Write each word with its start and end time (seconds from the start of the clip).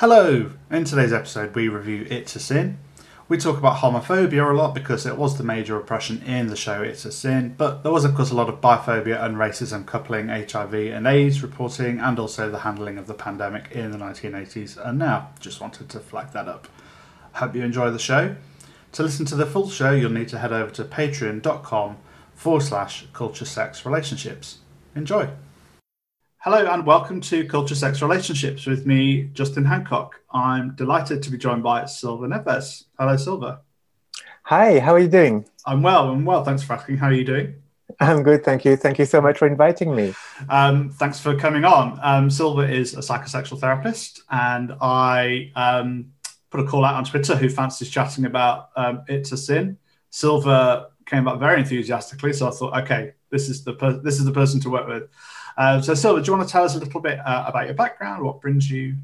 Hello! 0.00 0.50
In 0.70 0.84
today's 0.84 1.14
episode, 1.14 1.54
we 1.54 1.68
review 1.68 2.06
It's 2.10 2.36
a 2.36 2.38
Sin. 2.38 2.76
We 3.30 3.38
talk 3.38 3.56
about 3.56 3.78
homophobia 3.78 4.50
a 4.50 4.52
lot 4.52 4.74
because 4.74 5.06
it 5.06 5.16
was 5.16 5.38
the 5.38 5.42
major 5.42 5.74
oppression 5.74 6.20
in 6.24 6.48
the 6.48 6.54
show 6.54 6.82
It's 6.82 7.06
a 7.06 7.10
Sin, 7.10 7.54
but 7.56 7.82
there 7.82 7.90
was, 7.90 8.04
of 8.04 8.14
course, 8.14 8.30
a 8.30 8.34
lot 8.34 8.50
of 8.50 8.60
biphobia 8.60 9.24
and 9.24 9.38
racism 9.38 9.86
coupling 9.86 10.28
HIV 10.28 10.74
and 10.74 11.06
AIDS 11.06 11.42
reporting 11.42 11.98
and 11.98 12.18
also 12.18 12.50
the 12.50 12.58
handling 12.58 12.98
of 12.98 13.06
the 13.06 13.14
pandemic 13.14 13.70
in 13.72 13.90
the 13.90 13.96
1980s 13.96 14.76
and 14.86 14.98
now. 14.98 15.30
Just 15.40 15.62
wanted 15.62 15.88
to 15.88 15.98
flag 15.98 16.30
that 16.32 16.46
up. 16.46 16.68
Hope 17.32 17.54
you 17.54 17.62
enjoy 17.62 17.90
the 17.90 17.98
show. 17.98 18.36
To 18.92 19.02
listen 19.02 19.24
to 19.24 19.34
the 19.34 19.46
full 19.46 19.70
show, 19.70 19.92
you'll 19.92 20.10
need 20.10 20.28
to 20.28 20.38
head 20.40 20.52
over 20.52 20.70
to 20.72 20.84
patreon.com 20.84 21.96
forward 22.34 22.62
slash 22.62 23.06
culture 23.14 23.46
sex 23.46 23.86
relationships. 23.86 24.58
Enjoy! 24.94 25.30
Hello 26.38 26.64
and 26.64 26.86
welcome 26.86 27.20
to 27.22 27.44
Culture 27.46 27.74
Sex 27.74 28.00
Relationships 28.00 28.66
with 28.66 28.86
me, 28.86 29.24
Justin 29.32 29.64
Hancock. 29.64 30.20
I'm 30.30 30.76
delighted 30.76 31.22
to 31.24 31.30
be 31.30 31.38
joined 31.38 31.64
by 31.64 31.86
Silva 31.86 32.26
Neves. 32.28 32.84
Hello, 32.98 33.16
Silva. 33.16 33.62
Hi, 34.44 34.78
how 34.78 34.94
are 34.94 34.98
you 35.00 35.08
doing? 35.08 35.44
I'm 35.64 35.82
well. 35.82 36.08
I'm 36.10 36.24
well. 36.24 36.44
Thanks 36.44 36.62
for 36.62 36.74
asking. 36.74 36.98
How 36.98 37.08
are 37.08 37.12
you 37.12 37.24
doing? 37.24 37.56
I'm 37.98 38.22
good, 38.22 38.44
thank 38.44 38.64
you. 38.64 38.76
Thank 38.76 38.98
you 38.98 39.06
so 39.06 39.20
much 39.20 39.38
for 39.38 39.48
inviting 39.48 39.94
me. 39.94 40.14
Um, 40.48 40.90
thanks 40.90 41.18
for 41.18 41.34
coming 41.36 41.64
on. 41.64 41.98
Um, 42.02 42.30
Silva 42.30 42.70
is 42.72 42.94
a 42.94 42.98
psychosexual 42.98 43.58
therapist, 43.58 44.22
and 44.30 44.72
I 44.80 45.50
um, 45.56 46.12
put 46.50 46.60
a 46.60 46.64
call 46.64 46.84
out 46.84 46.94
on 46.94 47.04
Twitter 47.04 47.34
who 47.34 47.48
fancies 47.48 47.90
chatting 47.90 48.24
about 48.24 48.70
um, 48.76 49.02
It's 49.08 49.32
a 49.32 49.36
Sin. 49.36 49.78
Silva 50.10 50.90
came 51.06 51.26
up 51.26 51.40
very 51.40 51.60
enthusiastically, 51.60 52.32
so 52.32 52.46
I 52.48 52.50
thought, 52.50 52.82
okay, 52.82 53.14
this 53.30 53.48
is 53.48 53.64
the 53.64 53.72
per- 53.72 54.00
this 54.00 54.18
is 54.18 54.24
the 54.24 54.32
person 54.32 54.60
to 54.60 54.70
work 54.70 54.86
with. 54.86 55.08
Uh, 55.56 55.80
so, 55.80 55.94
Silva, 55.94 56.20
do 56.20 56.26
you 56.30 56.36
want 56.36 56.46
to 56.46 56.52
tell 56.52 56.64
us 56.64 56.74
a 56.74 56.78
little 56.78 57.00
bit 57.00 57.18
uh, 57.20 57.44
about 57.46 57.66
your 57.66 57.74
background? 57.74 58.24
What 58.24 58.40
brings 58.40 58.70
you 58.70 58.96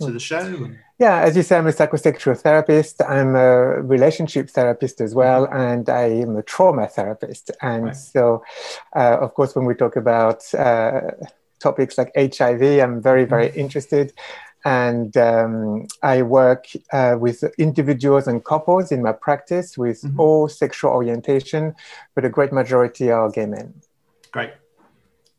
to 0.00 0.10
the 0.10 0.20
show? 0.20 0.70
Yeah, 0.98 1.20
as 1.20 1.36
you 1.36 1.42
say, 1.42 1.56
I'm 1.56 1.66
a 1.66 1.72
psychosexual 1.72 2.38
therapist. 2.38 3.02
I'm 3.02 3.34
a 3.34 3.80
relationship 3.82 4.50
therapist 4.50 5.00
as 5.00 5.14
well, 5.14 5.46
and 5.46 5.88
I 5.88 6.04
am 6.04 6.36
a 6.36 6.42
trauma 6.42 6.86
therapist. 6.88 7.50
And 7.62 7.84
right. 7.86 7.96
so, 7.96 8.44
uh, 8.94 9.18
of 9.20 9.34
course, 9.34 9.54
when 9.54 9.66
we 9.66 9.74
talk 9.74 9.96
about 9.96 10.52
uh, 10.54 11.12
topics 11.58 11.96
like 11.98 12.12
HIV, 12.14 12.62
I'm 12.62 13.00
very, 13.00 13.24
very 13.24 13.48
mm-hmm. 13.48 13.60
interested. 13.60 14.12
And 14.64 15.16
um, 15.16 15.86
I 16.02 16.20
work 16.20 16.66
uh, 16.92 17.16
with 17.18 17.42
individuals 17.56 18.26
and 18.26 18.44
couples 18.44 18.92
in 18.92 19.02
my 19.02 19.12
practice 19.12 19.78
with 19.78 20.02
mm-hmm. 20.02 20.20
all 20.20 20.48
sexual 20.48 20.90
orientation, 20.90 21.74
but 22.14 22.26
a 22.26 22.28
great 22.28 22.52
majority 22.52 23.10
are 23.10 23.30
gay 23.30 23.46
men. 23.46 23.72
Great. 24.32 24.50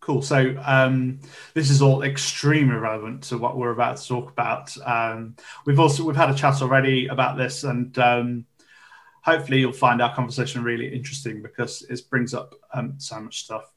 Cool. 0.02 0.24
So 0.24 0.56
um, 0.66 1.20
this 1.54 1.70
is 1.70 1.82
all 1.82 2.02
extremely 2.02 2.76
relevant 2.76 3.22
to 3.26 3.38
what 3.38 3.56
we're 3.56 3.72
about 3.72 3.98
to 3.98 4.08
talk 4.08 4.32
about. 4.32 4.76
Um, 4.84 5.36
we've 5.66 5.80
also 5.80 6.04
we've 6.04 6.16
had 6.16 6.32
a 6.32 6.34
chat 6.34 6.60
already 6.64 7.06
about 7.08 7.38
this, 7.38 7.64
and 7.64 7.96
um, 8.00 8.46
hopefully 9.22 9.60
you'll 9.60 9.72
find 9.72 10.02
our 10.02 10.14
conversation 10.16 10.64
really 10.64 10.92
interesting 10.92 11.44
because 11.44 11.84
it 11.84 12.02
brings 12.10 12.34
up 12.34 12.56
um, 12.74 12.96
so 12.98 13.20
much 13.22 13.44
stuff. 13.44 13.72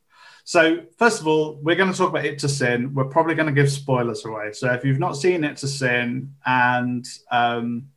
So 0.44 0.84
first 0.98 1.20
of 1.20 1.26
all, 1.26 1.58
we're 1.62 1.76
going 1.76 1.92
to 1.92 1.96
talk 1.96 2.08
about 2.08 2.24
It's 2.24 2.44
a 2.44 2.48
Sin. 2.48 2.94
We're 2.94 3.04
probably 3.04 3.34
going 3.34 3.46
to 3.46 3.52
give 3.52 3.70
spoilers 3.70 4.24
away. 4.24 4.52
So 4.52 4.72
if 4.72 4.82
you've 4.82 4.98
not 4.98 5.18
seen 5.18 5.44
It's 5.44 5.62
a 5.62 5.68
Sin 5.68 6.34
and 6.46 7.06
um, 7.30 7.88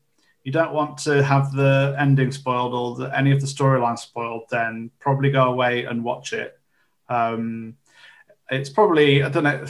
you 0.44 0.52
don't 0.52 0.74
want 0.74 0.98
to 1.00 1.24
have 1.24 1.54
the 1.54 1.96
ending 1.98 2.32
spoiled 2.32 2.74
or 2.74 2.96
the, 2.96 3.18
any 3.18 3.32
of 3.32 3.42
the 3.42 3.48
storyline 3.48 4.00
spoiled, 4.00 4.44
then 4.50 4.92
probably 5.00 5.30
go 5.30 5.46
away 5.46 5.86
and 5.86 6.04
watch 6.04 6.32
it. 6.34 6.58
Um, 7.10 7.76
it's 8.50 8.70
probably 8.70 9.24
I 9.24 9.30
don't 9.30 9.44
know. 9.44 9.66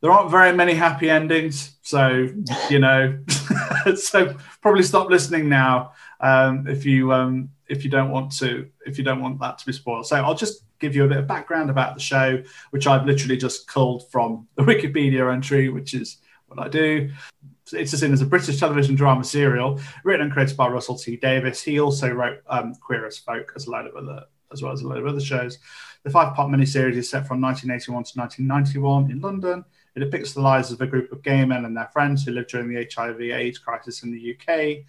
There 0.00 0.10
aren't 0.10 0.32
very 0.32 0.54
many 0.54 0.74
happy 0.74 1.08
endings, 1.08 1.76
so 1.82 2.28
you 2.68 2.78
know, 2.80 3.18
so 3.94 4.36
probably 4.60 4.82
stop 4.82 5.08
listening 5.08 5.48
now 5.48 5.92
um, 6.20 6.66
if 6.66 6.84
you 6.84 7.12
um, 7.12 7.50
if 7.68 7.84
you 7.84 7.90
don't 7.90 8.10
want 8.10 8.32
to 8.38 8.68
if 8.84 8.98
you 8.98 9.04
don't 9.04 9.20
want 9.20 9.40
that 9.40 9.58
to 9.58 9.66
be 9.66 9.72
spoiled. 9.72 10.06
So 10.06 10.16
I'll 10.16 10.34
just 10.34 10.64
give 10.80 10.96
you 10.96 11.04
a 11.04 11.08
bit 11.08 11.18
of 11.18 11.26
background 11.26 11.70
about 11.70 11.94
the 11.94 12.00
show, 12.00 12.42
which 12.70 12.86
I've 12.86 13.06
literally 13.06 13.36
just 13.36 13.68
culled 13.68 14.10
from 14.10 14.48
the 14.56 14.62
Wikipedia 14.70 15.32
entry, 15.32 15.68
which 15.68 15.94
is 15.94 16.18
what 16.46 16.58
I 16.58 16.68
do. 16.68 17.10
It's 17.72 17.96
Sin 17.98 18.12
as 18.12 18.20
a 18.20 18.26
British 18.26 18.58
television 18.58 18.96
drama 18.96 19.24
serial 19.24 19.80
written 20.04 20.22
and 20.22 20.32
created 20.32 20.56
by 20.56 20.68
Russell 20.68 20.98
T 20.98 21.16
Davies. 21.16 21.62
He 21.62 21.80
also 21.80 22.10
wrote 22.10 22.40
um, 22.48 22.74
Queer 22.74 23.06
as 23.06 23.18
Folk 23.18 23.52
as 23.56 23.66
a 23.66 23.70
load 23.70 23.86
of 23.86 23.96
other 23.96 24.24
as 24.52 24.62
well 24.62 24.72
as 24.72 24.82
a 24.82 24.88
load 24.88 24.98
of 24.98 25.06
other 25.06 25.20
shows. 25.20 25.58
The 26.02 26.10
five 26.10 26.34
part 26.34 26.50
miniseries 26.50 26.96
is 26.96 27.08
set 27.08 27.26
from 27.26 27.40
1981 27.40 28.04
to 28.04 28.18
1991 28.18 29.10
in 29.10 29.20
London. 29.20 29.64
It 29.94 30.00
depicts 30.00 30.32
the 30.32 30.40
lives 30.40 30.72
of 30.72 30.80
a 30.80 30.86
group 30.86 31.12
of 31.12 31.22
gay 31.22 31.44
men 31.44 31.64
and 31.64 31.76
their 31.76 31.90
friends 31.92 32.24
who 32.24 32.32
lived 32.32 32.50
during 32.50 32.68
the 32.68 32.88
HIV 32.92 33.20
AIDS 33.20 33.58
crisis 33.58 34.02
in 34.02 34.10
the 34.10 34.36
UK. 34.36 34.84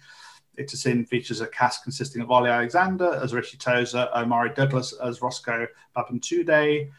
It's 0.56 0.86
a 0.86 1.04
features 1.04 1.40
a 1.40 1.46
cast 1.48 1.82
consisting 1.82 2.22
of 2.22 2.30
Ollie 2.30 2.50
Alexander 2.50 3.18
as 3.22 3.34
Richie 3.34 3.58
Tozer, 3.58 4.08
Omari 4.14 4.50
Douglas 4.54 4.92
as 4.92 5.20
Roscoe 5.20 5.66
Babatunde, 5.96 6.90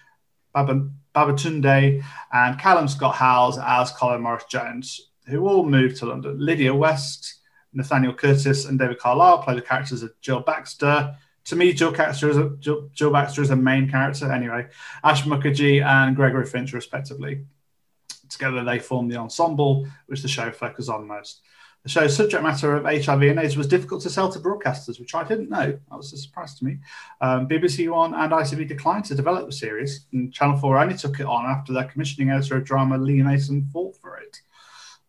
Babatunde, 0.54 2.04
and 2.34 2.60
Callum 2.60 2.88
Scott 2.88 3.16
Howes 3.16 3.58
as 3.58 3.92
Colin 3.92 4.22
Morris 4.22 4.46
Jones, 4.46 5.10
who 5.28 5.48
all 5.48 5.66
moved 5.66 5.98
to 5.98 6.06
London. 6.06 6.38
Lydia 6.38 6.74
West, 6.76 7.36
Nathaniel 7.74 8.14
Curtis, 8.14 8.66
and 8.66 8.78
David 8.78 9.00
Carlyle 9.00 9.40
play 9.40 9.56
the 9.56 9.62
characters 9.62 10.04
of 10.04 10.12
Jill 10.22 10.42
Baxter, 10.42 11.16
to 11.46 11.56
me, 11.56 11.74
Joe 11.74 11.92
Baxter 11.92 12.30
is 12.30 12.38
a 12.38 12.50
Jill, 12.60 12.90
Jill 12.94 13.12
Baxter 13.12 13.42
is 13.42 13.52
a 13.52 13.56
main 13.56 13.90
character. 13.90 14.32
Anyway, 14.32 14.68
Ash 15.04 15.24
Mukherjee 15.24 15.84
and 15.84 16.16
Gregory 16.16 16.46
Finch, 16.46 16.74
respectively. 16.74 17.46
Together, 18.30 18.64
they 18.64 18.80
form 18.80 19.08
the 19.08 19.18
ensemble, 19.18 19.88
which 20.08 20.22
the 20.22 20.28
show 20.28 20.52
focuses 20.52 20.90
on 20.90 21.08
most. 21.08 21.42
The 21.84 21.90
show's 21.90 22.16
subject 22.16 22.42
matter 22.42 22.76
of 22.76 22.86
HIV 22.86 23.22
and 23.22 23.38
AIDS 23.38 23.56
was 23.56 23.68
difficult 23.68 24.02
to 24.02 24.10
sell 24.10 24.32
to 24.32 24.40
broadcasters, 24.40 25.00
which 25.00 25.14
I 25.14 25.24
didn't 25.24 25.52
know. 25.52 25.78
That 25.90 25.96
was 25.96 26.12
a 26.14 26.18
surprise 26.18 26.56
to 26.56 26.66
me. 26.66 26.80
Um, 27.22 27.48
BBC 27.48 27.88
One 27.92 28.16
and 28.16 28.32
ITV 28.32 28.68
declined 28.68 29.06
to 29.06 29.16
develop 29.16 29.46
the 29.46 29.54
series, 29.54 30.08
and 30.12 30.34
Channel 30.34 30.58
4 30.58 30.80
only 30.80 30.98
took 30.98 31.20
it 31.20 31.28
on 31.28 31.46
after 31.46 31.74
their 31.74 31.84
commissioning 31.84 32.32
editor 32.32 32.58
of 32.58 32.66
drama, 32.66 32.98
Lee 32.98 33.22
Mason, 33.22 33.70
fought 33.72 33.96
for 33.98 34.18
it. 34.18 34.42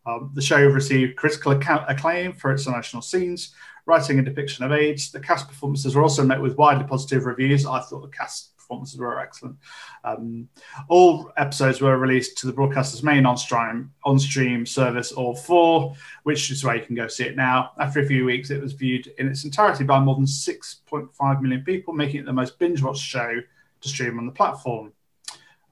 Um, 0.06 0.30
the 0.34 0.42
show 0.42 0.64
received 0.64 1.16
critical 1.16 1.52
acclaim 1.52 2.32
for 2.32 2.52
its 2.52 2.66
emotional 2.66 3.02
scenes, 3.02 3.54
writing 3.86 4.18
and 4.18 4.24
depiction 4.24 4.64
of 4.64 4.72
AIDS. 4.72 5.10
The 5.10 5.20
cast 5.20 5.48
performances 5.48 5.94
were 5.94 6.02
also 6.02 6.24
met 6.24 6.40
with 6.40 6.56
widely 6.56 6.84
positive 6.84 7.26
reviews. 7.26 7.66
I 7.66 7.80
thought 7.80 8.02
the 8.02 8.16
cast 8.16 8.56
performances 8.56 8.98
were 8.98 9.20
excellent. 9.20 9.56
Um, 10.04 10.48
all 10.88 11.32
episodes 11.36 11.80
were 11.80 11.98
released 11.98 12.38
to 12.38 12.46
the 12.46 12.52
broadcaster's 12.52 13.02
main 13.02 13.26
on-stream 13.26 13.92
on-stream 14.04 14.66
service, 14.66 15.12
All 15.12 15.34
4, 15.34 15.94
which 16.24 16.50
is 16.50 16.64
where 16.64 16.76
you 16.76 16.84
can 16.84 16.96
go 16.96 17.08
see 17.08 17.24
it 17.24 17.36
now. 17.36 17.72
After 17.78 18.00
a 18.00 18.06
few 18.06 18.24
weeks, 18.24 18.50
it 18.50 18.62
was 18.62 18.72
viewed 18.72 19.08
in 19.18 19.28
its 19.28 19.44
entirety 19.44 19.84
by 19.84 20.00
more 20.00 20.16
than 20.16 20.24
6.5 20.24 21.40
million 21.40 21.62
people, 21.64 21.94
making 21.94 22.20
it 22.20 22.26
the 22.26 22.32
most 22.32 22.58
binge-watched 22.58 23.02
show 23.02 23.40
to 23.80 23.88
stream 23.88 24.18
on 24.18 24.26
the 24.26 24.32
platform 24.32 24.92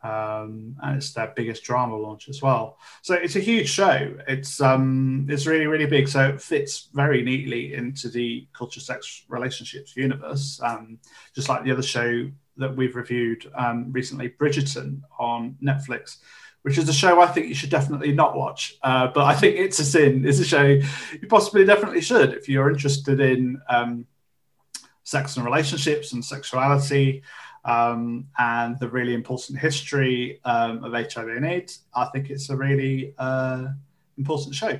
um, 0.04 0.76
and 0.82 0.96
it's 0.96 1.12
their 1.12 1.32
biggest 1.34 1.64
drama 1.64 1.96
launch 1.96 2.28
as 2.28 2.42
well. 2.42 2.78
So 3.00 3.14
it's 3.14 3.36
a 3.36 3.40
huge 3.40 3.70
show. 3.70 4.14
It's 4.28 4.60
um, 4.60 5.26
it's 5.30 5.46
really 5.46 5.66
really 5.66 5.86
big. 5.86 6.08
So 6.08 6.28
it 6.28 6.42
fits 6.42 6.90
very 6.92 7.22
neatly 7.22 7.74
into 7.74 8.10
the 8.10 8.46
culture, 8.52 8.80
sex, 8.80 9.24
relationships 9.28 9.96
universe. 9.96 10.60
Um, 10.62 10.98
just 11.34 11.48
like 11.48 11.64
the 11.64 11.72
other 11.72 11.82
show 11.82 12.30
that 12.58 12.76
we've 12.76 12.94
reviewed 12.94 13.50
um, 13.54 13.90
recently, 13.92 14.28
Bridgerton 14.28 15.00
on 15.18 15.56
Netflix. 15.62 16.18
Which 16.62 16.78
is 16.78 16.88
a 16.88 16.94
show 16.94 17.20
I 17.20 17.26
think 17.26 17.48
you 17.48 17.54
should 17.54 17.68
definitely 17.68 18.12
not 18.12 18.34
watch, 18.34 18.78
uh, 18.82 19.08
but 19.08 19.24
I 19.24 19.34
think 19.34 19.56
it's 19.58 19.78
a 19.80 19.84
sin. 19.84 20.26
It's 20.26 20.38
a 20.38 20.44
show 20.46 20.64
you 20.64 21.28
possibly 21.28 21.66
definitely 21.66 22.00
should 22.00 22.32
if 22.32 22.48
you're 22.48 22.70
interested 22.70 23.20
in 23.20 23.60
um, 23.68 24.06
sex 25.02 25.36
and 25.36 25.44
relationships 25.44 26.14
and 26.14 26.24
sexuality 26.24 27.22
um, 27.64 28.26
and 28.38 28.78
the 28.78 28.88
really 28.88 29.14
important 29.14 29.58
history 29.58 30.40
um, 30.44 30.84
of 30.84 30.92
HIV 30.92 31.28
and 31.28 31.46
AIDS, 31.46 31.80
I 31.94 32.06
think 32.06 32.30
it's 32.30 32.50
a 32.50 32.56
really 32.56 33.14
uh, 33.18 33.68
important 34.18 34.54
show. 34.54 34.78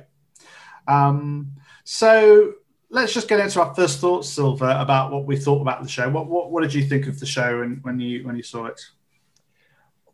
Um, 0.87 1.51
so 1.83 2.53
let's 2.89 3.13
just 3.13 3.27
get 3.27 3.39
into 3.39 3.61
our 3.61 3.73
first 3.73 3.99
thoughts, 3.99 4.29
Silva, 4.29 4.79
about 4.79 5.11
what 5.11 5.25
we 5.25 5.37
thought 5.37 5.61
about 5.61 5.81
the 5.81 5.89
show. 5.89 6.09
What, 6.09 6.27
what, 6.27 6.51
what 6.51 6.61
did 6.61 6.73
you 6.73 6.83
think 6.83 7.07
of 7.07 7.19
the 7.19 7.25
show 7.25 7.61
and 7.61 7.83
when 7.83 7.99
you 7.99 8.25
when 8.25 8.35
you 8.35 8.43
saw 8.43 8.65
it? 8.65 8.81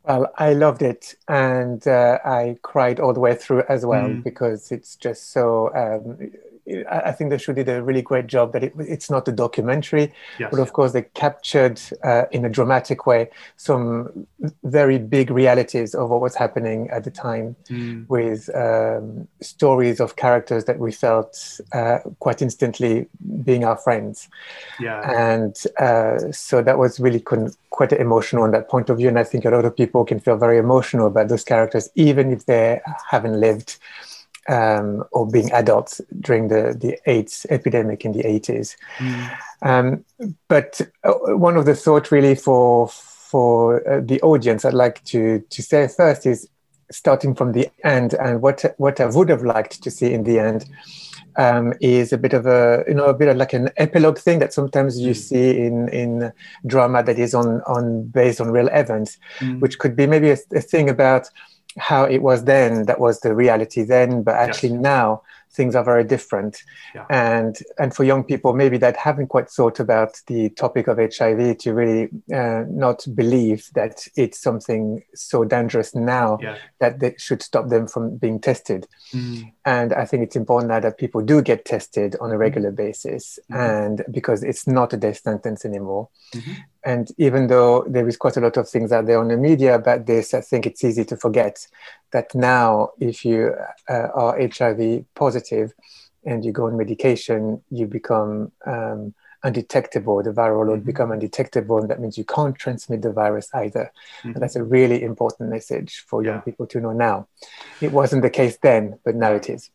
Well, 0.04 0.32
I 0.36 0.54
loved 0.54 0.82
it, 0.82 1.14
and 1.28 1.86
uh, 1.88 2.18
I 2.26 2.58
cried 2.64 3.00
all 3.00 3.14
the 3.14 3.20
way 3.20 3.36
through 3.36 3.64
as 3.70 3.86
well 3.86 4.08
mm. 4.08 4.24
because 4.24 4.72
it's 4.72 4.96
just 4.96 5.32
so 5.32 5.72
um, 5.76 6.32
I 6.90 7.12
think 7.12 7.30
they 7.30 7.38
show 7.38 7.54
did 7.54 7.70
a 7.70 7.82
really 7.82 8.02
great 8.02 8.28
job 8.28 8.54
that 8.54 8.64
it, 8.64 8.74
it's 8.78 9.10
not 9.10 9.28
a 9.28 9.32
documentary, 9.32 10.14
yes. 10.40 10.50
but 10.52 10.60
of 10.60 10.74
course 10.74 10.92
they 10.92 11.04
captured 11.14 11.82
uh, 12.04 12.26
in 12.32 12.46
a 12.46 12.50
dramatic 12.50 13.06
way 13.06 13.30
some 13.58 14.28
very 14.64 14.98
big 14.98 15.32
realities 15.32 15.96
of 15.96 16.10
what 16.10 16.22
was 16.22 16.36
happening 16.36 16.90
at 16.90 17.04
the 17.04 17.12
time 17.12 17.56
mm. 17.70 18.08
with 18.10 18.50
um, 18.56 19.28
stories 19.42 20.00
of 20.00 20.16
characters 20.16 20.66
that 20.66 20.80
we 20.80 20.92
felt 20.92 21.60
uh, 21.74 22.00
quite 22.20 22.42
instantly 22.42 23.08
being 23.44 23.64
our 23.64 23.78
friends. 23.78 24.30
Yeah. 24.80 25.02
And 25.12 25.56
uh, 25.80 26.32
so 26.32 26.62
that 26.62 26.78
was 26.78 27.00
really 27.00 27.20
con- 27.20 27.54
quite 27.72 27.92
emotional 27.94 28.44
on 28.44 28.52
that 28.52 28.70
point 28.70 28.90
of 28.90 28.98
view. 28.98 29.08
And 29.08 29.18
I 29.18 29.24
think 29.24 29.46
a 29.46 29.50
lot 29.50 29.66
of 29.66 29.76
people 29.76 30.06
can 30.06 30.20
feel 30.20 30.38
very 30.38 30.58
emotional 30.58 31.08
about 31.08 31.28
those 31.28 31.44
characters, 31.44 31.90
even 31.96 32.32
if 32.32 32.46
they 32.46 32.82
haven't 33.10 33.40
lived 33.40 33.78
um, 34.52 35.04
or 35.12 35.26
being 35.28 35.52
adults 35.54 36.02
during 36.20 36.50
the, 36.50 36.76
the 36.78 37.00
AIDS 37.10 37.46
epidemic 37.50 38.04
in 38.04 38.12
the 38.12 38.24
80s. 38.24 38.76
Mm. 38.98 39.38
Um, 39.62 40.06
but 40.50 40.82
uh, 41.04 41.14
one 41.38 41.56
of 41.56 41.66
the 41.66 41.76
thoughts 41.76 42.12
really 42.12 42.36
for 42.36 42.88
for 42.90 43.88
uh, 43.90 44.02
the 44.04 44.20
audience 44.22 44.66
I'd 44.66 44.74
like 44.74 45.02
to, 45.06 45.40
to 45.40 45.62
say 45.64 45.88
first 45.88 46.26
is 46.26 46.50
starting 46.92 47.34
from 47.34 47.54
the 47.54 47.70
end 47.86 48.14
and 48.16 48.42
what 48.42 48.66
what 48.78 49.00
I 49.00 49.06
would 49.06 49.30
have 49.30 49.44
liked 49.44 49.82
to 49.84 49.90
see 49.90 50.14
in 50.14 50.26
the 50.26 50.40
end 50.40 50.66
um, 51.38 51.74
is 51.80 52.12
a 52.12 52.18
bit 52.18 52.34
of 52.34 52.46
a 52.46 52.84
you 52.88 52.94
know 52.94 53.06
a 53.06 53.14
bit 53.14 53.30
of 53.30 53.38
like 53.38 53.54
an 53.54 53.70
epilogue 53.78 54.18
thing 54.18 54.40
that 54.40 54.54
sometimes 54.54 55.00
you 55.00 55.12
mm. 55.12 55.16
see 55.16 55.58
in 55.60 55.88
in 55.90 56.34
drama 56.66 57.04
that 57.04 57.18
is 57.18 57.34
on 57.34 57.62
on 57.62 58.04
based 58.08 58.42
on 58.42 58.52
real 58.52 58.68
events, 58.68 59.18
mm. 59.40 59.62
which 59.62 59.80
could 59.80 59.96
be 59.96 60.06
maybe 60.06 60.32
a, 60.32 60.38
a, 60.54 60.60
thing 60.60 60.90
about 60.90 61.30
how 61.78 62.04
it 62.04 62.22
was 62.22 62.46
then 62.46 62.86
that 62.86 63.00
was 63.00 63.22
the 63.22 63.36
reality 63.36 63.84
then, 63.84 64.24
but 64.24 64.36
actually 64.36 64.74
yes. 64.74 64.82
now 64.82 65.22
things 65.54 65.76
are 65.76 65.84
very 65.84 66.04
different. 66.04 66.64
Yeah. 66.96 67.06
And 67.10 67.58
and 67.78 67.94
for 67.94 68.04
young 68.04 68.24
people, 68.24 68.54
maybe 68.54 68.78
that 68.78 68.96
haven't 68.96 69.28
quite 69.28 69.50
thought 69.50 69.80
about 69.80 70.20
the 70.28 70.50
topic 70.52 70.88
of 70.88 70.98
HIV 70.98 71.58
to 71.60 71.74
really 71.74 72.10
uh, 72.34 72.64
not 72.70 73.06
believe 73.14 73.70
that 73.76 74.08
it's 74.16 74.40
something 74.42 75.04
so 75.14 75.44
dangerous 75.44 75.94
now 75.94 76.40
yeah. 76.42 76.58
that 76.80 77.00
they 77.00 77.16
should 77.18 77.42
stop 77.42 77.70
them 77.70 77.88
from 77.88 78.18
being 78.18 78.40
tested. 78.40 78.88
Mm. 79.14 79.52
And 79.64 79.94
I 79.94 80.06
think 80.06 80.24
it's 80.24 80.36
important 80.36 80.70
now 80.70 80.80
that 80.80 80.98
people 80.98 81.22
do 81.22 81.42
get 81.42 81.66
tested 81.66 82.16
on 82.20 82.32
a 82.32 82.38
regular 82.38 82.72
basis, 82.72 83.38
mm-hmm. 83.52 83.62
and 83.62 84.06
because 84.10 84.42
it's 84.42 84.66
not 84.66 84.94
a 84.94 84.98
death 84.98 85.22
sentence 85.22 85.66
anymore. 85.66 86.10
Mm-hmm. 86.34 86.54
And 86.84 87.12
even 87.18 87.46
though 87.46 87.86
there 87.88 88.08
is 88.08 88.18
quite 88.18 88.38
a 88.38 88.42
lot 88.42 88.58
of 88.58 88.68
things 88.68 88.92
out 88.92 89.06
there 89.06 89.20
on 89.20 89.28
the 89.28 89.38
media 89.38 89.76
about 89.76 90.08
this, 90.08 90.34
I 90.34 90.42
think 90.42 90.66
it's 90.66 90.84
easy 90.84 91.06
to 91.06 91.16
forget 91.16 91.68
that 92.12 92.34
now, 92.34 92.90
if 93.00 93.24
you 93.24 93.54
uh, 93.88 94.08
are 94.16 94.40
HIV 94.40 95.06
positive 95.14 95.74
and 96.26 96.44
you 96.44 96.52
go 96.52 96.66
on 96.66 96.78
medication, 96.78 97.62
you 97.70 97.86
become 97.86 98.52
um, 98.66 99.14
undetectable. 99.44 100.22
The 100.24 100.32
viral 100.32 100.68
load 100.68 100.80
mm-hmm. 100.80 100.86
become 100.86 101.12
undetectable, 101.12 101.80
and 101.80 101.90
that 101.90 102.00
means 102.00 102.18
you 102.18 102.26
can't 102.26 102.56
transmit 102.56 103.02
the 103.02 103.12
virus 103.12 103.50
either. 103.54 103.92
Mm-hmm. 104.20 104.30
And 104.30 104.42
that's 104.42 104.56
a 104.56 104.64
really 104.64 105.04
important 105.04 105.50
message 105.50 106.06
for 106.08 106.24
young 106.24 106.42
people 106.42 106.66
to 106.68 106.80
know 106.80 106.94
now. 106.94 107.28
It 107.82 107.92
wasn't 107.92 108.22
the 108.22 108.30
case 108.30 108.58
then, 108.62 109.00
but 109.04 109.16
now 109.16 109.34
it 109.34 109.50
is. 109.50 109.70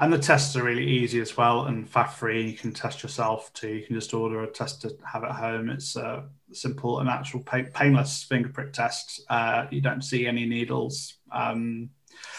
And 0.00 0.12
the 0.12 0.18
tests 0.18 0.54
are 0.56 0.62
really 0.62 0.86
easy 0.86 1.20
as 1.20 1.36
well 1.36 1.66
and 1.66 1.88
fat 1.88 2.06
free. 2.06 2.48
You 2.48 2.56
can 2.56 2.72
test 2.72 3.02
yourself 3.02 3.52
too. 3.52 3.68
You 3.68 3.86
can 3.86 3.96
just 3.96 4.14
order 4.14 4.42
a 4.42 4.46
test 4.46 4.82
to 4.82 4.96
have 5.04 5.24
at 5.24 5.32
home. 5.32 5.68
It's 5.68 5.96
a 5.96 6.24
simple 6.52 7.00
and 7.00 7.08
actual 7.08 7.40
painless 7.40 8.24
fingerprick 8.30 8.72
test. 8.72 9.22
Uh, 9.28 9.66
you 9.70 9.80
don't 9.80 10.02
see 10.02 10.26
any 10.26 10.46
needles. 10.46 11.14
Um, 11.32 11.90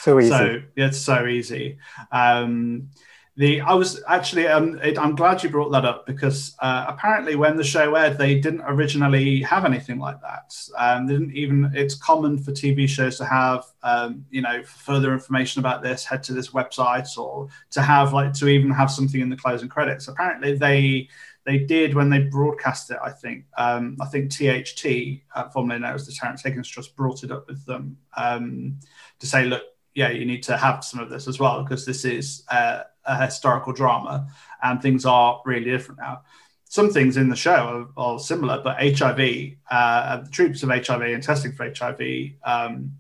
so 0.02 0.20
easy. 0.20 0.30
So 0.30 0.62
it's 0.78 0.98
so 0.98 1.26
easy. 1.26 1.78
Um, 2.12 2.90
the 3.38 3.60
I 3.60 3.74
was 3.74 4.02
actually 4.08 4.48
um, 4.48 4.80
it, 4.82 4.98
I'm 4.98 5.16
glad 5.16 5.44
you 5.44 5.50
brought 5.50 5.70
that 5.72 5.84
up 5.84 6.06
because 6.06 6.56
uh, 6.60 6.86
apparently 6.88 7.36
when 7.36 7.58
the 7.58 7.64
show 7.64 7.94
aired 7.96 8.18
they 8.18 8.40
didn't 8.40 8.62
originally 8.62 9.42
have 9.42 9.66
anything 9.66 10.00
like 10.00 10.22
that. 10.22 10.56
Um, 10.78 11.06
they 11.06 11.14
didn't 11.14 11.36
even. 11.36 11.72
It's 11.74 11.96
common 11.96 12.38
for 12.42 12.52
TV 12.52 12.88
shows 12.88 13.18
to 13.18 13.26
have 13.26 13.66
um, 13.84 14.26
you 14.30 14.42
know 14.42 14.64
further 14.64 15.12
information 15.14 15.60
about 15.60 15.84
this. 15.84 16.06
Head 16.06 16.24
to 16.24 16.34
this 16.34 16.52
website 16.52 17.18
or 17.18 17.50
to 17.72 17.82
have 17.82 18.14
like 18.14 18.34
to 18.36 18.48
even 18.48 18.72
have 18.72 18.90
something 18.90 19.20
in 19.20 19.30
the 19.30 19.36
closing 19.36 19.68
credits. 19.68 20.08
Apparently 20.08 20.56
they 20.56 21.10
they 21.46 21.60
did 21.60 21.94
when 21.94 22.10
they 22.10 22.20
broadcast 22.20 22.90
it. 22.90 22.98
I 23.04 23.12
think 23.12 23.46
um, 23.58 23.98
I 24.02 24.06
think 24.06 24.32
THT, 24.32 25.24
uh, 25.36 25.50
formerly 25.50 25.82
known 25.82 25.94
as 25.94 26.06
the 26.06 26.14
Terrence 26.14 26.42
Higgins 26.42 26.70
Trust, 26.70 26.96
brought 26.96 27.24
it 27.26 27.32
up 27.32 27.48
with 27.50 27.66
them 27.66 27.98
um, 28.16 28.80
to 29.20 29.28
say, 29.28 29.44
look, 29.44 29.64
yeah, 29.94 30.10
you 30.10 30.26
need 30.26 30.44
to 30.44 30.58
have 30.58 30.84
some 30.86 31.02
of 31.02 31.10
this 31.10 31.28
as 31.28 31.40
well 31.40 31.64
because 31.64 31.86
this 31.86 32.06
is 32.06 32.44
uh, 32.50 32.84
a 33.06 33.26
historical 33.26 33.74
drama 33.74 34.28
and 34.64 34.82
things 34.82 35.06
are 35.06 35.42
really 35.46 35.72
different 35.72 36.00
now. 36.00 36.22
Some 36.68 36.90
things 36.90 37.16
in 37.16 37.30
the 37.30 37.36
show 37.36 37.92
are, 37.98 38.14
are 38.14 38.20
similar, 38.20 38.62
but 38.62 38.78
HIV, 38.78 39.54
uh, 39.70 40.18
the 40.18 40.30
treatment 40.32 40.64
of 40.64 40.70
HIV 40.70 41.02
and 41.02 41.24
testing 41.24 41.52
for 41.54 41.72
HIV 41.72 42.32
um, 42.44 42.94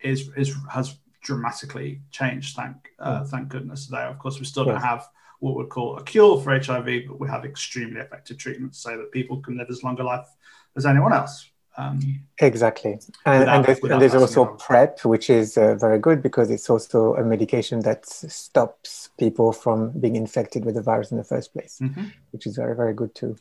is, 0.00 0.30
is 0.36 0.54
has 0.70 0.96
dramatically 1.22 2.00
changed. 2.10 2.56
Thank 2.56 2.76
uh, 2.98 3.24
thank 3.24 3.48
goodness. 3.48 3.86
Today, 3.86 4.04
of 4.04 4.18
course, 4.18 4.38
we 4.38 4.44
still 4.46 4.64
don't 4.64 4.80
have 4.80 5.08
what 5.40 5.56
we'd 5.56 5.70
call 5.70 5.96
a 5.96 6.04
cure 6.04 6.40
for 6.40 6.58
HIV, 6.58 7.06
but 7.08 7.18
we 7.18 7.28
have 7.28 7.44
extremely 7.44 8.00
effective 8.00 8.38
treatments 8.38 8.78
so 8.78 8.96
that 8.96 9.10
people 9.10 9.38
can 9.38 9.56
live 9.56 9.68
as 9.70 9.82
long 9.82 9.98
a 9.98 10.04
life 10.04 10.28
as 10.76 10.86
anyone 10.86 11.12
else. 11.12 11.49
Um, 11.76 12.20
exactly. 12.38 12.98
And, 13.24 13.40
without, 13.40 13.56
and 13.56 13.64
there's, 13.64 13.78
and 13.78 14.02
there's 14.02 14.14
also 14.14 14.44
PrEP, 14.56 15.04
which 15.04 15.30
is 15.30 15.56
uh, 15.56 15.76
very 15.76 15.98
good 15.98 16.22
because 16.22 16.50
it's 16.50 16.68
also 16.68 17.14
a 17.14 17.24
medication 17.24 17.80
that 17.80 18.06
stops 18.06 19.10
people 19.18 19.52
from 19.52 19.90
being 19.98 20.16
infected 20.16 20.64
with 20.64 20.74
the 20.74 20.82
virus 20.82 21.10
in 21.10 21.16
the 21.16 21.24
first 21.24 21.52
place, 21.52 21.78
mm-hmm. 21.80 22.04
which 22.32 22.46
is 22.46 22.56
very, 22.56 22.74
very 22.74 22.92
good 22.92 23.14
too. 23.14 23.36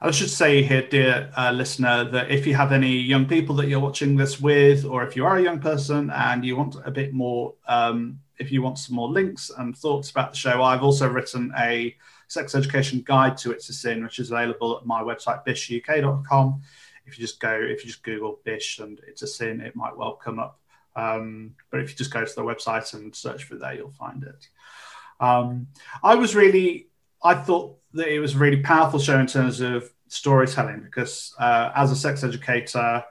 I 0.00 0.12
should 0.12 0.30
say 0.30 0.62
here, 0.62 0.86
dear 0.88 1.30
uh, 1.36 1.50
listener, 1.50 2.04
that 2.04 2.30
if 2.30 2.46
you 2.46 2.54
have 2.54 2.70
any 2.70 2.96
young 2.96 3.26
people 3.26 3.56
that 3.56 3.66
you're 3.66 3.80
watching 3.80 4.16
this 4.16 4.40
with, 4.40 4.84
or 4.84 5.02
if 5.02 5.16
you 5.16 5.26
are 5.26 5.38
a 5.38 5.42
young 5.42 5.58
person 5.58 6.10
and 6.10 6.44
you 6.44 6.56
want 6.56 6.76
a 6.84 6.90
bit 6.92 7.12
more, 7.12 7.54
um, 7.66 8.20
if 8.38 8.52
you 8.52 8.62
want 8.62 8.78
some 8.78 8.94
more 8.94 9.08
links 9.08 9.50
and 9.58 9.76
thoughts 9.76 10.10
about 10.10 10.30
the 10.30 10.36
show, 10.36 10.62
I've 10.62 10.84
also 10.84 11.08
written 11.08 11.52
a 11.58 11.96
sex 12.28 12.54
education 12.54 13.02
guide 13.04 13.36
to 13.38 13.50
It's 13.50 13.68
a 13.70 13.72
Sin, 13.72 14.04
which 14.04 14.20
is 14.20 14.30
available 14.30 14.78
at 14.78 14.86
my 14.86 15.02
website, 15.02 15.44
bishuk.com 15.44 16.62
if 17.08 17.18
you 17.18 17.24
just 17.24 17.40
go, 17.40 17.52
if 17.52 17.84
you 17.84 17.90
just 17.90 18.02
Google 18.02 18.38
Bish 18.44 18.78
and 18.78 19.00
it's 19.08 19.22
a 19.22 19.26
sin, 19.26 19.60
it 19.60 19.74
might 19.74 19.96
well 19.96 20.12
come 20.12 20.38
up. 20.38 20.60
Um, 20.94 21.54
but 21.70 21.80
if 21.80 21.90
you 21.90 21.96
just 21.96 22.12
go 22.12 22.24
to 22.24 22.34
the 22.34 22.42
website 22.42 22.92
and 22.94 23.14
search 23.14 23.44
for 23.44 23.56
there, 23.56 23.74
you'll 23.74 23.92
find 23.92 24.22
it. 24.24 24.48
Um, 25.20 25.68
I 26.02 26.14
was 26.16 26.36
really, 26.36 26.88
I 27.22 27.34
thought 27.34 27.78
that 27.94 28.08
it 28.08 28.20
was 28.20 28.34
a 28.34 28.38
really 28.38 28.60
powerful 28.60 28.98
show 28.98 29.18
in 29.18 29.26
terms 29.26 29.60
of 29.60 29.90
storytelling 30.08 30.80
because 30.80 31.34
uh, 31.38 31.70
as 31.74 31.90
a 31.90 31.96
sex 31.96 32.24
educator 32.24 33.04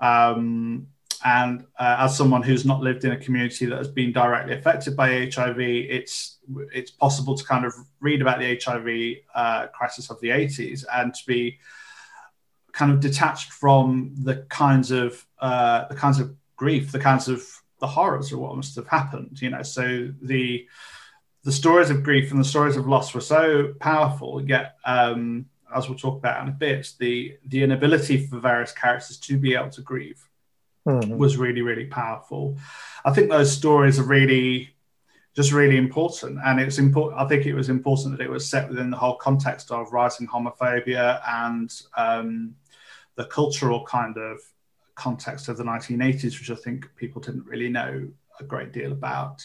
um, 0.00 0.86
and 1.24 1.64
uh, 1.78 1.96
as 2.00 2.16
someone 2.16 2.42
who's 2.42 2.64
not 2.64 2.80
lived 2.80 3.04
in 3.04 3.12
a 3.12 3.16
community 3.16 3.66
that 3.66 3.78
has 3.78 3.88
been 3.88 4.12
directly 4.12 4.54
affected 4.54 4.96
by 4.96 5.30
HIV, 5.32 5.58
it's 5.58 6.38
it's 6.72 6.90
possible 6.90 7.36
to 7.36 7.44
kind 7.44 7.64
of 7.64 7.72
read 8.00 8.22
about 8.22 8.38
the 8.38 8.58
HIV 8.62 9.24
uh, 9.34 9.66
crisis 9.68 10.10
of 10.10 10.20
the 10.20 10.28
80s 10.28 10.84
and 10.94 11.12
to 11.12 11.26
be 11.26 11.58
kind 12.78 12.92
of 12.92 13.00
detached 13.00 13.50
from 13.52 14.14
the 14.22 14.36
kinds 14.48 14.92
of 14.92 15.26
uh, 15.40 15.88
the 15.88 15.96
kinds 15.96 16.20
of 16.20 16.32
grief, 16.56 16.92
the 16.92 17.00
kinds 17.00 17.26
of 17.28 17.44
the 17.80 17.88
horrors 17.88 18.32
of 18.32 18.38
what 18.38 18.54
must 18.54 18.76
have 18.76 18.86
happened. 18.86 19.42
You 19.42 19.50
know, 19.50 19.62
so 19.62 20.12
the 20.22 20.64
the 21.42 21.50
stories 21.50 21.90
of 21.90 22.04
grief 22.04 22.30
and 22.30 22.38
the 22.40 22.44
stories 22.54 22.76
of 22.76 22.86
loss 22.86 23.12
were 23.12 23.20
so 23.20 23.74
powerful. 23.80 24.40
Yet, 24.40 24.76
um, 24.84 25.46
as 25.74 25.88
we'll 25.88 25.98
talk 25.98 26.18
about 26.18 26.40
in 26.42 26.48
a 26.48 26.52
bit, 26.52 26.92
the 27.00 27.36
the 27.44 27.64
inability 27.64 28.26
for 28.28 28.38
various 28.38 28.70
characters 28.70 29.18
to 29.18 29.36
be 29.36 29.56
able 29.56 29.70
to 29.70 29.82
grieve 29.82 30.22
mm-hmm. 30.86 31.18
was 31.18 31.36
really 31.36 31.62
really 31.62 31.86
powerful. 31.86 32.56
I 33.04 33.12
think 33.12 33.28
those 33.28 33.50
stories 33.50 33.98
are 33.98 34.04
really 34.04 34.70
just 35.34 35.52
really 35.52 35.76
important. 35.76 36.38
And 36.44 36.58
it's 36.60 36.78
important. 36.78 37.20
I 37.20 37.28
think 37.28 37.46
it 37.46 37.54
was 37.54 37.68
important 37.68 38.16
that 38.16 38.24
it 38.24 38.30
was 38.30 38.48
set 38.48 38.68
within 38.68 38.90
the 38.90 38.96
whole 38.96 39.16
context 39.16 39.70
of 39.70 39.92
rising 39.92 40.26
homophobia 40.26 41.20
and 41.26 41.70
um, 41.96 42.56
the 43.18 43.24
cultural 43.24 43.84
kind 43.84 44.16
of 44.16 44.40
context 44.94 45.48
of 45.48 45.58
the 45.58 45.64
1980s, 45.64 46.38
which 46.38 46.50
I 46.50 46.54
think 46.54 46.88
people 46.96 47.20
didn't 47.20 47.44
really 47.44 47.68
know 47.68 48.08
a 48.40 48.44
great 48.44 48.72
deal 48.72 48.92
about. 48.92 49.44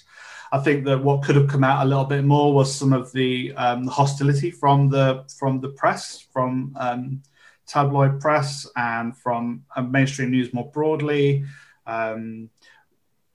I 0.52 0.60
think 0.60 0.86
that 0.86 1.04
what 1.04 1.24
could 1.24 1.36
have 1.36 1.48
come 1.50 1.64
out 1.64 1.84
a 1.84 1.90
little 1.90 2.06
bit 2.06 2.24
more 2.24 2.54
was 2.54 2.74
some 2.74 2.94
of 2.94 3.12
the, 3.12 3.52
um, 3.56 3.88
hostility 3.88 4.52
from 4.52 4.90
the 4.90 5.26
from 5.40 5.60
the 5.60 5.70
press, 5.70 6.26
from 6.32 6.76
um, 6.80 7.24
tabloid 7.66 8.22
press, 8.22 8.68
and 8.76 9.18
from 9.18 9.64
uh, 9.76 9.82
mainstream 9.82 10.30
news 10.30 10.54
more 10.54 10.70
broadly. 10.72 11.44
Um, 11.88 12.50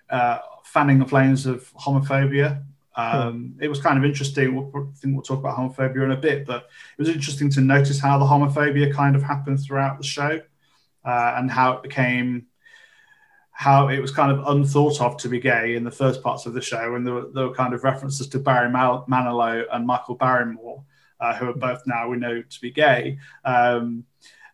uh, 0.08 0.38
fanning 0.64 1.00
the 1.00 1.04
flames 1.04 1.46
of 1.46 1.70
homophobia 1.74 2.62
um, 2.98 3.54
it 3.60 3.68
was 3.68 3.80
kind 3.80 3.96
of 3.96 4.04
interesting. 4.04 4.56
We'll, 4.56 4.66
I 4.74 4.92
think 4.96 5.14
we'll 5.14 5.22
talk 5.22 5.38
about 5.38 5.56
homophobia 5.56 6.02
in 6.02 6.10
a 6.10 6.16
bit, 6.16 6.44
but 6.44 6.64
it 6.64 6.98
was 6.98 7.08
interesting 7.08 7.48
to 7.50 7.60
notice 7.60 8.00
how 8.00 8.18
the 8.18 8.24
homophobia 8.24 8.92
kind 8.92 9.14
of 9.14 9.22
happened 9.22 9.60
throughout 9.60 9.98
the 9.98 10.04
show 10.04 10.40
uh, 11.04 11.34
and 11.36 11.48
how 11.48 11.74
it 11.74 11.84
became, 11.84 12.46
how 13.52 13.86
it 13.86 14.00
was 14.00 14.10
kind 14.10 14.32
of 14.32 14.44
unthought 14.48 15.00
of 15.00 15.16
to 15.18 15.28
be 15.28 15.38
gay 15.38 15.76
in 15.76 15.84
the 15.84 15.92
first 15.92 16.24
parts 16.24 16.44
of 16.44 16.54
the 16.54 16.60
show. 16.60 16.96
And 16.96 17.06
there 17.06 17.14
were, 17.14 17.30
there 17.32 17.46
were 17.46 17.54
kind 17.54 17.72
of 17.72 17.84
references 17.84 18.26
to 18.30 18.40
Barry 18.40 18.68
Manilow 18.68 19.64
and 19.72 19.86
Michael 19.86 20.16
Barrymore, 20.16 20.82
uh, 21.20 21.36
who 21.36 21.50
are 21.50 21.54
both 21.54 21.82
now 21.86 22.08
we 22.08 22.16
know 22.16 22.42
to 22.42 22.60
be 22.60 22.72
gay, 22.72 23.16
um, 23.44 24.04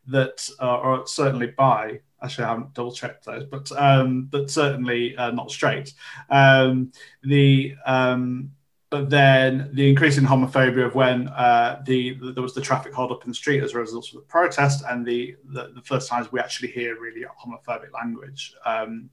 that 0.06 0.46
are 0.60 1.06
certainly 1.06 1.46
bi. 1.46 2.00
Actually, 2.24 2.44
I 2.44 2.48
haven't 2.48 2.74
double 2.74 2.92
checked 2.92 3.24
those, 3.24 3.44
but 3.44 3.70
um, 3.72 4.24
but 4.30 4.50
certainly 4.50 5.16
uh, 5.16 5.30
not 5.30 5.50
straight. 5.50 5.92
Um, 6.30 6.92
the 7.22 7.74
um, 7.86 8.50
but 8.90 9.10
then 9.10 9.70
the 9.72 9.88
increasing 9.88 10.24
homophobia 10.24 10.86
of 10.86 10.94
when 10.94 11.28
uh, 11.28 11.82
the, 11.84 12.14
the, 12.14 12.32
there 12.32 12.42
was 12.42 12.54
the 12.54 12.60
traffic 12.60 12.94
hold 12.94 13.10
up 13.10 13.24
in 13.24 13.30
the 13.30 13.34
street 13.34 13.62
as 13.62 13.74
a 13.74 13.78
result 13.78 14.08
of 14.08 14.14
the 14.14 14.20
protest, 14.20 14.84
and 14.88 15.04
the 15.04 15.36
the, 15.44 15.72
the 15.74 15.82
first 15.82 16.08
times 16.08 16.32
we 16.32 16.40
actually 16.40 16.68
hear 16.68 16.98
really 16.98 17.24
homophobic 17.24 17.92
language. 17.92 18.54
Um, 18.64 19.10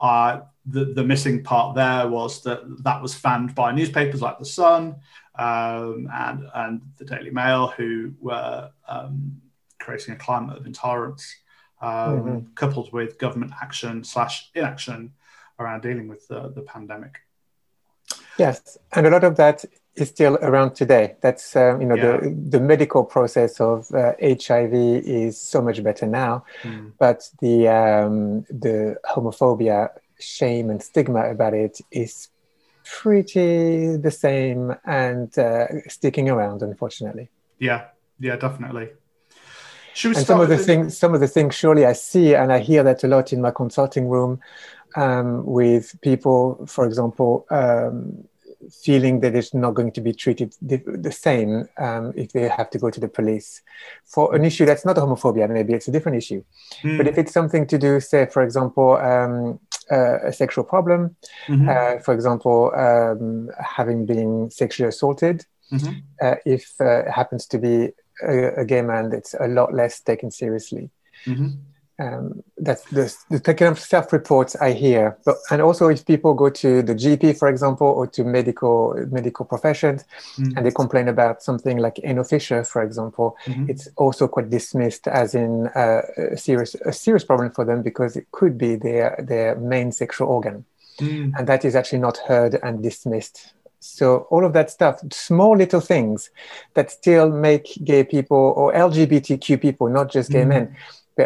uh, 0.00 0.40
the, 0.66 0.86
the 0.86 1.04
missing 1.04 1.42
part 1.42 1.74
there 1.76 2.08
was 2.08 2.42
that 2.42 2.60
that 2.82 3.00
was 3.00 3.14
fanned 3.14 3.54
by 3.54 3.72
newspapers 3.72 4.20
like 4.20 4.38
The 4.38 4.44
Sun 4.44 4.96
um, 5.36 6.08
and, 6.12 6.48
and 6.54 6.82
the 6.98 7.04
Daily 7.04 7.30
Mail, 7.30 7.68
who 7.68 8.12
were 8.20 8.70
um, 8.88 9.40
creating 9.80 10.14
a 10.14 10.18
climate 10.18 10.58
of 10.58 10.66
intolerance, 10.66 11.36
um, 11.84 11.90
mm-hmm. 11.90 12.38
coupled 12.54 12.92
with 12.92 13.18
government 13.18 13.52
action 13.62 14.04
slash 14.04 14.50
inaction 14.54 15.12
around 15.58 15.82
dealing 15.82 16.08
with 16.08 16.26
the, 16.28 16.48
the 16.48 16.62
pandemic. 16.62 17.20
Yes, 18.38 18.78
and 18.92 19.06
a 19.06 19.10
lot 19.10 19.24
of 19.24 19.36
that 19.36 19.64
is 19.94 20.08
still 20.08 20.36
around 20.36 20.74
today. 20.74 21.16
That's 21.20 21.54
um, 21.56 21.80
you 21.80 21.86
know 21.86 21.94
yeah. 21.94 22.16
the 22.16 22.34
the 22.50 22.60
medical 22.60 23.04
process 23.04 23.60
of 23.60 23.90
uh, 23.94 24.12
HIV 24.20 24.74
is 24.74 25.40
so 25.40 25.62
much 25.62 25.82
better 25.82 26.06
now, 26.06 26.44
mm. 26.62 26.92
but 26.98 27.28
the 27.40 27.68
um, 27.68 28.42
the 28.50 28.96
homophobia, 29.04 29.90
shame, 30.18 30.70
and 30.70 30.82
stigma 30.82 31.30
about 31.30 31.54
it 31.54 31.80
is 31.90 32.28
pretty 32.84 33.96
the 33.96 34.10
same 34.10 34.74
and 34.84 35.38
uh, 35.38 35.66
sticking 35.88 36.28
around, 36.28 36.62
unfortunately. 36.62 37.30
Yeah, 37.58 37.84
yeah, 38.18 38.36
definitely. 38.36 38.90
And 40.02 40.16
some 40.16 40.40
of 40.40 40.48
the 40.48 40.58
things, 40.58 40.96
some 40.96 41.14
of 41.14 41.20
the 41.20 41.28
things, 41.28 41.54
surely 41.54 41.86
I 41.86 41.92
see 41.92 42.34
and 42.34 42.52
I 42.52 42.58
hear 42.58 42.82
that 42.82 43.04
a 43.04 43.08
lot 43.08 43.32
in 43.32 43.40
my 43.40 43.50
consulting 43.50 44.08
room 44.08 44.40
um, 44.96 45.44
with 45.44 46.00
people, 46.00 46.64
for 46.66 46.86
example, 46.86 47.46
um, 47.50 48.24
feeling 48.82 49.20
that 49.20 49.34
it's 49.34 49.52
not 49.52 49.74
going 49.74 49.92
to 49.92 50.00
be 50.00 50.12
treated 50.12 50.54
the, 50.62 50.78
the 50.86 51.12
same 51.12 51.68
um, 51.78 52.12
if 52.16 52.32
they 52.32 52.48
have 52.48 52.70
to 52.70 52.78
go 52.78 52.90
to 52.90 53.00
the 53.00 53.08
police 53.08 53.62
for 54.04 54.34
an 54.34 54.44
issue 54.44 54.64
that's 54.64 54.84
not 54.84 54.96
homophobia, 54.96 55.48
maybe 55.48 55.74
it's 55.74 55.88
a 55.88 55.92
different 55.92 56.16
issue. 56.16 56.42
Mm. 56.82 56.96
But 56.96 57.06
if 57.06 57.18
it's 57.18 57.32
something 57.32 57.66
to 57.66 57.78
do, 57.78 58.00
say, 58.00 58.26
for 58.26 58.42
example, 58.42 58.96
um, 58.96 59.60
uh, 59.90 60.18
a 60.24 60.32
sexual 60.32 60.64
problem, 60.64 61.16
mm-hmm. 61.46 61.68
uh, 61.68 62.00
for 62.02 62.14
example, 62.14 62.72
um, 62.74 63.50
having 63.62 64.06
been 64.06 64.50
sexually 64.50 64.88
assaulted, 64.88 65.44
mm-hmm. 65.70 65.98
uh, 66.22 66.36
if 66.46 66.72
uh, 66.80 67.00
it 67.00 67.10
happens 67.10 67.46
to 67.46 67.58
be 67.58 67.90
a, 68.22 68.60
a, 68.60 68.64
gay 68.64 68.82
man, 68.82 69.10
that's 69.10 69.34
a 69.34 69.48
lot 69.48 69.74
less 69.74 70.00
taken 70.00 70.30
seriously. 70.30 70.90
Mm-hmm 71.26 71.48
um, 71.98 72.42
that's 72.58 72.84
the, 72.90 73.14
the 73.30 73.54
kind 73.54 73.70
of 73.70 73.78
self-reports 73.78 74.56
I 74.56 74.72
hear. 74.72 75.16
But 75.24 75.36
and 75.50 75.62
also 75.62 75.88
if 75.88 76.04
people 76.04 76.34
go 76.34 76.50
to 76.50 76.82
the 76.82 76.94
GP, 76.94 77.38
for 77.38 77.48
example, 77.48 77.86
or 77.86 78.06
to 78.08 78.24
medical 78.24 78.94
medical 79.10 79.44
professions, 79.44 80.04
mm-hmm. 80.36 80.56
and 80.56 80.66
they 80.66 80.72
complain 80.72 81.08
about 81.08 81.42
something 81.42 81.78
like 81.78 82.00
fissure, 82.28 82.64
for 82.64 82.82
example, 82.82 83.36
mm-hmm. 83.44 83.70
it's 83.70 83.88
also 83.96 84.26
quite 84.26 84.50
dismissed 84.50 85.06
as 85.06 85.34
in 85.34 85.68
uh, 85.68 86.02
a 86.32 86.36
serious 86.36 86.74
a 86.86 86.92
serious 86.92 87.24
problem 87.24 87.50
for 87.50 87.64
them 87.64 87.82
because 87.82 88.16
it 88.16 88.26
could 88.32 88.58
be 88.58 88.74
their 88.74 89.24
their 89.26 89.54
main 89.56 89.92
sexual 89.92 90.28
organ, 90.28 90.64
mm. 90.98 91.32
and 91.38 91.46
that 91.46 91.64
is 91.64 91.76
actually 91.76 92.00
not 92.00 92.18
heard 92.18 92.58
and 92.62 92.82
dismissed. 92.82 93.54
So 93.84 94.26
all 94.30 94.44
of 94.44 94.52
that 94.54 94.70
stuff, 94.70 95.00
small 95.12 95.56
little 95.56 95.80
things 95.80 96.30
that 96.74 96.90
still 96.90 97.30
make 97.30 97.78
gay 97.84 98.04
people 98.04 98.54
or 98.56 98.72
LGBTQ 98.72 99.60
people, 99.60 99.88
not 99.88 100.10
just 100.10 100.30
gay 100.30 100.42
mm. 100.42 100.48
men 100.48 100.76
the 101.16 101.24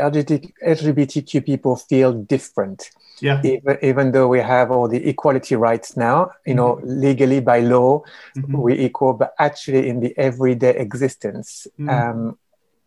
LGBTQ 0.66 1.44
people 1.44 1.76
feel 1.76 2.12
different. 2.12 2.90
Yeah. 3.20 3.40
Even, 3.42 3.78
even 3.82 4.12
though 4.12 4.28
we 4.28 4.38
have 4.40 4.70
all 4.70 4.86
the 4.86 5.08
equality 5.08 5.56
rights 5.56 5.96
now, 5.96 6.30
you 6.46 6.54
mm-hmm. 6.54 6.56
know, 6.56 6.80
legally 6.84 7.40
by 7.40 7.60
law, 7.60 8.02
mm-hmm. 8.36 8.58
we 8.58 8.78
equal, 8.78 9.14
but 9.14 9.34
actually 9.38 9.88
in 9.88 10.00
the 10.00 10.16
everyday 10.16 10.76
existence, 10.76 11.66
mm-hmm. 11.78 11.88
um, 11.88 12.38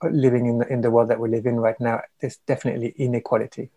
living 0.10 0.46
in 0.46 0.60
the, 0.60 0.68
in 0.68 0.82
the 0.82 0.92
world 0.92 1.10
that 1.10 1.20
we 1.20 1.30
live 1.30 1.46
in 1.46 1.60
right 1.60 1.80
now, 1.82 2.02
there's 2.22 2.38
definitely 2.48 2.94
inequality. 2.98 3.70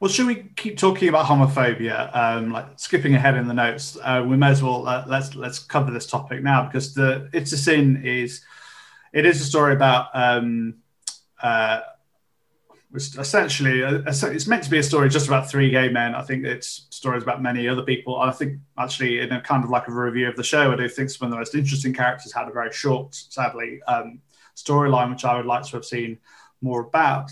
Well, 0.00 0.10
should 0.10 0.26
we 0.26 0.50
keep 0.56 0.76
talking 0.76 1.08
about 1.08 1.26
homophobia? 1.26 2.14
Um, 2.14 2.50
like 2.50 2.66
skipping 2.76 3.14
ahead 3.14 3.36
in 3.36 3.48
the 3.48 3.54
notes, 3.54 3.96
uh, 4.02 4.24
we 4.26 4.36
may 4.36 4.48
as 4.50 4.62
well 4.62 4.86
uh, 4.86 5.04
let's 5.06 5.34
let's 5.34 5.58
cover 5.58 5.90
this 5.90 6.06
topic 6.06 6.42
now 6.42 6.66
because 6.66 6.94
the 6.94 7.28
it's 7.32 7.52
a 7.52 7.56
sin 7.56 8.02
is 8.04 8.44
it 9.12 9.24
is 9.24 9.40
a 9.40 9.44
story 9.44 9.72
about 9.72 10.08
um, 10.14 10.74
uh, 11.42 11.80
essentially 12.94 13.80
it's 13.80 14.46
meant 14.46 14.62
to 14.62 14.70
be 14.70 14.78
a 14.78 14.82
story 14.82 15.08
just 15.08 15.26
about 15.26 15.50
three 15.50 15.70
gay 15.70 15.88
men. 15.88 16.14
I 16.14 16.22
think 16.22 16.44
it's 16.44 16.86
stories 16.90 17.22
about 17.22 17.42
many 17.42 17.68
other 17.68 17.82
people. 17.82 18.20
I 18.20 18.30
think 18.30 18.58
actually 18.78 19.20
in 19.20 19.32
a 19.32 19.40
kind 19.40 19.64
of 19.64 19.70
like 19.70 19.88
a 19.88 19.92
review 19.92 20.28
of 20.28 20.36
the 20.36 20.44
show, 20.44 20.72
I 20.72 20.76
do 20.76 20.88
think 20.88 21.10
some 21.10 21.26
of 21.26 21.30
the 21.30 21.36
most 21.36 21.54
interesting 21.54 21.92
characters 21.92 22.32
had 22.32 22.48
a 22.48 22.52
very 22.52 22.72
short, 22.72 23.14
sadly, 23.14 23.80
um, 23.88 24.20
storyline, 24.54 25.10
which 25.10 25.24
I 25.24 25.36
would 25.36 25.46
like 25.46 25.64
to 25.64 25.72
have 25.72 25.84
seen 25.84 26.18
more 26.60 26.80
about. 26.82 27.30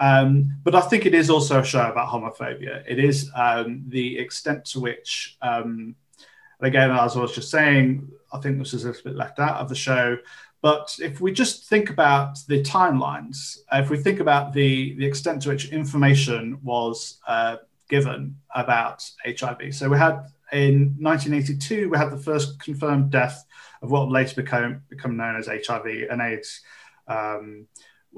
Um, 0.00 0.56
but 0.62 0.74
I 0.74 0.80
think 0.80 1.06
it 1.06 1.14
is 1.14 1.30
also 1.30 1.60
a 1.60 1.64
show 1.64 1.90
about 1.90 2.08
homophobia. 2.08 2.84
It 2.86 2.98
is 2.98 3.30
um, 3.34 3.84
the 3.88 4.18
extent 4.18 4.64
to 4.66 4.80
which, 4.80 5.36
um, 5.42 5.96
again, 6.60 6.90
as 6.90 7.16
I 7.16 7.20
was 7.20 7.34
just 7.34 7.50
saying, 7.50 8.08
I 8.32 8.38
think 8.38 8.58
this 8.58 8.74
is 8.74 8.84
a 8.84 8.88
little 8.88 9.02
bit 9.02 9.16
left 9.16 9.38
out 9.38 9.56
of 9.56 9.68
the 9.68 9.74
show. 9.74 10.18
But 10.60 10.96
if 11.00 11.20
we 11.20 11.32
just 11.32 11.68
think 11.68 11.90
about 11.90 12.38
the 12.48 12.62
timelines, 12.62 13.58
if 13.72 13.90
we 13.90 13.96
think 13.96 14.20
about 14.20 14.52
the, 14.52 14.94
the 14.96 15.06
extent 15.06 15.42
to 15.42 15.50
which 15.50 15.70
information 15.70 16.58
was 16.62 17.18
uh, 17.28 17.56
given 17.88 18.36
about 18.54 19.08
HIV, 19.24 19.74
so 19.74 19.88
we 19.88 19.98
had 19.98 20.26
in 20.52 20.96
1982, 20.98 21.90
we 21.90 21.98
had 21.98 22.10
the 22.10 22.18
first 22.18 22.58
confirmed 22.60 23.10
death 23.10 23.44
of 23.82 23.90
what 23.90 24.10
later 24.10 24.42
became 24.42 24.82
become 24.88 25.16
known 25.16 25.36
as 25.36 25.46
HIV 25.46 25.86
and 26.10 26.20
AIDS. 26.20 26.60
Um, 27.06 27.66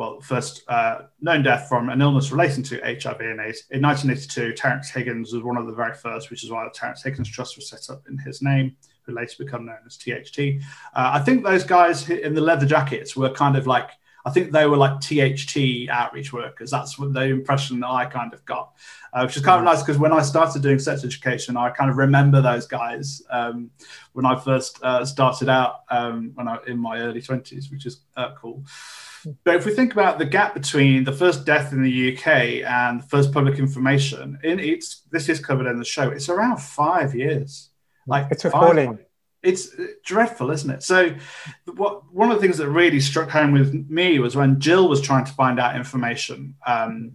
well, 0.00 0.18
first 0.22 0.62
uh, 0.66 1.02
known 1.20 1.42
death 1.42 1.68
from 1.68 1.90
an 1.90 2.00
illness 2.00 2.32
relating 2.32 2.62
to 2.62 2.80
HIV 2.80 3.20
and 3.20 3.38
AIDS. 3.38 3.64
In 3.70 3.82
1982, 3.82 4.54
Terrence 4.54 4.88
Higgins 4.88 5.34
was 5.34 5.42
one 5.42 5.58
of 5.58 5.66
the 5.66 5.74
very 5.74 5.92
first, 5.92 6.30
which 6.30 6.42
is 6.42 6.50
why 6.50 6.64
the 6.64 6.70
Terrence 6.70 7.02
Higgins 7.02 7.28
Trust 7.28 7.54
was 7.56 7.68
set 7.68 7.90
up 7.90 8.04
in 8.08 8.16
his 8.16 8.40
name 8.40 8.74
who 9.02 9.12
later 9.12 9.34
become 9.38 9.66
known 9.66 9.76
as 9.84 9.98
THT. 9.98 10.64
Uh, 10.94 11.10
I 11.12 11.18
think 11.18 11.44
those 11.44 11.64
guys 11.64 12.08
in 12.08 12.32
the 12.32 12.40
leather 12.40 12.64
jackets 12.64 13.14
were 13.14 13.28
kind 13.28 13.58
of 13.58 13.66
like, 13.66 13.90
I 14.24 14.30
think 14.30 14.52
they 14.52 14.66
were 14.66 14.76
like 14.76 15.00
THT 15.00 15.88
outreach 15.88 16.32
workers. 16.32 16.70
That's 16.70 16.98
what 16.98 17.12
the 17.12 17.22
impression 17.22 17.80
that 17.80 17.88
I 17.88 18.04
kind 18.04 18.34
of 18.34 18.44
got, 18.44 18.72
uh, 19.12 19.22
which 19.24 19.36
is 19.36 19.42
kind 19.42 19.58
of 19.58 19.64
nice 19.64 19.82
because 19.82 19.98
when 19.98 20.12
I 20.12 20.22
started 20.22 20.62
doing 20.62 20.78
sex 20.78 21.04
education, 21.04 21.56
I 21.56 21.70
kind 21.70 21.90
of 21.90 21.96
remember 21.96 22.40
those 22.40 22.66
guys 22.66 23.22
um, 23.30 23.70
when 24.12 24.26
I 24.26 24.38
first 24.38 24.82
uh, 24.82 25.04
started 25.04 25.48
out 25.48 25.82
um, 25.90 26.32
when 26.34 26.48
I 26.48 26.58
in 26.66 26.78
my 26.78 26.98
early 26.98 27.22
twenties, 27.22 27.70
which 27.70 27.86
is 27.86 28.02
uh, 28.16 28.34
cool. 28.34 28.64
But 29.44 29.56
if 29.56 29.66
we 29.66 29.74
think 29.74 29.92
about 29.92 30.18
the 30.18 30.24
gap 30.24 30.54
between 30.54 31.04
the 31.04 31.12
first 31.12 31.44
death 31.44 31.72
in 31.72 31.82
the 31.82 32.16
UK 32.16 32.26
and 32.66 33.00
the 33.00 33.06
first 33.06 33.32
public 33.32 33.58
information, 33.58 34.38
in 34.42 34.58
it's 34.58 35.02
this 35.10 35.28
is 35.28 35.40
covered 35.40 35.66
in 35.66 35.78
the 35.78 35.84
show. 35.84 36.10
It's 36.10 36.28
around 36.28 36.58
five 36.58 37.14
years. 37.14 37.70
Like 38.06 38.28
it's 38.30 38.44
appalling. 38.44 38.98
It's 39.42 39.70
dreadful, 40.04 40.50
isn't 40.50 40.70
it? 40.70 40.82
So, 40.82 41.14
what 41.76 42.12
one 42.12 42.30
of 42.30 42.36
the 42.36 42.42
things 42.42 42.58
that 42.58 42.68
really 42.68 43.00
struck 43.00 43.30
home 43.30 43.52
with 43.52 43.72
me 43.88 44.18
was 44.18 44.36
when 44.36 44.60
Jill 44.60 44.88
was 44.88 45.00
trying 45.00 45.24
to 45.24 45.32
find 45.32 45.58
out 45.58 45.76
information 45.76 46.56
um, 46.66 47.12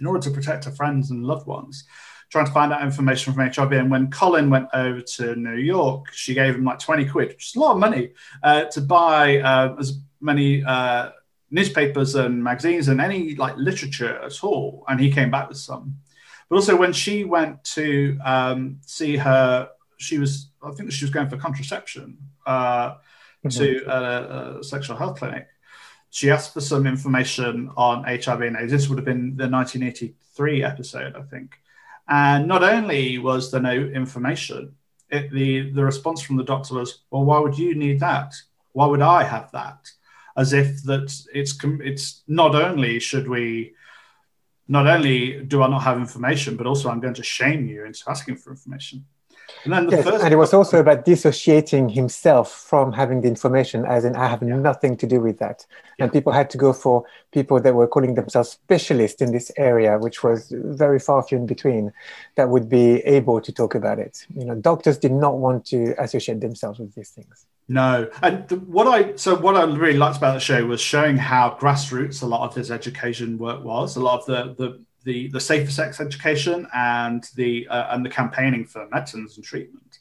in 0.00 0.06
order 0.06 0.20
to 0.20 0.30
protect 0.30 0.64
her 0.64 0.70
friends 0.70 1.10
and 1.10 1.24
loved 1.24 1.46
ones, 1.46 1.84
trying 2.30 2.46
to 2.46 2.52
find 2.52 2.72
out 2.72 2.82
information 2.82 3.32
from 3.32 3.46
HIV. 3.46 3.72
And 3.72 3.90
when 3.90 4.10
Colin 4.10 4.48
went 4.48 4.68
over 4.72 5.00
to 5.00 5.36
New 5.36 5.56
York, 5.56 6.12
she 6.12 6.34
gave 6.34 6.54
him 6.54 6.64
like 6.64 6.78
20 6.78 7.06
quid, 7.06 7.28
which 7.28 7.50
is 7.50 7.56
a 7.56 7.60
lot 7.60 7.72
of 7.72 7.78
money, 7.78 8.12
uh, 8.42 8.64
to 8.64 8.80
buy 8.80 9.38
uh, 9.38 9.76
as 9.78 9.98
many 10.20 10.64
uh, 10.64 11.10
newspapers 11.50 12.14
and 12.14 12.42
magazines 12.42 12.88
and 12.88 13.00
any 13.00 13.34
like 13.34 13.56
literature 13.56 14.18
at 14.18 14.42
all. 14.42 14.84
And 14.88 14.98
he 14.98 15.12
came 15.12 15.30
back 15.30 15.48
with 15.48 15.58
some. 15.58 15.98
But 16.48 16.56
also, 16.56 16.76
when 16.76 16.92
she 16.92 17.24
went 17.24 17.64
to 17.64 18.18
um, 18.24 18.78
see 18.84 19.16
her 19.16 19.70
she 20.04 20.18
was, 20.18 20.50
I 20.62 20.70
think 20.72 20.92
she 20.92 21.04
was 21.04 21.10
going 21.10 21.28
for 21.28 21.36
contraception 21.36 22.18
uh, 22.46 22.90
mm-hmm. 22.90 23.48
to 23.48 23.84
a, 23.86 24.58
a, 24.58 24.64
sexual 24.64 24.96
health 24.96 25.18
clinic. 25.18 25.48
She 26.10 26.30
asked 26.30 26.54
for 26.54 26.60
some 26.60 26.86
information 26.86 27.70
on 27.76 28.04
HIV 28.04 28.42
and 28.42 28.56
AIDS. 28.56 28.70
This 28.70 28.88
would 28.88 28.98
have 28.98 29.04
been 29.04 29.36
the 29.36 29.48
1983 29.48 30.62
episode, 30.62 31.16
I 31.16 31.22
think. 31.22 31.58
And 32.06 32.46
not 32.46 32.62
only 32.62 33.18
was 33.18 33.50
there 33.50 33.60
no 33.60 33.72
information, 33.72 34.76
it, 35.10 35.32
the, 35.32 35.70
the 35.70 35.84
response 35.84 36.20
from 36.20 36.36
the 36.36 36.44
doctor 36.44 36.74
was, 36.74 37.00
well, 37.10 37.24
why 37.24 37.38
would 37.38 37.58
you 37.58 37.74
need 37.74 38.00
that? 38.00 38.34
Why 38.72 38.86
would 38.86 39.02
I 39.02 39.24
have 39.24 39.50
that? 39.52 39.88
As 40.36 40.52
if 40.52 40.82
that 40.84 41.14
it's 41.32 41.56
it's 41.62 42.22
not 42.26 42.56
only 42.56 42.98
should 42.98 43.28
we 43.28 43.74
not 44.66 44.86
only 44.86 45.44
do 45.44 45.62
I 45.62 45.68
not 45.68 45.82
have 45.82 45.98
information, 45.98 46.56
but 46.56 46.66
also 46.66 46.90
I'm 46.90 47.00
going 47.00 47.14
to 47.14 47.22
shame 47.22 47.68
you 47.68 47.84
into 47.84 48.02
asking 48.08 48.36
for 48.36 48.50
information. 48.50 49.04
And 49.64 49.72
then 49.72 49.86
the 49.86 49.96
yes, 49.96 50.04
first 50.04 50.24
and 50.24 50.32
it 50.32 50.36
was 50.36 50.52
also 50.52 50.78
about 50.78 51.04
dissociating 51.04 51.88
himself 51.88 52.52
from 52.52 52.92
having 52.92 53.22
the 53.22 53.28
information, 53.28 53.84
as 53.84 54.04
in 54.04 54.14
I 54.14 54.28
have 54.28 54.42
yeah. 54.42 54.56
nothing 54.56 54.96
to 54.98 55.06
do 55.06 55.20
with 55.20 55.38
that. 55.38 55.66
Yeah. 55.98 56.04
And 56.04 56.12
people 56.12 56.32
had 56.32 56.50
to 56.50 56.58
go 56.58 56.72
for 56.72 57.04
people 57.32 57.60
that 57.60 57.74
were 57.74 57.86
calling 57.86 58.14
themselves 58.14 58.50
specialists 58.50 59.22
in 59.22 59.32
this 59.32 59.50
area, 59.56 59.98
which 59.98 60.22
was 60.22 60.52
very 60.52 60.98
far 60.98 61.22
few 61.22 61.38
in 61.38 61.46
between, 61.46 61.92
that 62.36 62.48
would 62.50 62.68
be 62.68 62.96
able 63.04 63.40
to 63.40 63.52
talk 63.52 63.74
about 63.74 63.98
it. 63.98 64.26
You 64.34 64.44
know, 64.44 64.54
doctors 64.54 64.98
did 64.98 65.12
not 65.12 65.38
want 65.38 65.64
to 65.66 65.94
associate 65.98 66.40
themselves 66.40 66.78
with 66.78 66.94
these 66.94 67.10
things. 67.10 67.46
No, 67.66 68.10
and 68.22 68.50
what 68.66 68.86
I 68.86 69.16
so 69.16 69.34
what 69.36 69.56
I 69.56 69.64
really 69.64 69.96
liked 69.96 70.18
about 70.18 70.34
the 70.34 70.40
show 70.40 70.66
was 70.66 70.82
showing 70.82 71.16
how 71.16 71.56
grassroots 71.58 72.22
a 72.22 72.26
lot 72.26 72.46
of 72.46 72.54
his 72.54 72.70
education 72.70 73.38
work 73.38 73.64
was. 73.64 73.96
A 73.96 74.00
lot 74.00 74.20
of 74.20 74.26
the 74.26 74.54
the 74.62 74.84
the 75.04 75.28
the 75.28 75.40
safer 75.40 75.70
sex 75.70 76.00
education 76.00 76.66
and 76.74 77.28
the 77.36 77.68
uh, 77.68 77.94
and 77.94 78.04
the 78.04 78.10
campaigning 78.10 78.64
for 78.64 78.88
medicines 78.90 79.36
and 79.36 79.44
treatment 79.44 79.98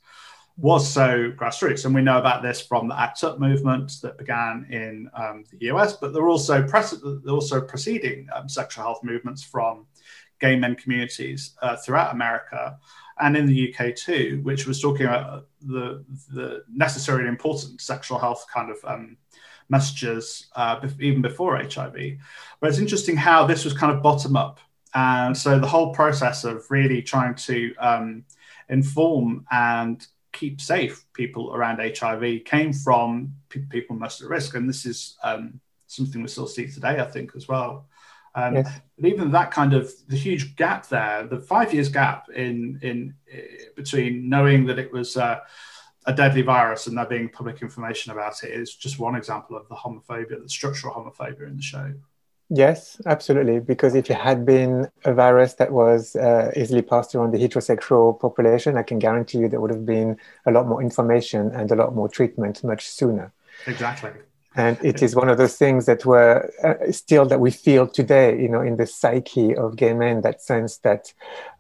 was 0.58 0.88
so 0.88 1.32
grassroots. 1.32 1.86
And 1.86 1.96
we 1.96 2.02
know 2.02 2.20
about 2.20 2.44
this 2.44 2.62
from 2.62 2.88
the 2.88 3.00
ACT 3.00 3.24
UP 3.24 3.40
movement 3.40 3.94
that 4.04 4.18
began 4.18 4.68
in 4.70 5.10
um, 5.16 5.46
the 5.52 5.68
US, 5.72 5.94
but 5.94 6.14
there 6.14 6.22
are 6.22 6.30
also, 6.30 6.62
precedent, 6.68 7.28
also 7.28 7.60
preceding 7.60 8.28
um, 8.34 8.48
sexual 8.48 8.84
health 8.84 9.04
movements 9.04 9.44
from 9.44 9.88
gay 10.40 10.56
men 10.56 10.76
communities 10.76 11.56
uh, 11.62 11.76
throughout 11.78 12.14
America 12.14 12.78
and 13.20 13.38
in 13.38 13.46
the 13.46 13.74
UK 13.74 13.96
too, 13.96 14.42
which 14.44 14.68
was 14.68 14.82
talking 14.82 15.06
about 15.06 15.48
the, 15.62 16.04
the 16.34 16.64
necessary 16.72 17.22
and 17.22 17.30
important 17.30 17.80
sexual 17.80 18.20
health 18.20 18.46
kind 18.54 18.72
of 18.72 18.78
um, 18.86 19.18
messages 19.70 20.48
uh, 20.56 20.80
even 21.00 21.22
before 21.22 21.58
HIV. 21.58 21.96
But 22.60 22.70
it's 22.70 22.80
interesting 22.80 23.16
how 23.16 23.46
this 23.46 23.64
was 23.64 23.74
kind 23.74 23.96
of 23.96 24.02
bottom 24.02 24.36
up. 24.36 24.60
And 24.94 25.36
so 25.36 25.60
the 25.60 25.68
whole 25.68 25.94
process 25.94 26.44
of 26.44 26.70
really 26.70 27.02
trying 27.02 27.36
to 27.36 27.76
um, 27.78 28.26
inform 28.70 29.46
and 29.52 30.06
keep 30.32 30.62
safe 30.62 31.06
people 31.14 31.54
around 31.54 31.80
HIV 31.80 32.44
came 32.46 32.74
from 32.74 33.34
p- 33.50 33.66
people 33.70 33.96
most 33.96 34.22
at 34.22 34.30
risk. 34.30 34.56
And 34.56 34.68
this 34.68 34.86
is 34.86 35.18
um, 35.24 35.60
something 35.88 36.22
we 36.22 36.28
still 36.28 36.48
see 36.48 36.68
today, 36.68 37.00
I 37.00 37.06
think, 37.06 37.32
as 37.36 37.48
well. 37.48 37.88
Um, 38.36 38.56
yes. 38.56 38.70
But 38.98 39.10
even 39.10 39.32
that 39.32 39.52
kind 39.52 39.74
of 39.74 39.92
the 40.08 40.18
huge 40.18 40.56
gap 40.56 40.88
there, 40.90 41.28
the 41.28 41.40
five 41.40 41.74
years 41.74 41.90
gap 41.90 42.30
in 42.30 42.80
in 42.82 43.14
uh, 43.32 43.38
between 43.76 44.28
knowing 44.28 44.66
that 44.66 44.80
it 44.80 44.92
was 44.92 45.18
uh, 45.18 45.40
a 46.06 46.14
deadly 46.14 46.42
virus 46.42 46.88
and 46.88 46.98
there 46.98 47.06
being 47.06 47.30
public 47.30 47.62
information 47.62 48.12
about 48.12 48.44
it 48.44 48.50
is 48.50 48.76
just 48.76 49.00
one 49.00 49.16
example 49.16 49.56
of 49.56 49.68
the 49.70 49.76
homophobia, 49.76 50.42
the 50.42 50.50
structural 50.50 50.94
homophobia 50.94 51.48
in 51.48 51.56
the 51.56 51.62
show. 51.62 51.94
Yes, 52.50 53.02
absolutely. 53.06 53.60
Because 53.60 53.96
if 53.96 54.10
it 54.12 54.18
had 54.18 54.46
been 54.46 54.90
a 55.06 55.14
virus 55.14 55.56
that 55.56 55.72
was 55.72 56.16
uh, 56.16 56.52
easily 56.56 56.82
passed 56.82 57.16
around 57.16 57.32
the 57.32 57.40
heterosexual 57.40 58.20
population, 58.20 58.78
I 58.78 58.84
can 58.84 59.00
guarantee 59.00 59.40
you 59.40 59.50
there 59.50 59.62
would 59.62 59.72
have 59.72 59.86
been 59.86 60.18
a 60.46 60.52
lot 60.52 60.68
more 60.68 60.82
information 60.82 61.52
and 61.52 61.72
a 61.72 61.76
lot 61.76 61.96
more 61.96 62.10
treatment 62.10 62.64
much 62.64 62.88
sooner. 62.88 63.32
Exactly. 63.66 64.12
And 64.56 64.78
it 64.84 65.02
is 65.02 65.16
one 65.16 65.30
of 65.30 65.40
those 65.40 65.56
things 65.58 65.88
that 65.88 66.06
were 66.06 66.52
uh, 66.64 66.92
still 66.92 67.26
that 67.26 67.40
we 67.40 67.50
feel 67.50 67.88
today, 67.88 68.40
you 68.40 68.48
know, 68.48 68.62
in 68.62 68.78
the 68.78 68.86
psyche 68.86 69.56
of 69.56 69.76
gay 69.76 69.94
men, 69.94 70.22
that 70.22 70.44
sense 70.44 70.78
that 70.80 71.12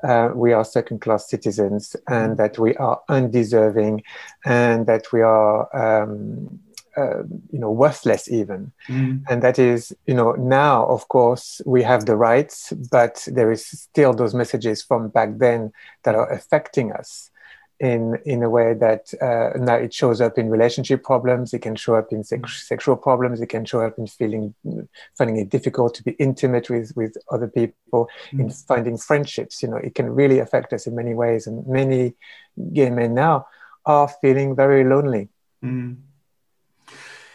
uh, 0.03 0.29
we 0.35 0.53
are 0.53 0.63
second 0.63 1.01
class 1.01 1.27
citizens 1.27 1.95
and 2.07 2.37
that 2.37 2.59
we 2.59 2.75
are 2.75 3.01
undeserving 3.09 4.03
and 4.45 4.85
that 4.85 5.11
we 5.11 5.21
are. 5.21 6.03
Um, 6.03 6.59
uh, 6.97 7.23
you 7.51 7.59
know 7.59 7.71
worthless 7.71 8.29
even 8.31 8.71
mm. 8.87 9.21
and 9.29 9.41
that 9.41 9.57
is 9.57 9.95
you 10.05 10.13
know 10.13 10.33
now 10.33 10.85
of 10.85 11.07
course 11.07 11.61
we 11.65 11.81
have 11.81 12.05
the 12.05 12.15
rights 12.15 12.71
but 12.91 13.27
there 13.31 13.51
is 13.51 13.65
still 13.65 14.13
those 14.13 14.33
messages 14.33 14.81
from 14.83 15.07
back 15.09 15.37
then 15.37 15.71
that 16.03 16.15
are 16.15 16.31
affecting 16.31 16.91
us 16.91 17.31
in 17.79 18.17
in 18.25 18.43
a 18.43 18.49
way 18.49 18.73
that 18.73 19.13
uh, 19.21 19.57
now 19.57 19.75
it 19.75 19.93
shows 19.93 20.21
up 20.21 20.37
in 20.37 20.49
relationship 20.49 21.03
problems 21.03 21.53
it 21.53 21.59
can 21.59 21.75
show 21.75 21.95
up 21.95 22.11
in 22.11 22.23
sex- 22.23 22.41
mm. 22.41 22.67
sexual 22.67 22.95
problems 22.95 23.41
it 23.41 23.47
can 23.47 23.65
show 23.65 23.81
up 23.81 23.97
in 23.97 24.07
feeling 24.07 24.53
finding 25.17 25.37
it 25.37 25.49
difficult 25.49 25.93
to 25.93 26.03
be 26.03 26.11
intimate 26.11 26.69
with 26.69 26.95
with 26.95 27.17
other 27.31 27.47
people 27.47 28.07
mm. 28.31 28.39
in 28.39 28.49
finding 28.49 28.97
friendships 28.97 29.61
you 29.63 29.69
know 29.69 29.77
it 29.77 29.95
can 29.95 30.09
really 30.09 30.39
affect 30.39 30.71
us 30.71 30.87
in 30.87 30.95
many 30.95 31.13
ways 31.13 31.47
and 31.47 31.65
many 31.67 32.13
gay 32.71 32.89
men 32.89 33.13
now 33.13 33.45
are 33.85 34.07
feeling 34.21 34.55
very 34.55 34.83
lonely 34.83 35.27
mm. 35.63 35.97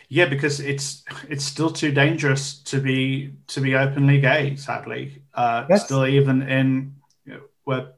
Yeah, 0.08 0.24
because 0.24 0.60
it's 0.60 1.04
it's 1.28 1.44
still 1.44 1.70
too 1.70 1.92
dangerous 1.92 2.54
to 2.60 2.80
be 2.80 3.34
to 3.48 3.60
be 3.60 3.74
openly 3.74 4.20
gay. 4.20 4.56
Sadly, 4.56 5.22
uh, 5.34 5.66
yes. 5.68 5.84
still 5.84 6.06
even 6.06 6.42
in 6.42 6.94
you 7.26 7.34
know, 7.34 7.40
we're 7.66 7.92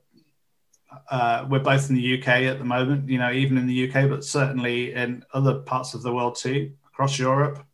uh, 1.09 1.47
we're 1.49 1.61
both 1.61 1.89
in 1.89 1.95
the 1.95 2.21
UK 2.21 2.29
at 2.29 2.59
the 2.59 2.65
moment. 2.65 3.09
You 3.09 3.19
know, 3.19 3.31
even 3.31 3.57
in 3.57 3.69
the 3.69 3.89
UK, 3.89 4.09
but 4.09 4.25
certainly 4.25 4.93
in 4.93 5.25
other 5.33 5.61
parts 5.61 5.95
of 5.95 6.03
the 6.03 6.13
world 6.13 6.35
too, 6.35 6.73
across 6.89 7.17
Europe. 7.17 7.65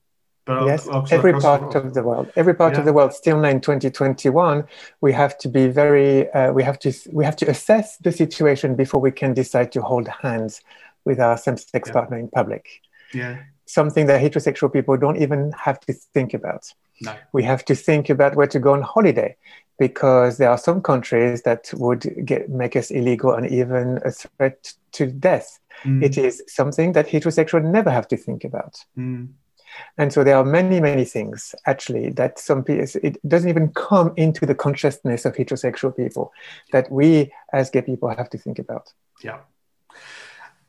But 0.44 0.66
yes, 0.66 0.86
every 1.10 1.32
part 1.32 1.72
the 1.72 1.80
of 1.80 1.94
the 1.94 2.02
world, 2.02 2.30
every 2.36 2.54
part 2.54 2.74
yeah. 2.74 2.80
of 2.80 2.84
the 2.84 2.92
world. 2.92 3.14
Still 3.14 3.40
now 3.40 3.48
in 3.48 3.62
2021, 3.62 4.64
we 5.00 5.12
have 5.14 5.38
to 5.38 5.48
be 5.48 5.66
very. 5.68 6.30
Uh, 6.30 6.52
we 6.52 6.62
have 6.62 6.78
to 6.80 6.92
we 7.10 7.24
have 7.24 7.36
to 7.36 7.48
assess 7.48 7.96
the 7.96 8.12
situation 8.12 8.76
before 8.76 9.00
we 9.00 9.12
can 9.12 9.32
decide 9.32 9.72
to 9.72 9.80
hold 9.80 10.08
hands 10.08 10.60
with 11.06 11.20
our 11.20 11.38
same-sex 11.38 11.88
yeah. 11.88 11.92
partner 11.92 12.18
in 12.18 12.28
public. 12.28 12.82
Yeah 13.14 13.38
something 13.66 14.06
that 14.06 14.20
heterosexual 14.20 14.72
people 14.72 14.96
don't 14.96 15.20
even 15.20 15.52
have 15.52 15.80
to 15.80 15.92
think 15.92 16.34
about. 16.34 16.72
No. 17.02 17.14
We 17.32 17.42
have 17.44 17.64
to 17.66 17.74
think 17.74 18.08
about 18.08 18.36
where 18.36 18.46
to 18.46 18.58
go 18.58 18.72
on 18.72 18.82
holiday 18.82 19.36
because 19.78 20.38
there 20.38 20.50
are 20.50 20.58
some 20.58 20.80
countries 20.80 21.42
that 21.42 21.70
would 21.74 22.24
get, 22.24 22.48
make 22.48 22.76
us 22.76 22.90
illegal 22.90 23.34
and 23.34 23.46
even 23.50 24.00
a 24.04 24.10
threat 24.10 24.72
to 24.92 25.06
death. 25.06 25.58
Mm. 25.84 26.02
It 26.02 26.16
is 26.16 26.42
something 26.48 26.92
that 26.92 27.08
heterosexual 27.08 27.62
never 27.62 27.90
have 27.90 28.08
to 28.08 28.16
think 28.16 28.44
about. 28.44 28.84
Mm. 28.96 29.28
And 29.98 30.10
so 30.10 30.24
there 30.24 30.36
are 30.36 30.44
many, 30.44 30.80
many 30.80 31.04
things 31.04 31.54
actually 31.66 32.10
that 32.10 32.38
some 32.38 32.64
people, 32.64 32.86
it 33.02 33.28
doesn't 33.28 33.50
even 33.50 33.68
come 33.72 34.14
into 34.16 34.46
the 34.46 34.54
consciousness 34.54 35.26
of 35.26 35.36
heterosexual 35.36 35.94
people 35.94 36.32
that 36.72 36.90
we 36.90 37.32
as 37.52 37.68
gay 37.68 37.82
people 37.82 38.08
have 38.08 38.30
to 38.30 38.38
think 38.38 38.58
about. 38.58 38.92
Yeah. 39.22 39.40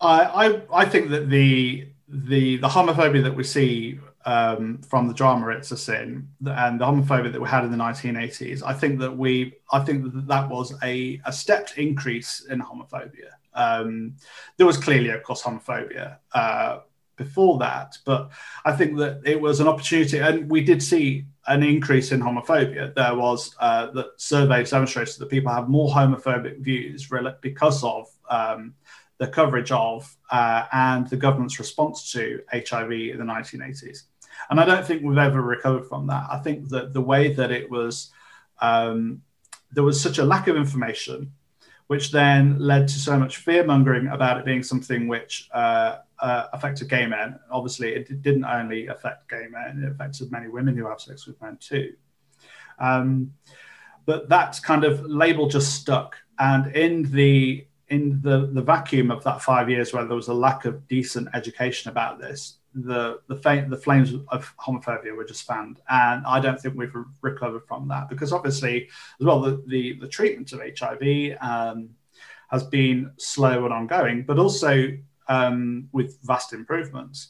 I, 0.01 0.23
I, 0.23 0.62
I 0.81 0.86
think 0.86 1.10
that 1.10 1.29
the 1.29 1.88
the 2.08 2.58
the 2.58 2.67
homophobia 2.67 3.22
that 3.24 3.36
we 3.36 3.43
see 3.43 4.00
um, 4.26 4.80
from 4.80 5.08
the 5.08 5.13
drama 5.13 5.50
"It's 5.50 5.72
a 5.72 5.78
Sin" 5.78 6.28
and 6.46 6.80
the 6.80 6.86
homophobia 6.86 7.32
that 7.32 7.41
we 7.41 7.48
had 7.48 7.65
in 7.65 7.72
the 7.72 7.78
1980s, 7.78 8.63
I 8.65 8.74
think 8.74 9.00
that 9.00 9.15
we, 9.15 9.56
I 9.72 9.80
think 9.80 10.04
that 10.04 10.28
that 10.28 10.50
was 10.50 10.74
a, 10.84 11.22
a 11.26 11.34
stepped 11.34 11.78
increase 11.78 12.46
in 12.50 12.62
homophobia. 12.62 13.32
Um, 13.54 14.15
there 14.58 14.67
was 14.67 14.78
clearly, 14.78 15.10
of 15.10 15.24
course, 15.24 15.43
homophobia 15.43 16.17
uh, 16.34 16.80
before 17.15 17.58
that, 17.60 17.98
but 18.06 18.30
I 18.65 18.74
think 18.74 18.98
that 18.98 19.22
it 19.26 19.39
was 19.39 19.60
an 19.60 19.67
opportunity, 19.67 20.20
and 20.20 20.50
we 20.50 20.62
did 20.62 20.84
see 20.84 21.26
an 21.48 21.63
increase 21.63 22.12
in 22.12 22.22
homophobia. 22.22 22.93
There 22.93 23.15
was 23.15 23.56
uh, 23.60 23.91
that 23.91 24.08
surveys 24.17 24.72
demonstrated 24.72 25.20
that 25.20 25.30
people 25.30 25.52
have 25.52 25.70
more 25.70 25.89
homophobic 25.89 26.60
views 26.60 27.10
because 27.41 27.84
of 27.84 28.08
um, 28.30 28.76
the 29.17 29.27
coverage 29.27 29.71
of 29.71 30.15
uh, 30.32 30.65
and 30.71 31.08
the 31.08 31.17
government's 31.17 31.60
response 31.60 32.12
to 32.12 32.41
HIV 32.51 32.91
in 32.91 33.17
the 33.17 33.23
1980s. 33.23 34.03
And 34.49 34.60
I 34.60 34.65
don't 34.65 34.86
think 34.86 35.03
we've 35.03 35.17
ever 35.17 35.41
recovered 35.41 35.88
from 35.88 36.08
that. 36.08 36.27
I 36.32 36.38
think 36.39 36.69
that 36.69 36.93
the 36.93 37.01
way 37.01 37.34
that 37.34 37.51
it 37.51 37.69
was, 37.69 38.12
um, 38.62 39.21
there 39.71 39.84
was 39.84 39.99
such 39.99 40.19
a 40.19 40.23
lack 40.23 40.47
of 40.47 40.56
information, 40.56 41.32
which 41.88 42.12
then 42.12 42.60
led 42.60 42.88
to 42.89 42.99
so 42.99 43.17
much 43.17 43.38
fear 43.38 43.63
mongering 43.63 44.08
about 44.08 44.38
it 44.38 44.45
being 44.45 44.62
something 44.62 45.08
which 45.08 45.49
uh, 45.53 45.97
uh, 46.19 46.47
affected 46.53 46.89
gay 46.89 47.08
men. 47.08 47.39
Obviously, 47.49 47.95
it 47.95 48.21
didn't 48.21 48.45
only 48.45 48.88
affect 48.88 49.30
gay 49.30 49.47
men, 49.49 49.84
it 49.84 49.91
affected 49.91 50.32
many 50.32 50.47
women 50.47 50.77
who 50.77 50.88
have 50.88 51.01
sex 51.01 51.25
with 51.25 51.41
men 51.41 51.58
too. 51.60 51.93
Um, 52.80 53.34
but 54.06 54.30
that 54.30 54.60
kind 54.63 54.84
of 54.84 55.03
label 55.06 55.47
just 55.47 55.73
stuck. 55.75 56.15
And 56.39 56.75
in 56.75 57.03
the 57.12 57.65
in 57.89 58.21
the, 58.21 58.47
the 58.52 58.62
vacuum 58.62 59.12
of 59.12 59.23
that 59.23 59.41
five 59.41 59.69
years 59.69 59.93
where 59.93 60.06
there 60.06 60.15
was 60.15 60.28
a 60.28 60.34
lack 60.34 60.65
of 60.65 60.88
decent 60.88 61.30
education 61.34 61.89
about 61.89 62.19
this, 62.19 62.58
the 62.73 63.19
the, 63.28 63.36
the 63.69 63.78
flames 63.78 64.13
of 64.30 64.54
homophobia 64.58 65.15
were 65.15 65.26
just 65.26 65.47
fanned, 65.47 65.80
and 65.89 66.26
I 66.26 66.39
don't 66.39 66.60
think 66.60 66.76
we've 66.76 66.93
re- 66.93 67.06
recovered 67.21 67.65
from 67.67 67.88
that 67.88 68.10
because 68.10 68.34
obviously, 68.34 68.89
as 69.19 69.26
well, 69.26 69.41
the 69.41 69.63
the, 69.67 69.93
the 69.93 70.08
treatment 70.08 70.52
of 70.54 70.62
HIV 70.62 71.38
um, 71.41 71.89
has 72.50 72.63
been 72.63 73.12
slow 73.17 73.65
and 73.65 73.73
ongoing, 73.73 74.23
but 74.23 74.38
also 74.38 74.97
um, 75.28 75.89
with 75.91 76.19
vast 76.23 76.54
improvements. 76.54 77.30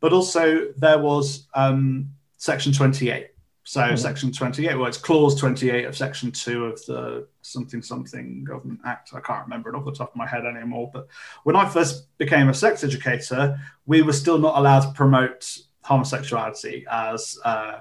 But 0.00 0.12
also 0.12 0.72
there 0.76 0.98
was 0.98 1.46
um, 1.54 2.10
Section 2.36 2.72
28, 2.72 3.28
so 3.68 3.80
mm-hmm. 3.80 3.96
section 3.96 4.30
28, 4.30 4.76
well, 4.76 4.86
it's 4.86 4.96
clause 4.96 5.34
28 5.34 5.86
of 5.86 5.96
section 5.96 6.30
2 6.30 6.66
of 6.66 6.86
the 6.86 7.26
something 7.42 7.82
something 7.82 8.44
government 8.44 8.78
act. 8.84 9.10
I 9.12 9.18
can't 9.18 9.42
remember 9.42 9.68
it 9.68 9.74
off 9.74 9.84
the 9.84 9.90
top 9.90 10.10
of 10.10 10.16
my 10.16 10.24
head 10.26 10.46
anymore. 10.46 10.88
But 10.94 11.08
when 11.42 11.56
I 11.56 11.68
first 11.68 12.16
became 12.16 12.48
a 12.48 12.54
sex 12.54 12.84
educator, 12.84 13.58
we 13.84 14.02
were 14.02 14.12
still 14.12 14.38
not 14.38 14.56
allowed 14.56 14.82
to 14.82 14.92
promote 14.92 15.58
homosexuality 15.82 16.86
as 16.88 17.40
uh, 17.44 17.80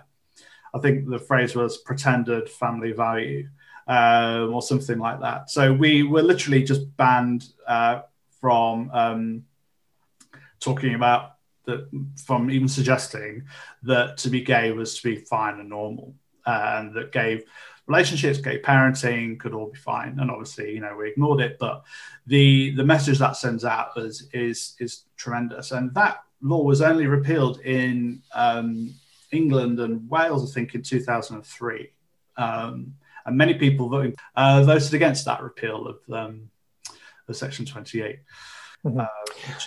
I 0.73 0.79
think 0.79 1.07
the 1.07 1.19
phrase 1.19 1.55
was 1.55 1.77
pretended 1.77 2.49
family 2.49 2.91
value 2.91 3.47
um, 3.87 4.55
or 4.55 4.63
something 4.63 4.97
like 4.97 5.19
that. 5.19 5.51
So 5.51 5.71
we 5.71 6.01
were 6.01 6.23
literally 6.23 6.63
just 6.63 6.97
banned 6.97 7.45
uh, 7.67 8.01
from 8.41 8.89
um, 8.91 9.43
talking 10.59 10.95
about 10.95 11.34
that 11.65 11.89
from 12.25 12.49
even 12.49 12.67
suggesting 12.67 13.43
that 13.83 14.17
to 14.17 14.29
be 14.29 14.41
gay 14.41 14.71
was 14.71 14.99
to 14.99 15.09
be 15.09 15.17
fine 15.17 15.59
and 15.59 15.69
normal, 15.69 16.15
uh, 16.45 16.75
and 16.77 16.93
that 16.95 17.11
gay 17.11 17.43
relationships, 17.87 18.39
gay 18.39 18.59
parenting 18.59 19.39
could 19.39 19.53
all 19.53 19.71
be 19.71 19.79
fine. 19.79 20.19
And 20.19 20.31
obviously, 20.31 20.73
you 20.73 20.79
know, 20.79 20.95
we 20.95 21.09
ignored 21.09 21.41
it, 21.41 21.57
but 21.59 21.83
the 22.27 22.71
the 22.75 22.83
message 22.83 23.19
that 23.19 23.37
sends 23.37 23.65
out 23.65 23.97
is 23.97 24.27
is 24.33 24.75
is 24.79 25.03
tremendous. 25.17 25.71
And 25.71 25.93
that 25.93 26.23
law 26.41 26.63
was 26.63 26.81
only 26.81 27.07
repealed 27.07 27.59
in 27.61 28.21
um, 28.33 28.93
England 29.31 29.79
and 29.79 30.09
Wales, 30.09 30.49
I 30.49 30.53
think, 30.53 30.75
in 30.75 30.81
2003. 30.81 31.91
Um, 32.37 32.95
and 33.25 33.37
many 33.37 33.55
people 33.55 33.89
voted, 33.89 34.15
uh, 34.35 34.63
voted 34.63 34.93
against 34.93 35.25
that 35.25 35.41
repeal 35.41 35.87
of, 35.87 36.13
um, 36.13 36.49
of 37.27 37.35
Section 37.35 37.65
28. 37.65 38.19
Mm-hmm. 38.85 38.99
Uh, 38.99 39.05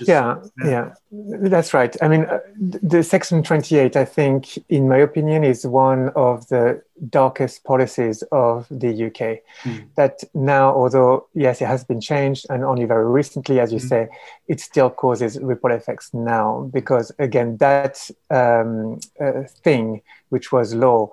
is, 0.00 0.09
yeah, 0.09 0.37
yeah, 0.64 0.92
yeah, 1.11 1.48
that's 1.48 1.74
right. 1.74 1.94
I 2.00 2.07
mean, 2.07 2.24
uh, 2.24 2.38
the 2.57 3.02
Section 3.02 3.42
28, 3.42 3.96
I 3.96 4.04
think, 4.04 4.59
in 4.68 4.88
my 4.88 4.98
opinion, 4.98 5.42
is 5.42 5.66
one 5.66 6.11
of 6.11 6.46
the 6.48 6.83
darkest 7.11 7.64
policies 7.64 8.22
of 8.31 8.66
the 8.70 9.07
UK. 9.07 9.40
Mm. 9.64 9.88
That 9.96 10.22
now, 10.35 10.72
although, 10.72 11.26
yes, 11.35 11.61
it 11.61 11.66
has 11.66 11.83
been 11.83 12.00
changed, 12.00 12.46
and 12.48 12.64
only 12.64 12.85
very 12.85 13.07
recently, 13.07 13.59
as 13.59 13.72
you 13.72 13.81
mm. 13.81 13.88
say, 13.88 14.09
it 14.46 14.61
still 14.61 14.90
causes 14.90 15.38
ripple 15.40 15.72
effects 15.72 16.14
now 16.14 16.70
because, 16.72 17.11
again, 17.18 17.57
that 17.57 18.09
um, 18.31 19.00
uh, 19.20 19.42
thing, 19.64 20.02
which 20.28 20.52
was 20.52 20.74
law, 20.74 21.11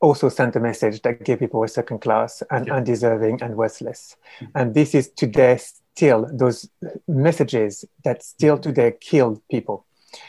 also 0.00 0.28
sent 0.28 0.56
a 0.56 0.60
message 0.60 1.02
that 1.02 1.24
gay 1.24 1.36
people 1.36 1.60
were 1.60 1.68
second 1.68 2.00
class 2.00 2.42
and 2.50 2.66
yeah. 2.66 2.74
undeserving 2.74 3.42
and 3.42 3.56
worthless. 3.56 4.16
Mm. 4.40 4.48
And 4.54 4.74
this 4.74 4.94
is 4.94 5.10
today 5.10 5.58
still 5.96 6.28
those 6.30 6.68
messages 7.08 7.84
that 8.04 8.22
still 8.22 8.58
today 8.58 8.92
kill 9.00 9.42
people. 9.50 9.86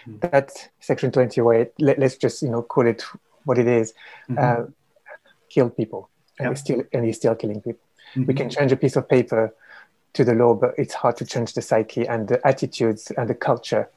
Mm-hmm. 0.08 0.20
That 0.32 0.70
Section 0.80 1.12
28, 1.12 1.72
let, 1.80 2.02
us 2.02 2.16
just 2.16 2.42
you 2.42 2.50
know 2.50 2.62
call 2.62 2.88
it 2.88 3.04
what 3.44 3.58
it 3.58 3.68
is, 3.68 3.94
mm-hmm. 4.30 4.38
uh, 4.40 4.68
kill 5.50 5.70
people, 5.70 6.10
and 6.40 6.50
yep. 6.50 6.58
still 6.58 6.84
and 6.94 7.06
he's 7.06 7.18
still 7.18 7.36
killing 7.36 7.62
people. 7.62 7.86
Mm-hmm. 8.12 8.26
We 8.26 8.34
can 8.34 8.50
change 8.50 8.72
a 8.72 8.78
piece 8.78 8.96
of 8.96 9.10
paper 9.10 9.54
to 10.14 10.24
the 10.24 10.34
law, 10.34 10.54
but 10.54 10.74
it's 10.78 10.94
hard 10.94 11.18
to 11.18 11.26
change 11.26 11.54
the 11.54 11.62
psyche 11.62 12.08
and 12.08 12.28
the 12.30 12.40
attitudes 12.48 13.12
and 13.18 13.30
the 13.30 13.36
culture 13.36 13.90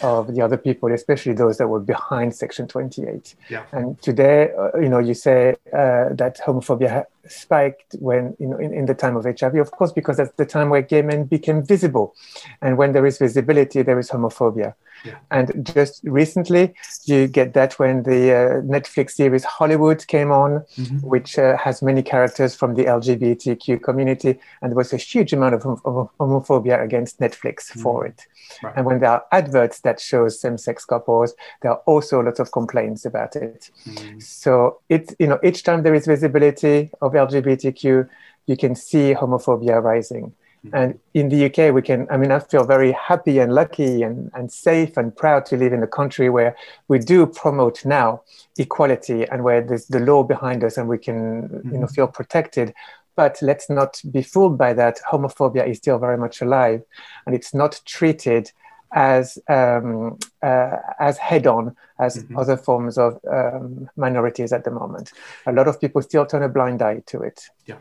of 0.00 0.34
the 0.34 0.40
other 0.40 0.56
people, 0.56 0.90
especially 0.92 1.34
those 1.34 1.58
that 1.58 1.68
were 1.68 1.80
behind 1.80 2.34
Section 2.34 2.66
28. 2.66 3.34
Yeah. 3.50 3.64
And 3.72 4.00
today, 4.00 4.50
uh, 4.58 4.78
you 4.78 4.88
know, 4.88 4.98
you 4.98 5.12
say 5.12 5.56
uh, 5.72 6.08
that 6.14 6.40
homophobia 6.44 7.04
spiked 7.26 7.94
when, 7.98 8.36
you 8.38 8.46
know, 8.46 8.56
in, 8.56 8.72
in 8.72 8.86
the 8.86 8.94
time 8.94 9.16
of 9.16 9.24
HIV, 9.24 9.54
of 9.56 9.70
course, 9.70 9.92
because 9.92 10.16
that's 10.16 10.32
the 10.36 10.46
time 10.46 10.70
where 10.70 10.82
gay 10.82 11.02
men 11.02 11.24
became 11.24 11.64
visible. 11.64 12.14
And 12.60 12.76
when 12.76 12.92
there 12.92 13.06
is 13.06 13.18
visibility, 13.18 13.82
there 13.82 13.98
is 13.98 14.10
homophobia. 14.10 14.74
Yeah. 15.04 15.18
And 15.30 15.66
just 15.74 16.00
recently, 16.04 16.74
you 17.04 17.26
get 17.26 17.54
that 17.54 17.78
when 17.78 18.04
the 18.04 18.32
uh, 18.32 18.48
Netflix 18.62 19.12
series 19.12 19.44
Hollywood 19.44 20.06
came 20.06 20.30
on, 20.30 20.64
mm-hmm. 20.76 20.98
which 20.98 21.38
uh, 21.38 21.56
has 21.56 21.82
many 21.82 22.02
characters 22.02 22.54
from 22.54 22.74
the 22.74 22.84
LGBTQ 22.84 23.82
community, 23.82 24.38
and 24.60 24.70
there 24.70 24.76
was 24.76 24.92
a 24.92 24.96
huge 24.96 25.32
amount 25.32 25.54
of, 25.54 25.66
of 25.84 26.08
homophobia 26.20 26.82
against 26.82 27.18
Netflix 27.18 27.70
mm-hmm. 27.70 27.82
for 27.82 28.06
it. 28.06 28.26
Right. 28.62 28.74
And 28.76 28.86
when 28.86 29.00
there 29.00 29.10
are 29.10 29.24
adverts 29.32 29.80
that 29.80 29.98
show 30.00 30.28
same-sex 30.28 30.84
couples, 30.84 31.34
there 31.62 31.72
are 31.72 31.82
also 31.86 32.20
lots 32.20 32.38
of 32.38 32.52
complaints 32.52 33.04
about 33.04 33.34
it. 33.34 33.70
Mm-hmm. 33.86 34.20
So 34.20 34.80
it, 34.88 35.14
you 35.18 35.26
know, 35.26 35.40
each 35.42 35.62
time 35.64 35.82
there 35.82 35.94
is 35.94 36.06
visibility 36.06 36.90
of 37.00 37.14
LGBTQ, 37.26 38.08
you 38.46 38.56
can 38.56 38.74
see 38.74 39.14
homophobia 39.14 39.82
rising. 39.82 40.32
Mm-hmm. 40.64 40.76
And 40.76 40.98
in 41.14 41.28
the 41.28 41.46
UK, 41.46 41.74
we 41.74 41.82
can, 41.82 42.06
I 42.10 42.16
mean, 42.16 42.30
I 42.30 42.38
feel 42.38 42.64
very 42.64 42.92
happy 42.92 43.38
and 43.38 43.52
lucky 43.52 44.02
and, 44.02 44.30
and 44.34 44.52
safe 44.52 44.96
and 44.96 45.14
proud 45.14 45.44
to 45.46 45.56
live 45.56 45.72
in 45.72 45.82
a 45.82 45.88
country 45.88 46.28
where 46.30 46.56
we 46.88 46.98
do 46.98 47.26
promote 47.26 47.84
now 47.84 48.22
equality 48.58 49.26
and 49.28 49.42
where 49.42 49.60
there's 49.60 49.86
the 49.86 50.00
law 50.00 50.22
behind 50.22 50.62
us 50.62 50.76
and 50.76 50.88
we 50.88 50.98
can, 50.98 51.42
mm-hmm. 51.48 51.68
you 51.68 51.78
know, 51.78 51.86
mm-hmm. 51.86 51.94
feel 51.94 52.06
protected. 52.06 52.72
But 53.16 53.38
let's 53.42 53.68
not 53.68 54.00
be 54.10 54.22
fooled 54.22 54.56
by 54.56 54.72
that. 54.74 55.00
Homophobia 55.10 55.68
is 55.68 55.78
still 55.78 55.98
very 55.98 56.16
much 56.16 56.40
alive 56.40 56.82
and 57.26 57.34
it's 57.34 57.52
not 57.52 57.80
treated 57.84 58.52
as 58.94 59.38
um, 59.48 60.18
uh, 60.42 60.76
as 60.98 61.18
head 61.18 61.46
on 61.46 61.76
as 61.98 62.18
mm-hmm. 62.18 62.38
other 62.38 62.56
forms 62.56 62.98
of 62.98 63.18
um, 63.30 63.88
minorities 63.96 64.52
at 64.52 64.64
the 64.64 64.70
moment. 64.70 65.12
A 65.46 65.52
lot 65.52 65.68
of 65.68 65.80
people 65.80 66.02
still 66.02 66.26
turn 66.26 66.42
a 66.42 66.48
blind 66.48 66.82
eye 66.82 67.02
to 67.06 67.22
it. 67.22 67.42
Yeah. 67.66 67.76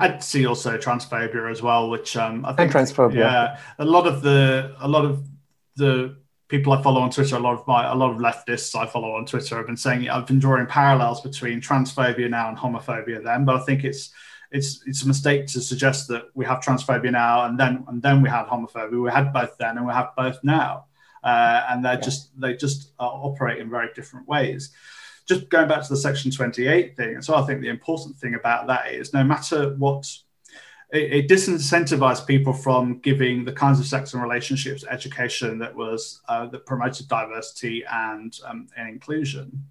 I'd 0.00 0.22
see 0.22 0.46
also 0.46 0.76
transphobia 0.78 1.50
as 1.50 1.62
well, 1.62 1.90
which 1.90 2.16
um, 2.16 2.44
I 2.44 2.52
think 2.52 2.74
and 2.74 2.88
transphobia. 2.88 3.16
Yeah, 3.16 3.58
a 3.78 3.84
lot 3.84 4.06
of 4.06 4.22
the 4.22 4.74
a 4.80 4.88
lot 4.88 5.04
of 5.04 5.26
the 5.76 6.16
people 6.48 6.72
I 6.72 6.82
follow 6.82 7.00
on 7.00 7.10
Twitter, 7.10 7.36
a 7.36 7.40
lot 7.40 7.54
of 7.58 7.66
my 7.66 7.90
a 7.90 7.94
lot 7.94 8.10
of 8.10 8.18
leftists 8.18 8.74
I 8.78 8.86
follow 8.86 9.14
on 9.14 9.26
Twitter 9.26 9.56
have 9.56 9.66
been 9.66 9.76
saying 9.76 10.08
I've 10.08 10.26
been 10.26 10.38
drawing 10.38 10.66
parallels 10.66 11.20
between 11.20 11.60
transphobia 11.60 12.28
now 12.28 12.48
and 12.48 12.56
homophobia 12.56 13.22
then, 13.22 13.44
but 13.44 13.56
I 13.56 13.64
think 13.64 13.84
it's 13.84 14.10
it's 14.50 14.82
it's 14.86 15.02
a 15.02 15.08
mistake 15.08 15.46
to 15.48 15.60
suggest 15.60 16.08
that 16.08 16.24
we 16.34 16.44
have 16.44 16.60
transphobia 16.60 17.12
now 17.12 17.44
and 17.44 17.58
then 17.58 17.84
and 17.88 18.02
then 18.02 18.22
we 18.22 18.28
had 18.28 18.46
homophobia. 18.46 19.02
We 19.02 19.10
had 19.10 19.32
both 19.32 19.56
then 19.58 19.76
and 19.76 19.86
we 19.86 19.92
have 19.92 20.10
both 20.16 20.38
now, 20.42 20.86
uh, 21.22 21.66
and 21.68 21.84
they're 21.84 21.94
yeah. 21.94 22.00
just 22.00 22.40
they 22.40 22.56
just 22.56 22.92
uh, 22.98 23.06
operate 23.06 23.58
in 23.60 23.70
very 23.70 23.88
different 23.94 24.26
ways 24.28 24.72
just 25.28 25.50
going 25.50 25.68
back 25.68 25.82
to 25.82 25.88
the 25.90 25.96
Section 25.96 26.30
28 26.30 26.96
thing, 26.96 27.14
and 27.14 27.24
so 27.24 27.34
I 27.34 27.42
think 27.42 27.60
the 27.60 27.68
important 27.68 28.16
thing 28.16 28.34
about 28.34 28.66
that 28.68 28.92
is 28.92 29.12
no 29.12 29.22
matter 29.22 29.74
what, 29.76 30.10
it, 30.92 31.12
it 31.12 31.28
disincentivized 31.28 32.26
people 32.26 32.52
from 32.52 32.98
giving 33.00 33.44
the 33.44 33.52
kinds 33.52 33.78
of 33.78 33.86
sex 33.86 34.14
and 34.14 34.22
relationships 34.22 34.84
education 34.88 35.58
that 35.58 35.74
was 35.74 36.20
uh, 36.28 36.46
that 36.46 36.66
promoted 36.66 37.08
diversity 37.08 37.84
and, 37.90 38.38
um, 38.46 38.68
and 38.76 38.88
inclusion. 38.88 39.66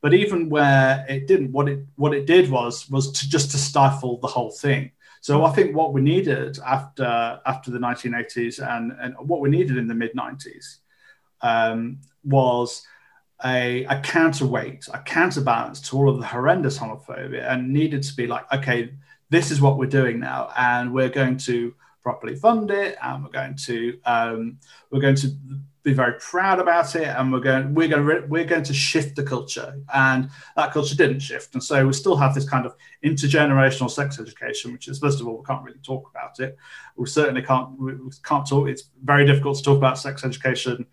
But 0.00 0.12
even 0.14 0.48
where 0.48 1.04
it 1.08 1.26
didn't, 1.26 1.52
what 1.52 1.68
it 1.68 1.80
what 1.96 2.14
it 2.14 2.26
did 2.26 2.50
was 2.50 2.88
was 2.90 3.10
to 3.12 3.28
just 3.28 3.50
to 3.52 3.58
stifle 3.58 4.18
the 4.18 4.26
whole 4.26 4.50
thing. 4.50 4.92
So 5.20 5.44
I 5.44 5.50
think 5.52 5.74
what 5.74 5.92
we 5.92 6.00
needed 6.00 6.58
after 6.64 7.40
after 7.46 7.70
the 7.70 7.78
1980s 7.78 8.60
and, 8.60 8.92
and 9.00 9.14
what 9.18 9.40
we 9.40 9.48
needed 9.48 9.76
in 9.78 9.88
the 9.88 9.94
mid 9.94 10.12
90s 10.14 10.78
um, 11.40 11.98
was 12.24 12.86
a, 13.44 13.84
a 13.84 14.00
counterweight, 14.00 14.88
a 14.92 14.98
counterbalance 15.00 15.80
to 15.80 15.96
all 15.96 16.08
of 16.08 16.18
the 16.18 16.26
horrendous 16.26 16.78
homophobia, 16.78 17.50
and 17.50 17.72
needed 17.72 18.02
to 18.02 18.14
be 18.14 18.26
like, 18.26 18.50
okay, 18.52 18.92
this 19.30 19.50
is 19.50 19.60
what 19.60 19.78
we're 19.78 19.86
doing 19.86 20.20
now, 20.20 20.50
and 20.56 20.92
we're 20.92 21.08
going 21.08 21.36
to 21.38 21.74
properly 22.02 22.36
fund 22.36 22.70
it, 22.70 22.96
and 23.02 23.24
we're 23.24 23.30
going 23.30 23.56
to 23.56 23.98
um, 24.04 24.58
we're 24.90 25.00
going 25.00 25.16
to 25.16 25.28
be 25.82 25.92
very 25.92 26.18
proud 26.18 26.58
about 26.58 26.94
it, 26.96 27.06
and 27.06 27.32
we're 27.32 27.40
going 27.40 27.74
we're 27.74 27.88
going 27.88 28.06
to 28.06 28.26
we're 28.26 28.44
going 28.44 28.62
to 28.62 28.74
shift 28.74 29.16
the 29.16 29.22
culture, 29.22 29.80
and 29.94 30.30
that 30.56 30.72
culture 30.72 30.94
didn't 30.94 31.20
shift, 31.20 31.54
and 31.54 31.62
so 31.62 31.86
we 31.86 31.92
still 31.92 32.16
have 32.16 32.34
this 32.34 32.48
kind 32.48 32.66
of 32.66 32.74
intergenerational 33.04 33.90
sex 33.90 34.20
education, 34.20 34.72
which 34.72 34.88
is 34.88 34.98
first 34.98 35.20
of 35.20 35.26
all 35.26 35.38
we 35.38 35.44
can't 35.44 35.64
really 35.64 35.78
talk 35.82 36.10
about 36.10 36.38
it. 36.40 36.56
We 36.96 37.06
certainly 37.06 37.42
can't 37.42 37.78
we 37.78 37.92
can't 38.22 38.46
talk. 38.46 38.68
It's 38.68 38.90
very 39.02 39.26
difficult 39.26 39.58
to 39.58 39.62
talk 39.64 39.78
about 39.78 39.98
sex 39.98 40.24
education 40.24 40.86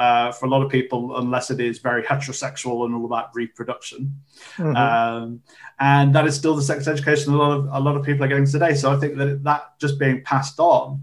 uh, 0.00 0.32
for 0.32 0.46
a 0.46 0.48
lot 0.48 0.62
of 0.62 0.70
people 0.70 1.18
unless 1.18 1.50
it 1.50 1.60
is 1.60 1.78
very 1.78 2.02
heterosexual 2.02 2.86
and 2.86 2.94
all 2.94 3.04
about 3.04 3.34
reproduction. 3.34 4.16
Mm-hmm. 4.56 4.74
Um, 4.74 5.42
and 5.78 6.14
that 6.14 6.26
is 6.26 6.34
still 6.34 6.56
the 6.56 6.62
sex 6.62 6.88
education 6.88 7.34
a 7.34 7.36
lot 7.36 7.52
of 7.52 7.68
a 7.70 7.80
lot 7.80 7.96
of 7.96 8.02
people 8.02 8.24
are 8.24 8.28
getting 8.28 8.46
today. 8.46 8.74
So 8.74 8.90
I 8.90 8.96
think 8.96 9.18
that 9.18 9.44
that 9.44 9.78
just 9.78 9.98
being 9.98 10.22
passed 10.24 10.58
on 10.58 11.02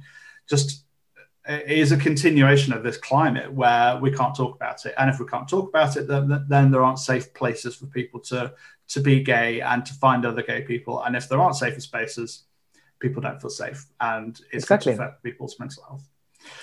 just 0.49 0.83
is 1.47 1.91
a 1.91 1.97
continuation 1.97 2.73
of 2.73 2.81
this 2.81 2.97
climate 2.97 3.53
where 3.53 3.97
we 3.97 4.11
can't 4.11 4.35
talk 4.35 4.55
about 4.55 4.83
it. 4.87 4.95
And 4.97 5.11
if 5.11 5.19
we 5.19 5.27
can't 5.27 5.47
talk 5.47 5.69
about 5.69 5.95
it, 5.95 6.07
then, 6.07 6.45
then 6.49 6.71
there 6.71 6.83
aren't 6.83 6.99
safe 6.99 7.31
places 7.35 7.75
for 7.75 7.85
people 7.85 8.19
to 8.31 8.53
to 8.89 8.99
be 8.99 9.21
gay 9.21 9.61
and 9.61 9.85
to 9.85 9.93
find 9.93 10.25
other 10.25 10.41
gay 10.41 10.63
people. 10.63 11.03
And 11.03 11.15
if 11.15 11.29
there 11.29 11.39
aren't 11.39 11.55
safer 11.55 11.81
spaces, 11.81 12.45
people 12.99 13.21
don't 13.21 13.39
feel 13.39 13.51
safe, 13.51 13.85
and 13.99 14.39
it's 14.51 14.63
exactly. 14.63 14.93
going 14.93 14.97
to 14.97 15.03
affect 15.03 15.23
people's 15.23 15.59
mental 15.59 15.83
health. 15.83 16.09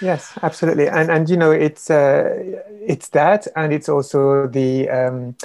Yes, 0.01 0.37
absolutely, 0.43 0.89
and 0.89 1.11
and 1.11 1.29
you 1.29 1.37
know 1.37 1.51
it's 1.51 1.91
uh, 1.91 2.63
it's 2.81 3.09
that, 3.11 3.47
and 3.57 3.73
it's 3.73 3.89
also 3.89 4.47
the 4.49 4.89
um, 4.91 5.37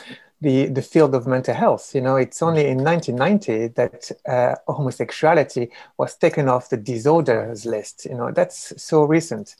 the 0.41 0.67
the 0.67 0.81
field 0.81 1.15
of 1.15 1.27
mental 1.27 1.53
health. 1.53 1.93
You 1.93 2.01
know, 2.01 2.15
it's 2.15 2.41
only 2.41 2.67
in 2.67 2.83
1990 2.83 3.67
that 3.75 4.11
uh, 4.27 4.55
homosexuality 4.71 5.69
was 5.97 6.15
taken 6.15 6.49
off 6.49 6.69
the 6.69 6.77
disorders 6.77 7.65
list. 7.65 8.05
You 8.05 8.15
know, 8.15 8.31
that's 8.31 8.73
so 8.81 9.03
recent, 9.03 9.55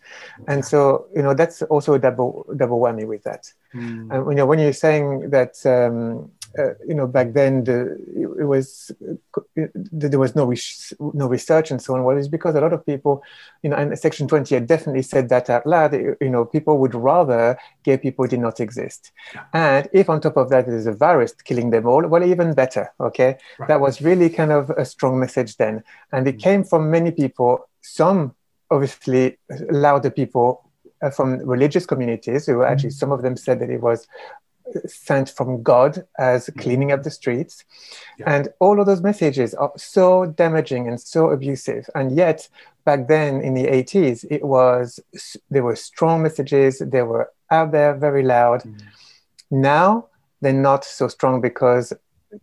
and 0.47 0.63
so 0.63 1.07
you 1.15 1.21
know 1.21 1.33
that's 1.33 1.61
also 1.63 1.93
a 1.93 1.99
double 1.99 2.45
double 2.55 2.79
whammy 2.79 3.05
with 3.07 3.23
that. 3.23 3.51
Mm. 3.73 4.11
And 4.11 4.25
you 4.27 4.35
know, 4.35 4.45
when 4.45 4.59
you're 4.59 4.73
saying 4.73 5.29
that. 5.31 5.65
Um, 5.65 6.31
uh, 6.57 6.73
you 6.87 6.95
know, 6.95 7.05
back 7.05 7.33
then 7.33 7.63
the, 7.63 7.97
it, 8.39 8.45
was 8.45 8.91
it, 9.55 9.71
there 9.75 10.19
was 10.19 10.35
no 10.35 10.45
res- 10.45 10.93
no 10.99 11.27
research 11.27 11.69
and 11.69 11.81
so 11.81 11.93
on. 11.93 12.03
Well, 12.03 12.17
it's 12.17 12.27
because 12.27 12.55
a 12.55 12.61
lot 12.61 12.73
of 12.73 12.85
people, 12.85 13.23
you 13.61 13.69
know, 13.69 13.75
and 13.75 13.97
Section 13.97 14.27
28 14.27 14.65
definitely 14.65 15.03
said 15.03 15.29
that 15.29 15.49
out 15.49 15.67
loud. 15.67 15.93
You 15.93 16.29
know, 16.29 16.45
people 16.45 16.79
would 16.79 16.95
rather 16.95 17.57
gay 17.83 17.97
people 17.97 18.25
did 18.27 18.39
not 18.39 18.59
exist, 18.59 19.11
yeah. 19.33 19.43
and 19.53 19.89
if 19.93 20.09
on 20.09 20.21
top 20.21 20.37
of 20.37 20.49
that 20.49 20.65
there's 20.65 20.87
a 20.87 20.93
virus 20.93 21.33
killing 21.33 21.69
them 21.69 21.85
all, 21.85 22.05
well, 22.07 22.23
even 22.23 22.53
better. 22.53 22.91
Okay, 22.99 23.37
right. 23.59 23.67
that 23.67 23.79
was 23.79 24.01
really 24.01 24.29
kind 24.29 24.51
of 24.51 24.69
a 24.71 24.85
strong 24.85 25.19
message 25.19 25.57
then, 25.57 25.83
and 26.11 26.27
it 26.27 26.37
mm-hmm. 26.37 26.41
came 26.41 26.63
from 26.63 26.89
many 26.89 27.11
people. 27.11 27.69
Some 27.81 28.35
obviously 28.71 29.37
louder 29.69 30.09
people 30.09 30.69
uh, 31.01 31.09
from 31.09 31.39
religious 31.39 31.85
communities 31.85 32.45
who 32.45 32.63
actually 32.63 32.89
mm-hmm. 32.89 32.97
some 32.97 33.11
of 33.11 33.21
them 33.21 33.37
said 33.37 33.59
that 33.59 33.69
it 33.69 33.81
was 33.81 34.07
sent 34.85 35.29
from 35.29 35.63
God 35.63 36.05
as 36.17 36.47
mm-hmm. 36.47 36.59
cleaning 36.59 36.91
up 36.91 37.03
the 37.03 37.11
streets. 37.11 37.63
Yeah. 38.17 38.33
And 38.33 38.49
all 38.59 38.79
of 38.79 38.85
those 38.85 39.01
messages 39.01 39.53
are 39.53 39.71
so 39.77 40.25
damaging 40.25 40.87
and 40.87 40.99
so 40.99 41.29
abusive. 41.29 41.89
And 41.95 42.15
yet, 42.15 42.47
back 42.85 43.07
then 43.07 43.41
in 43.41 43.53
the 43.53 43.65
80s, 43.65 44.25
it 44.29 44.43
was 44.43 44.99
there 45.49 45.63
were 45.63 45.75
strong 45.75 46.23
messages, 46.23 46.79
they 46.79 47.01
were 47.01 47.31
out 47.51 47.71
there 47.71 47.95
very 47.95 48.23
loud. 48.23 48.61
Mm. 48.63 48.81
Now 49.51 50.07
they're 50.41 50.53
not 50.53 50.85
so 50.85 51.07
strong 51.07 51.41
because 51.41 51.93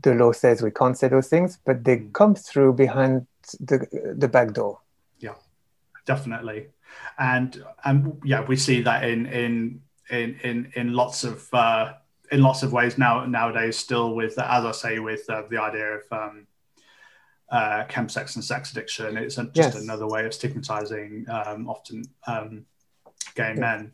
the 0.03 0.15
law 0.15 0.33
says 0.33 0.63
we 0.63 0.71
can't 0.71 0.99
say 0.99 1.09
those 1.09 1.29
things, 1.29 1.59
but 1.65 1.85
they 1.85 1.99
mm. 1.99 2.13
come 2.13 2.35
through 2.35 2.75
behind 2.75 3.27
the 3.61 3.87
the 4.17 4.29
back 4.29 4.53
door. 4.53 4.81
Yeah, 5.19 5.35
definitely, 6.05 6.69
and 7.19 7.65
and 7.85 8.21
yeah, 8.25 8.45
we 8.45 8.57
see 8.57 8.83
that 8.83 9.05
in 9.05 9.27
in 9.27 9.83
in 10.11 10.39
in 10.43 10.73
in 10.75 10.93
lots 10.95 11.25
of 11.25 11.49
uh, 11.53 11.95
in 12.33 12.43
lots 12.43 12.63
of 12.63 12.73
ways 12.73 12.99
now 12.99 13.25
nowadays. 13.25 13.77
Still, 13.77 14.15
with 14.15 14.39
as 14.39 14.65
I 14.65 14.73
say, 14.73 14.99
with 14.99 15.29
uh, 15.29 15.43
the 15.49 15.59
idea 15.59 15.99
of 15.99 16.03
um, 16.11 16.47
uh, 17.51 17.85
chemsex 17.89 18.35
and 18.35 18.45
sex 18.45 18.73
addiction, 18.73 19.17
it's 19.17 19.37
just 19.37 19.51
yes. 19.55 19.75
another 19.75 20.07
way 20.07 20.27
of 20.27 20.35
stigmatizing 20.35 21.27
um, 21.29 21.69
often 21.69 22.05
um, 22.27 22.67
gay 23.35 23.53
yeah. 23.55 23.61
men. 23.61 23.93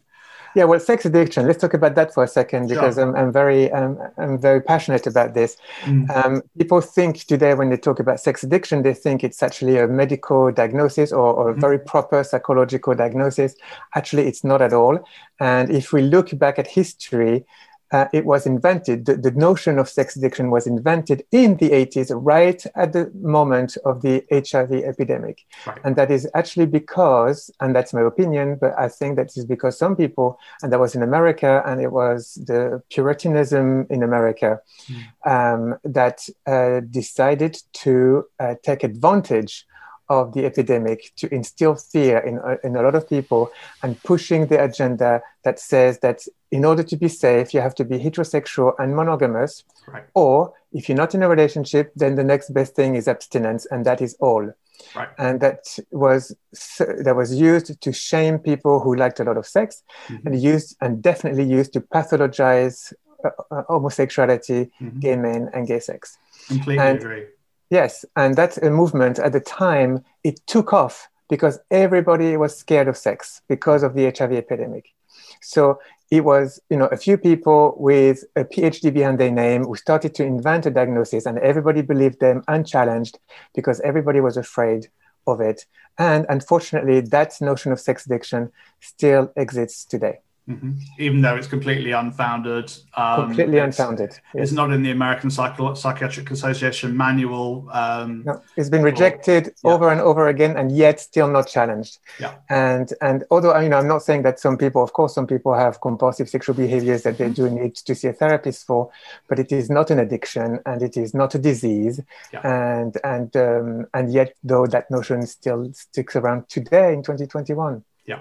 Yeah, 0.54 0.64
well, 0.64 0.80
sex 0.80 1.06
addiction. 1.06 1.46
Let's 1.46 1.60
talk 1.60 1.72
about 1.72 1.94
that 1.94 2.12
for 2.12 2.24
a 2.24 2.28
second 2.28 2.68
because 2.68 2.96
sure. 2.96 3.04
I'm, 3.04 3.16
I'm, 3.16 3.32
very 3.32 3.70
um, 3.72 3.98
I'm 4.18 4.38
very 4.38 4.60
passionate 4.60 5.06
about 5.06 5.32
this. 5.32 5.56
Mm. 5.82 6.10
Um, 6.14 6.42
people 6.58 6.82
think 6.82 7.24
today 7.24 7.54
when 7.54 7.70
they 7.70 7.78
talk 7.78 8.00
about 8.00 8.20
sex 8.20 8.42
addiction, 8.42 8.82
they 8.82 8.92
think 8.92 9.24
it's 9.24 9.42
actually 9.42 9.78
a 9.78 9.88
medical 9.88 10.52
diagnosis 10.52 11.10
or, 11.10 11.32
or 11.32 11.50
a 11.50 11.54
mm. 11.54 11.60
very 11.60 11.78
proper 11.78 12.22
psychological 12.22 12.94
diagnosis. 12.94 13.54
Actually, 13.94 14.26
it's 14.26 14.44
not 14.44 14.60
at 14.60 14.74
all. 14.74 15.02
And 15.40 15.70
if 15.70 15.92
we 15.92 16.02
look 16.02 16.36
back 16.38 16.58
at 16.58 16.66
history, 16.66 17.46
uh, 17.92 18.08
it 18.12 18.24
was 18.24 18.46
invented, 18.46 19.04
the, 19.04 19.14
the, 19.16 19.30
notion 19.32 19.78
of 19.78 19.88
sex 19.88 20.16
addiction 20.16 20.50
was 20.50 20.66
invented 20.66 21.24
in 21.30 21.56
the 21.56 21.70
80s, 21.70 22.10
right 22.14 22.64
at 22.74 22.92
the 22.92 23.10
moment 23.14 23.76
of 23.84 24.00
the 24.00 24.24
HIV 24.32 24.72
epidemic. 24.84 25.44
Right. 25.66 25.78
And 25.84 25.96
that 25.96 26.10
is 26.10 26.28
actually 26.34 26.66
because, 26.66 27.50
and 27.60 27.76
that's 27.76 27.92
my 27.92 28.00
opinion, 28.00 28.56
but 28.60 28.72
I 28.78 28.88
think 28.88 29.16
that 29.16 29.36
is 29.36 29.44
because 29.44 29.78
some 29.78 29.94
people, 29.94 30.38
and 30.62 30.72
that 30.72 30.80
was 30.80 30.94
in 30.94 31.02
America, 31.02 31.62
and 31.66 31.80
it 31.82 31.92
was 31.92 32.38
the 32.46 32.82
Puritanism 32.90 33.86
in 33.90 34.02
America 34.02 34.60
mm. 34.86 35.30
um, 35.30 35.78
that 35.84 36.26
uh, 36.46 36.80
decided 36.90 37.60
to 37.74 38.24
uh, 38.40 38.54
take 38.62 38.84
advantage 38.84 39.66
of 40.12 40.34
the 40.34 40.44
epidemic 40.44 41.10
to 41.16 41.26
instill 41.34 41.74
fear 41.74 42.18
in, 42.18 42.34
in 42.62 42.76
a 42.76 42.82
lot 42.82 42.94
of 42.94 43.08
people 43.08 43.50
and 43.82 44.00
pushing 44.02 44.46
the 44.46 44.62
agenda 44.62 45.22
that 45.42 45.58
says 45.58 46.00
that 46.00 46.18
in 46.50 46.66
order 46.66 46.82
to 46.82 46.96
be 46.98 47.08
safe, 47.08 47.54
you 47.54 47.60
have 47.62 47.74
to 47.74 47.84
be 47.84 47.98
heterosexual 47.98 48.74
and 48.78 48.94
monogamous. 48.94 49.64
Right. 49.88 50.04
Or 50.12 50.52
if 50.72 50.86
you're 50.86 51.02
not 51.04 51.14
in 51.14 51.22
a 51.22 51.30
relationship, 51.30 51.92
then 51.96 52.16
the 52.16 52.24
next 52.24 52.50
best 52.52 52.76
thing 52.76 52.94
is 52.94 53.08
abstinence, 53.08 53.64
and 53.72 53.86
that 53.86 54.02
is 54.02 54.14
all. 54.20 54.52
Right. 54.94 55.08
And 55.16 55.40
that 55.40 55.60
was 55.90 56.36
that 56.78 57.14
was 57.16 57.34
used 57.34 57.80
to 57.80 57.92
shame 57.92 58.38
people 58.38 58.80
who 58.80 58.94
liked 58.94 59.18
a 59.20 59.24
lot 59.24 59.38
of 59.38 59.46
sex, 59.46 59.82
mm-hmm. 60.08 60.26
and 60.26 60.42
used 60.42 60.76
and 60.82 61.02
definitely 61.02 61.44
used 61.44 61.72
to 61.72 61.80
pathologize 61.80 62.92
uh, 63.24 63.30
uh, 63.50 63.62
homosexuality, 63.68 64.60
mm-hmm. 64.80 64.98
gay 64.98 65.16
men, 65.16 65.48
and 65.54 65.66
gay 65.66 65.80
sex. 65.80 66.18
Completely 66.48 66.84
and, 66.84 66.98
agree 66.98 67.26
Yes, 67.72 68.04
and 68.16 68.36
that's 68.36 68.58
a 68.58 68.68
movement 68.68 69.18
at 69.18 69.32
the 69.32 69.40
time, 69.40 70.04
it 70.24 70.46
took 70.46 70.74
off 70.74 71.08
because 71.30 71.58
everybody 71.70 72.36
was 72.36 72.54
scared 72.54 72.86
of 72.86 72.98
sex 72.98 73.40
because 73.48 73.82
of 73.82 73.94
the 73.94 74.12
HIV 74.14 74.32
epidemic. 74.32 74.92
So 75.40 75.80
it 76.10 76.22
was, 76.22 76.60
you 76.68 76.76
know, 76.76 76.88
a 76.88 76.98
few 76.98 77.16
people 77.16 77.74
with 77.78 78.24
a 78.36 78.44
PhD 78.44 78.92
behind 78.92 79.18
their 79.18 79.30
name 79.30 79.64
who 79.64 79.74
started 79.74 80.14
to 80.16 80.22
invent 80.22 80.66
a 80.66 80.70
diagnosis 80.70 81.24
and 81.24 81.38
everybody 81.38 81.80
believed 81.80 82.20
them 82.20 82.44
unchallenged 82.46 83.18
because 83.54 83.80
everybody 83.80 84.20
was 84.20 84.36
afraid 84.36 84.88
of 85.26 85.40
it. 85.40 85.64
And 85.96 86.26
unfortunately, 86.28 87.00
that 87.00 87.40
notion 87.40 87.72
of 87.72 87.80
sex 87.80 88.04
addiction 88.04 88.52
still 88.80 89.32
exists 89.34 89.86
today. 89.86 90.18
Mm-hmm. 90.48 90.72
Even 90.98 91.20
though 91.20 91.36
it's 91.36 91.46
completely 91.46 91.92
unfounded. 91.92 92.72
Um, 92.96 93.26
completely 93.26 93.58
unfounded. 93.58 94.10
It's, 94.10 94.20
yes. 94.34 94.42
it's, 94.48 94.52
not 94.52 94.72
in 94.72 94.82
the 94.82 94.90
American 94.90 95.30
Psycho- 95.30 95.74
Psychiatric 95.74 96.32
Association 96.32 96.96
manual. 96.96 97.68
Um, 97.72 98.24
no, 98.26 98.42
it's 98.56 98.68
been 98.68 98.82
rejected 98.82 99.54
or, 99.62 99.70
yeah. 99.70 99.74
over 99.74 99.90
and 99.90 100.00
over 100.00 100.26
again, 100.26 100.56
and 100.56 100.76
yet 100.76 100.98
still 100.98 101.28
not 101.28 101.46
challenged. 101.46 101.98
Yeah. 102.18 102.34
And 102.50 102.92
and 103.00 103.22
although 103.30 103.56
you 103.60 103.68
know, 103.68 103.78
I'm 103.78 103.86
not 103.86 104.02
saying 104.02 104.22
that 104.22 104.40
some 104.40 104.58
people, 104.58 104.82
of 104.82 104.92
course, 104.92 105.14
some 105.14 105.28
people 105.28 105.54
have 105.54 105.80
compulsive 105.80 106.28
sexual 106.28 106.56
behaviors 106.56 107.04
that 107.04 107.18
they 107.18 107.30
do 107.30 107.48
need 107.48 107.76
to 107.76 107.94
see 107.94 108.08
a 108.08 108.12
therapist 108.12 108.66
for, 108.66 108.90
but 109.28 109.38
it 109.38 109.52
is 109.52 109.70
not 109.70 109.92
an 109.92 110.00
addiction 110.00 110.58
and 110.66 110.82
it 110.82 110.96
is 110.96 111.14
not 111.14 111.36
a 111.36 111.38
disease. 111.38 112.00
Yeah. 112.32 112.74
And 112.74 112.98
and 113.04 113.36
um, 113.36 113.86
and 113.94 114.12
yet, 114.12 114.34
though, 114.42 114.66
that 114.66 114.90
notion 114.90 115.24
still 115.24 115.72
sticks 115.72 116.16
around 116.16 116.48
today 116.48 116.92
in 116.94 117.04
2021. 117.04 117.84
Yeah. 118.06 118.18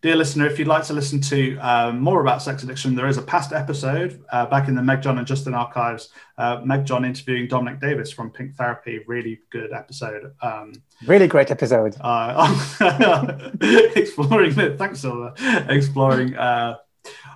Dear 0.00 0.16
listener, 0.16 0.46
if 0.46 0.58
you'd 0.58 0.68
like 0.68 0.84
to 0.84 0.92
listen 0.92 1.20
to 1.22 1.56
um, 1.58 2.00
more 2.00 2.20
about 2.20 2.42
sex 2.42 2.62
addiction, 2.62 2.94
there 2.94 3.06
is 3.06 3.18
a 3.18 3.22
past 3.22 3.52
episode 3.52 4.24
uh, 4.32 4.46
back 4.46 4.68
in 4.68 4.74
the 4.74 4.82
Meg 4.82 5.02
John 5.02 5.18
and 5.18 5.26
Justin 5.26 5.54
archives. 5.54 6.08
Uh, 6.36 6.60
Meg 6.64 6.84
John 6.84 7.04
interviewing 7.04 7.46
Dominic 7.46 7.80
Davies 7.80 8.10
from 8.10 8.30
Pink 8.30 8.54
Therapy. 8.54 9.00
Really 9.06 9.40
good 9.50 9.72
episode. 9.72 10.34
Um, 10.42 10.72
really 11.06 11.28
great 11.28 11.50
episode. 11.50 11.96
Uh, 12.00 12.48
exploring 13.96 14.58
it. 14.58 14.78
Thanks, 14.78 15.00
Silva. 15.00 15.34
Exploring 15.68 16.36
uh, 16.36 16.78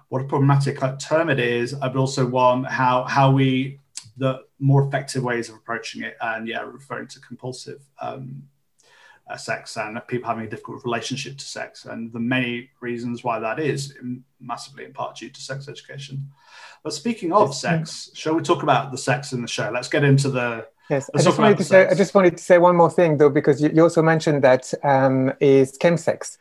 what 0.09 0.23
a 0.23 0.25
problematic 0.25 0.79
term 0.99 1.31
it 1.31 1.39
is, 1.39 1.73
but 1.73 1.97
also 1.97 2.27
one 2.27 2.65
how 2.65 3.05
how 3.05 3.31
we 3.31 3.81
the 4.17 4.41
more 4.59 4.87
effective 4.87 5.23
ways 5.23 5.49
of 5.49 5.57
approaching 5.57 6.03
it, 6.03 6.17
and 6.21 6.49
yeah, 6.49 6.61
referring 6.61 7.07
to 7.09 7.21
compulsive. 7.21 7.85
Um, 8.01 8.45
uh, 9.29 9.37
sex 9.37 9.77
and 9.77 10.01
people 10.07 10.29
having 10.29 10.47
a 10.47 10.49
difficult 10.49 10.85
relationship 10.85 11.37
to 11.37 11.45
sex, 11.45 11.85
and 11.85 12.13
the 12.13 12.21
many 12.21 12.71
reasons 12.81 13.25
why 13.25 13.39
that 13.39 13.59
is 13.59 13.95
massively 14.41 14.85
in 14.85 14.93
part 14.93 15.17
due 15.17 15.31
to 15.31 15.41
sex 15.41 15.69
education. 15.69 16.29
But 16.85 16.93
speaking 16.93 17.33
of 17.33 17.55
sex, 17.55 18.11
shall 18.15 18.35
we 18.35 18.43
talk 18.43 18.63
about 18.63 18.93
the 18.93 18.99
sex 18.99 19.33
in 19.33 19.43
the 19.43 19.49
show? 19.49 19.71
Let's 19.73 19.89
get 19.89 20.05
into 20.05 20.31
the 20.31 20.67
Yes, 20.89 21.11
I 21.13 21.21
just, 21.21 21.39
wanted 21.39 21.59
to 21.59 21.65
say, 21.65 21.89
I 21.89 21.95
just 21.95 22.15
wanted 22.15 22.37
to 22.37 22.43
say 22.43 22.59
one 22.59 22.77
more 22.77 22.91
thing 22.91 23.17
though, 23.17 23.29
because 23.29 23.61
you, 23.61 23.71
you 23.75 23.83
also 23.83 24.03
mentioned 24.03 24.45
that 24.45 24.73
um, 24.85 25.33
is 25.41 25.77
chemsex. 25.79 26.39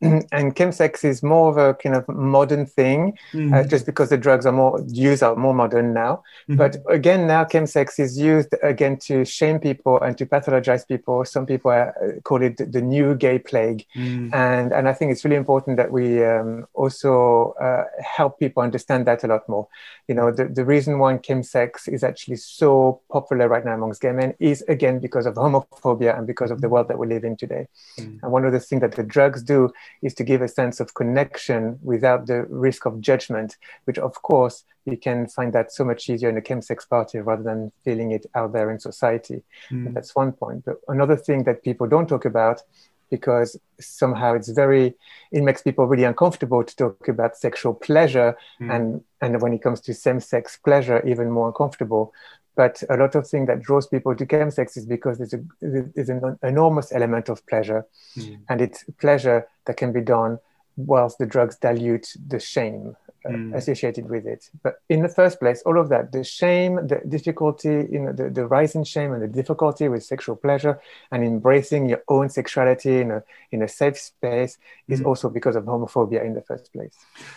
And 0.00 0.56
chemsex 0.56 1.04
is 1.04 1.22
more 1.22 1.50
of 1.50 1.56
a 1.56 1.74
kind 1.74 1.94
of 1.94 2.08
modern 2.08 2.66
thing, 2.66 3.16
mm. 3.32 3.54
uh, 3.54 3.66
just 3.66 3.86
because 3.86 4.08
the 4.08 4.18
drugs 4.18 4.46
are 4.46 4.52
more 4.52 4.82
used 4.88 5.22
are 5.22 5.36
more 5.36 5.54
modern 5.54 5.92
now. 5.92 6.22
Mm-hmm. 6.48 6.56
But 6.56 6.76
again, 6.88 7.26
now 7.26 7.44
chemsex 7.44 8.00
is 8.00 8.18
used 8.18 8.54
again 8.62 8.98
to 9.06 9.24
shame 9.24 9.58
people 9.58 10.00
and 10.00 10.16
to 10.18 10.26
pathologize 10.26 10.86
people. 10.86 11.24
Some 11.24 11.46
people 11.46 11.70
uh, 11.70 11.92
call 12.22 12.42
it 12.42 12.56
the 12.72 12.80
new 12.80 13.14
gay 13.14 13.38
plague, 13.38 13.86
mm. 13.96 14.34
and 14.34 14.72
and 14.72 14.88
I 14.88 14.92
think 14.92 15.12
it's 15.12 15.24
really 15.24 15.36
important 15.36 15.76
that 15.76 15.92
we 15.92 16.24
um, 16.24 16.66
also 16.74 17.54
uh, 17.60 17.84
help 18.02 18.38
people 18.38 18.62
understand 18.62 19.06
that 19.06 19.24
a 19.24 19.26
lot 19.26 19.48
more. 19.48 19.68
You 20.08 20.14
know, 20.14 20.30
the, 20.32 20.46
the 20.46 20.64
reason 20.64 20.98
why 20.98 21.16
chemsex 21.18 21.88
is 21.88 22.02
actually 22.02 22.36
so 22.36 23.00
popular 23.10 23.48
right 23.48 23.64
now 23.64 23.74
amongst 23.74 24.00
gay 24.00 24.12
men 24.12 24.34
is 24.38 24.62
again 24.62 24.98
because 24.98 25.26
of 25.26 25.34
homophobia 25.34 26.16
and 26.16 26.26
because 26.26 26.50
of 26.50 26.60
the 26.60 26.68
world 26.68 26.88
that 26.88 26.98
we 26.98 27.06
live 27.06 27.24
in 27.24 27.36
today. 27.36 27.68
Mm. 27.98 28.20
And 28.22 28.32
one 28.32 28.44
of 28.44 28.52
the 28.52 28.60
things 28.60 28.80
that 28.80 28.92
the 28.92 29.02
drugs 29.02 29.42
do 29.42 29.72
is 30.02 30.14
to 30.14 30.24
give 30.24 30.42
a 30.42 30.48
sense 30.48 30.80
of 30.80 30.94
connection 30.94 31.78
without 31.82 32.26
the 32.26 32.44
risk 32.44 32.86
of 32.86 33.00
judgment, 33.00 33.56
which 33.84 33.98
of 33.98 34.20
course 34.22 34.64
you 34.84 34.96
can 34.96 35.26
find 35.26 35.52
that 35.52 35.72
so 35.72 35.84
much 35.84 36.08
easier 36.10 36.28
in 36.28 36.36
a 36.36 36.42
chemsex 36.42 36.88
party 36.88 37.18
rather 37.18 37.42
than 37.42 37.72
feeling 37.84 38.10
it 38.12 38.26
out 38.34 38.52
there 38.52 38.70
in 38.70 38.78
society. 38.78 39.42
Mm. 39.70 39.94
That's 39.94 40.14
one 40.14 40.32
point. 40.32 40.64
But 40.64 40.76
another 40.88 41.16
thing 41.16 41.44
that 41.44 41.62
people 41.62 41.86
don't 41.86 42.08
talk 42.08 42.24
about 42.24 42.62
because 43.10 43.56
somehow 43.80 44.34
it's 44.34 44.48
very 44.48 44.94
it 45.30 45.42
makes 45.42 45.62
people 45.62 45.86
really 45.86 46.04
uncomfortable 46.04 46.64
to 46.64 46.74
talk 46.76 47.08
about 47.08 47.36
sexual 47.36 47.74
pleasure 47.74 48.36
mm. 48.60 48.74
and 48.74 49.02
and 49.20 49.40
when 49.42 49.52
it 49.52 49.62
comes 49.62 49.80
to 49.80 49.94
same-sex 49.94 50.58
pleasure 50.64 51.06
even 51.06 51.30
more 51.30 51.48
uncomfortable 51.48 52.12
but 52.56 52.82
a 52.88 52.96
lot 52.96 53.14
of 53.14 53.26
things 53.26 53.46
that 53.48 53.62
draws 53.62 53.86
people 53.86 54.14
to 54.14 54.26
chemsex 54.26 54.76
is 54.76 54.86
because 54.86 55.18
there's, 55.18 55.34
a, 55.34 55.42
there's 55.60 56.08
an 56.08 56.38
enormous 56.42 56.92
element 56.92 57.28
of 57.28 57.44
pleasure. 57.46 57.84
Mm. 58.16 58.40
And 58.48 58.60
it's 58.60 58.84
pleasure 59.00 59.48
that 59.66 59.76
can 59.76 59.92
be 59.92 60.00
done 60.00 60.38
whilst 60.76 61.18
the 61.18 61.26
drugs 61.26 61.56
dilute 61.56 62.14
the 62.26 62.40
shame 62.40 62.96
uh, 63.24 63.30
mm. 63.30 63.54
associated 63.54 64.08
with 64.08 64.26
it. 64.26 64.50
But 64.62 64.80
in 64.88 65.02
the 65.02 65.08
first 65.08 65.40
place, 65.40 65.62
all 65.64 65.78
of 65.78 65.88
that, 65.88 66.12
the 66.12 66.24
shame, 66.24 66.74
the 66.86 67.00
difficulty, 67.08 67.86
you 67.90 68.00
know, 68.00 68.12
the, 68.12 68.30
the 68.30 68.46
rise 68.46 68.74
in 68.74 68.84
shame 68.84 69.12
and 69.12 69.22
the 69.22 69.28
difficulty 69.28 69.88
with 69.88 70.04
sexual 70.04 70.36
pleasure 70.36 70.80
and 71.10 71.24
embracing 71.24 71.88
your 71.88 72.02
own 72.08 72.28
sexuality 72.28 73.00
in 73.00 73.10
a, 73.10 73.22
in 73.50 73.62
a 73.62 73.68
safe 73.68 73.98
space 73.98 74.58
is 74.88 75.00
mm. 75.00 75.06
also 75.06 75.28
because 75.28 75.56
of 75.56 75.64
homophobia 75.64 76.24
in 76.24 76.34
the 76.34 76.42
first 76.42 76.72
place. 76.72 76.94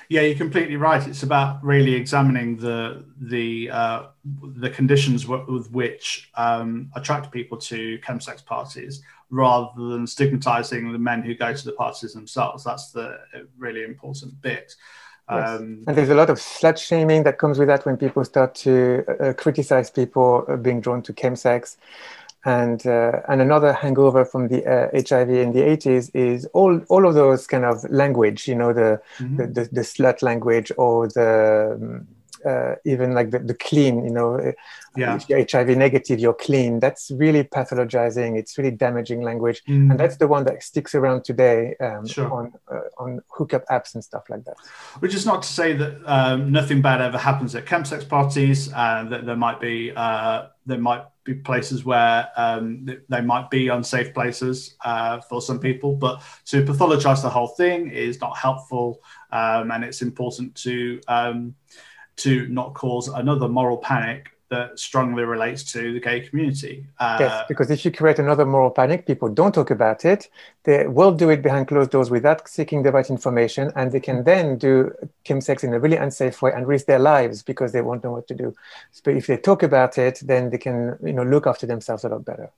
Yeah, 0.10 0.22
you're 0.22 0.38
completely 0.38 0.76
right. 0.76 1.06
It's 1.08 1.24
about 1.24 1.64
really 1.64 1.94
examining 1.94 2.58
the, 2.58 3.06
the, 3.20 3.70
uh, 3.72 4.04
the 4.42 4.70
conditions 4.70 5.28
with 5.28 5.72
which 5.72 6.30
um, 6.36 6.92
attract 6.96 7.32
people 7.32 7.58
to 7.58 7.98
chemsex 8.00 8.46
parties 8.46 9.02
rather 9.30 9.90
than 9.90 10.08
stigmatizing 10.08 10.92
the 10.92 11.00
men 11.00 11.22
who 11.22 11.36
go 11.36 11.54
to 11.54 11.66
the 11.66 11.74
parties 11.74 12.14
themselves. 12.14 12.64
That's 12.64 12.92
the 12.92 13.20
really 13.58 13.84
important 13.84 14.42
bit. 14.42 14.74
Yes. 15.30 15.60
Um, 15.60 15.84
and 15.88 15.98
there's 15.98 16.10
a 16.10 16.16
lot 16.16 16.30
of 16.30 16.38
slut 16.38 16.78
shaming 16.78 17.24
that 17.24 17.38
comes 17.38 17.60
with 17.60 17.68
that 17.68 17.86
when 17.86 17.98
people 17.98 18.24
start 18.24 18.56
to 18.56 19.04
uh, 19.20 19.34
criticize 19.34 19.90
people 19.90 20.46
uh, 20.48 20.56
being 20.56 20.80
drawn 20.80 21.02
to 21.04 21.14
chemsex. 21.14 21.76
And, 22.46 22.86
uh, 22.88 23.24
and 23.28 23.42
another 23.42 23.74
hangover 23.74 24.24
from 24.24 24.48
the 24.48 24.62
HIV 24.94 25.30
uh, 25.30 25.34
in 25.34 25.52
the 25.52 25.60
80s 25.60 26.12
is 26.14 26.46
all, 26.54 26.80
all 26.88 27.06
of 27.06 27.14
those 27.14 27.46
kind 27.46 27.66
of 27.66 27.84
language, 27.90 28.48
you 28.48 28.56
know, 28.56 28.72
the, 28.72 29.02
mm-hmm. 29.18 29.36
the, 29.36 29.48
the, 29.48 29.70
the, 29.72 29.82
slut 29.82 30.22
language 30.22 30.72
or 30.78 31.10
the, 31.10 31.74
um, 31.76 32.08
uh, 32.46 32.76
even 32.86 33.14
like 33.14 33.32
the, 33.32 33.40
the 33.40 33.54
clean, 33.54 34.04
you 34.04 34.12
know, 34.12 34.36
uh, 34.36 34.52
yeah. 34.96 35.16
if 35.16 35.30
you're 35.30 35.46
HIV 35.50 35.78
negative, 35.78 36.20
you're 36.20 36.34
clean. 36.34 36.80
That's 36.80 37.12
really 37.12 37.44
pathologizing. 37.44 38.38
It's 38.38 38.58
really 38.58 38.72
damaging 38.72 39.22
language, 39.22 39.64
Mm. 39.68 39.92
and 39.92 40.00
that's 40.00 40.18
the 40.18 40.28
one 40.28 40.44
that 40.46 40.62
sticks 40.64 40.96
around 40.96 41.24
today 41.24 41.76
um, 41.80 42.06
Sure. 42.08 42.32
on 42.32 42.54
uh, 42.72 42.80
on 42.98 43.22
hookup 43.30 43.66
apps 43.68 43.94
and 43.96 44.04
stuff 44.04 44.24
like 44.30 44.44
that. 44.46 44.56
Which 45.00 45.14
is 45.16 45.26
not 45.26 45.44
to 45.44 45.50
say 45.50 45.74
that 45.74 45.94
um, 46.06 46.52
nothing 46.52 46.82
bad 46.82 47.02
ever 47.02 47.18
happens 47.18 47.56
at 47.56 47.66
chemsex 47.66 48.08
parties, 48.08 48.72
and 48.74 49.12
that 49.12 49.26
there 49.26 49.36
might 49.36 49.60
be 49.60 49.92
uh, 49.96 50.48
there 50.66 50.80
might 50.80 51.04
be 51.24 51.34
places 51.34 51.84
where 51.86 52.30
um, 52.38 52.86
they 53.10 53.22
might 53.22 53.50
be 53.50 53.68
unsafe 53.68 54.14
places 54.14 54.76
uh, 54.86 55.20
for 55.22 55.42
some 55.42 55.60
people. 55.60 55.96
But 55.96 56.22
to 56.46 56.64
pathologize 56.64 57.22
the 57.22 57.30
whole 57.30 57.48
thing 57.50 57.90
is 57.90 58.20
not 58.22 58.38
helpful, 58.38 59.02
um, 59.32 59.72
and 59.72 59.84
it's 59.84 60.02
important 60.02 60.56
to 60.56 61.00
um, 61.08 61.56
to 62.18 62.48
not 62.48 62.74
cause 62.74 63.08
another 63.08 63.48
moral 63.48 63.78
panic 63.78 64.32
that 64.50 64.80
strongly 64.80 65.24
relates 65.24 65.64
to 65.74 65.94
the 65.94 66.00
gay 66.00 66.22
community. 66.22 66.86
Uh, 67.00 67.18
Yes, 67.20 67.46
because 67.48 67.70
if 67.70 67.84
you 67.84 67.92
create 67.92 68.20
another 68.20 68.46
moral 68.46 68.70
panic, 68.72 69.06
people 69.06 69.30
don't 69.30 69.54
talk 69.54 69.72
about 69.72 70.06
it. 70.06 70.30
They 70.64 70.88
will 70.88 71.12
do 71.12 71.30
it 71.30 71.42
behind 71.42 71.68
closed 71.68 71.92
doors 71.92 72.10
without 72.10 72.48
seeking 72.48 72.84
the 72.84 72.92
right 72.92 73.10
information, 73.10 73.72
and 73.76 73.92
they 73.92 74.00
can 74.00 74.24
then 74.24 74.58
do 74.58 74.92
chemsex 75.26 75.64
in 75.64 75.74
a 75.74 75.80
really 75.80 75.98
unsafe 75.98 76.42
way 76.42 76.52
and 76.54 76.68
risk 76.68 76.86
their 76.86 77.00
lives 77.00 77.44
because 77.44 77.72
they 77.72 77.82
won't 77.82 78.04
know 78.04 78.12
what 78.12 78.28
to 78.28 78.34
do. 78.34 78.56
But 79.04 79.16
if 79.16 79.28
they 79.28 79.38
talk 79.38 79.64
about 79.64 79.98
it, 79.98 80.22
then 80.24 80.50
they 80.50 80.58
can, 80.58 80.98
you 81.04 81.14
know, 81.14 81.24
look 81.24 81.48
after 81.48 81.66
themselves 81.66 82.04
a 82.04 82.10
lot 82.10 82.26
better. 82.26 82.50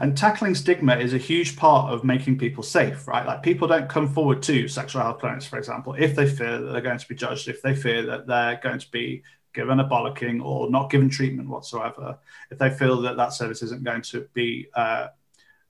And 0.00 0.16
tackling 0.16 0.54
stigma 0.54 0.96
is 0.96 1.14
a 1.14 1.18
huge 1.18 1.56
part 1.56 1.92
of 1.92 2.04
making 2.04 2.38
people 2.38 2.62
safe, 2.62 3.06
right? 3.08 3.26
Like 3.26 3.42
people 3.42 3.68
don't 3.68 3.88
come 3.88 4.08
forward 4.08 4.42
to 4.44 4.68
sexual 4.68 5.02
health 5.02 5.20
clinics, 5.20 5.46
for 5.46 5.58
example, 5.58 5.94
if 5.98 6.14
they 6.14 6.28
fear 6.28 6.58
that 6.58 6.72
they're 6.72 6.80
going 6.80 6.98
to 6.98 7.08
be 7.08 7.14
judged, 7.14 7.48
if 7.48 7.62
they 7.62 7.74
fear 7.74 8.04
that 8.06 8.26
they're 8.26 8.60
going 8.62 8.78
to 8.78 8.90
be 8.90 9.22
given 9.58 9.80
a 9.80 9.88
bollocking 9.88 10.40
or 10.40 10.70
not 10.70 10.88
given 10.88 11.08
treatment 11.10 11.48
whatsoever, 11.48 12.16
if 12.52 12.58
they 12.58 12.70
feel 12.70 13.02
that 13.02 13.16
that 13.16 13.32
service 13.32 13.60
isn't 13.60 13.82
going 13.82 14.02
to 14.02 14.28
be 14.32 14.68
uh, 14.74 15.08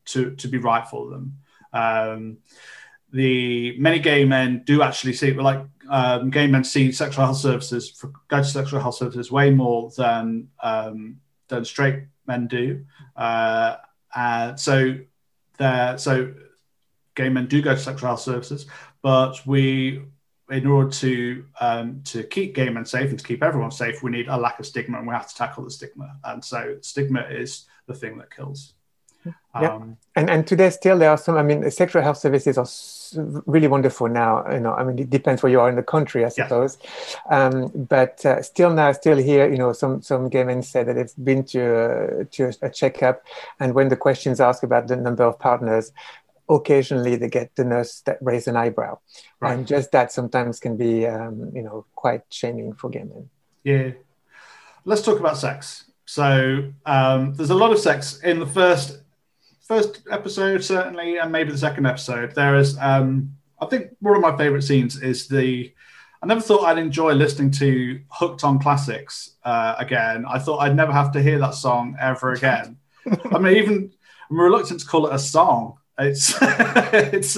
to 0.05 0.37
to 0.37 0.47
be 0.47 0.59
right 0.59 0.87
for 0.87 1.09
them. 1.09 1.39
Um, 1.73 2.39
the 3.13 3.79
many 3.79 3.99
gay 3.99 4.27
men 4.27 4.63
do 4.67 4.83
actually 4.83 5.15
see, 5.15 5.33
like 5.33 5.65
um, 5.89 6.29
gay 6.29 6.47
men 6.47 6.65
see 6.65 6.93
sexual 6.93 7.25
health 7.25 7.39
services, 7.39 7.91
for, 7.91 8.13
go 8.29 8.39
to 8.39 8.45
sexual 8.45 8.81
health 8.81 8.97
services 8.97 9.33
way 9.33 9.51
more 9.51 9.91
than 9.97 10.49
um, 10.63 11.19
than 11.49 11.65
straight 11.65 12.01
men 12.27 12.47
do. 12.47 12.85
Uh, 13.17 13.77
and 14.15 14.61
so 14.61 14.99
there, 15.57 15.97
so 15.97 16.35
gay 17.15 17.31
men 17.31 17.47
do 17.47 17.63
go 17.63 17.75
to 17.75 17.81
sexual 17.81 18.09
health 18.09 18.21
services, 18.21 18.67
but 19.01 19.41
we, 19.47 20.03
in 20.51 20.67
order 20.67 20.91
to 20.91 21.45
um, 21.61 22.01
to 22.05 22.23
keep 22.23 22.55
gay 22.55 22.69
men 22.71 22.85
safe 22.85 23.11
and 23.11 23.19
to 23.19 23.25
keep 23.25 23.43
everyone 23.43 23.71
safe, 23.71 24.03
we 24.03 24.11
need 24.11 24.29
a 24.29 24.37
lack 24.37 24.59
of 24.59 24.67
stigma, 24.67 24.99
and 24.99 25.07
we 25.07 25.15
have 25.15 25.29
to 25.29 25.35
tackle 25.35 25.65
the 25.65 25.71
stigma. 25.71 26.17
And 26.25 26.45
so 26.45 26.77
stigma 26.81 27.23
is 27.23 27.67
the 27.87 27.95
thing 27.95 28.19
that 28.19 28.35
kills. 28.35 28.75
Yeah. 29.25 29.75
Um, 29.75 29.97
And 30.17 30.31
and 30.31 30.47
today 30.47 30.71
still 30.71 30.99
there 30.99 31.11
are 31.11 31.19
some. 31.19 31.37
I 31.37 31.43
mean, 31.43 31.71
sexual 31.71 32.03
health 32.03 32.19
services 32.19 32.59
are 32.59 32.67
really 33.47 33.69
wonderful 33.69 34.09
now. 34.09 34.45
You 34.51 34.61
know, 34.61 34.75
I 34.75 34.85
mean, 34.85 34.99
it 34.99 35.11
depends 35.11 35.43
where 35.43 35.53
you 35.53 35.61
are 35.61 35.69
in 35.69 35.77
the 35.77 35.83
country, 35.83 36.25
I 36.25 36.29
suppose. 36.29 36.79
Um, 37.31 37.69
but 37.89 38.25
uh, 38.25 38.43
still 38.43 38.73
now, 38.73 38.93
still 38.93 39.19
here, 39.19 39.51
you 39.51 39.59
know, 39.59 39.73
some 39.73 40.03
some 40.03 40.29
gay 40.29 40.45
men 40.45 40.63
say 40.63 40.83
that 40.85 40.95
they've 40.95 41.25
been 41.25 41.45
to 41.45 41.61
uh, 41.61 42.25
to 42.33 42.53
a 42.63 42.71
checkup, 42.71 43.23
and 43.61 43.75
when 43.75 43.89
the 43.89 43.97
questions 43.97 44.41
asked 44.41 44.65
about 44.65 44.89
the 44.89 44.97
number 44.97 45.25
of 45.25 45.39
partners, 45.39 45.93
occasionally 46.49 47.17
they 47.17 47.29
get 47.29 47.55
the 47.57 47.65
nurse 47.65 48.01
that 48.07 48.19
raise 48.21 48.47
an 48.49 48.57
eyebrow, 48.57 48.99
Right. 49.41 49.55
and 49.57 49.67
just 49.67 49.93
that 49.93 50.13
sometimes 50.13 50.61
can 50.61 50.77
be, 50.77 51.07
um, 51.07 51.51
you 51.55 51.63
know, 51.63 51.85
quite 51.95 52.23
shaming 52.31 52.73
for 52.75 52.91
gay 52.91 53.05
men. 53.05 53.29
Yeah. 53.65 53.91
Let's 54.85 55.03
talk 55.03 55.21
about 55.21 55.37
sex. 55.37 55.85
So 56.07 56.73
um, 56.87 57.35
there's 57.35 57.51
a 57.51 57.55
lot 57.55 57.71
of 57.73 57.79
sex 57.79 58.21
in 58.23 58.39
the 58.41 58.47
first 58.47 59.03
first 59.67 60.01
episode, 60.11 60.65
certainly, 60.65 61.19
and 61.19 61.31
maybe 61.31 61.53
the 61.53 61.59
second 61.59 61.85
episode. 61.87 62.35
There 62.35 62.57
is, 62.57 62.79
um, 62.81 63.37
I 63.61 63.67
think, 63.67 63.91
one 64.01 64.17
of 64.17 64.23
my 64.23 64.35
favorite 64.37 64.63
scenes 64.63 65.01
is 65.03 65.29
the. 65.29 65.73
I 66.23 66.27
never 66.27 66.41
thought 66.41 66.65
I'd 66.65 66.79
enjoy 66.79 67.13
listening 67.13 67.51
to 67.53 68.01
Hooked 68.09 68.43
on 68.43 68.59
Classics 68.59 69.37
uh, 69.45 69.77
again. 69.79 70.25
I 70.27 70.39
thought 70.41 70.59
I'd 70.59 70.75
never 70.75 70.91
have 70.93 71.13
to 71.13 71.23
hear 71.23 71.39
that 71.39 71.55
song 71.55 71.97
ever 72.01 72.33
again. 72.33 72.77
I 73.31 73.39
mean, 73.39 73.57
even 73.57 73.93
I'm 74.31 74.41
reluctant 74.41 74.81
to 74.81 74.87
call 74.87 75.07
it 75.07 75.15
a 75.15 75.19
song. 75.19 75.78
It's 76.01 76.33
it's 76.43 77.37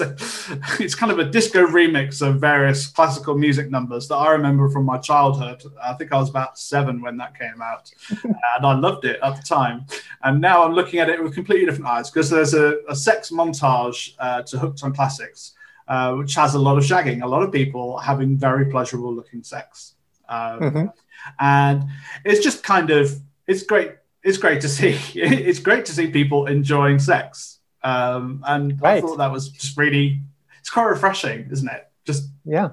it's 0.79 0.94
kind 0.94 1.11
of 1.11 1.18
a 1.18 1.25
disco 1.25 1.66
remix 1.66 2.20
of 2.20 2.40
various 2.40 2.87
classical 2.88 3.35
music 3.37 3.70
numbers 3.70 4.07
that 4.09 4.16
I 4.16 4.33
remember 4.33 4.68
from 4.68 4.85
my 4.85 4.99
childhood. 4.99 5.62
I 5.83 5.94
think 5.94 6.12
I 6.12 6.18
was 6.18 6.29
about 6.29 6.59
seven 6.59 7.01
when 7.01 7.16
that 7.16 7.38
came 7.38 7.62
out, 7.62 7.90
and 8.23 8.66
I 8.66 8.75
loved 8.75 9.07
it 9.07 9.18
at 9.23 9.37
the 9.37 9.42
time. 9.42 9.87
And 10.23 10.40
now 10.42 10.62
I'm 10.62 10.75
looking 10.75 11.01
at 11.01 11.09
it 11.09 11.23
with 11.23 11.35
completely 11.35 11.64
different 11.64 11.87
eyes 11.90 12.11
because 12.11 12.29
there's 12.29 12.53
a, 12.53 12.81
a 12.88 12.94
sex 12.94 13.31
montage 13.31 14.14
uh, 14.18 14.42
to 14.42 14.59
Hooked 14.59 14.85
on 14.85 14.92
Classics, 14.94 15.55
uh, 15.88 16.14
which 16.16 16.35
has 16.35 16.55
a 16.55 16.59
lot 16.59 16.77
of 16.77 16.85
shagging, 16.85 17.23
a 17.23 17.27
lot 17.27 17.42
of 17.42 17.51
people 17.51 17.96
having 17.99 18.37
very 18.37 18.66
pleasurable 18.66 19.14
looking 19.14 19.42
sex, 19.42 19.94
um, 20.29 20.61
Mhm. 20.61 20.92
and 21.38 21.85
it's 22.27 22.44
just 22.44 22.62
kind 22.62 22.90
of 22.90 23.11
it's 23.46 23.62
great. 23.62 23.92
It's 24.23 24.37
great 24.37 24.61
to 24.61 24.68
see. 24.68 24.99
It's 25.14 25.61
great 25.61 25.87
to 25.87 25.92
see 25.92 26.09
people 26.11 26.44
enjoying 26.46 26.99
sex. 26.99 27.60
Um, 27.82 28.44
and 28.46 28.78
I 28.82 29.00
thought 29.00 29.16
that 29.18 29.32
was 29.32 29.48
just 29.48 29.76
really, 29.76 30.20
it's 30.60 30.70
quite 30.70 30.84
refreshing, 30.84 31.48
isn't 31.50 31.68
it? 31.68 31.88
Just 32.04 32.28
Yeah. 32.44 32.70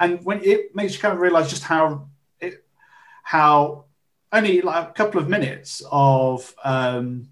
and 0.00 0.24
when 0.24 0.42
it 0.42 0.74
makes 0.74 0.94
you 0.94 1.00
kind 1.00 1.14
of 1.14 1.20
realize 1.20 1.50
just 1.50 1.62
how 1.64 2.08
it, 2.40 2.64
how 3.22 3.84
only 4.32 4.60
like 4.60 4.88
a 4.88 4.92
couple 4.92 5.20
of 5.20 5.28
minutes 5.28 5.82
of 5.90 6.54
um, 6.64 7.28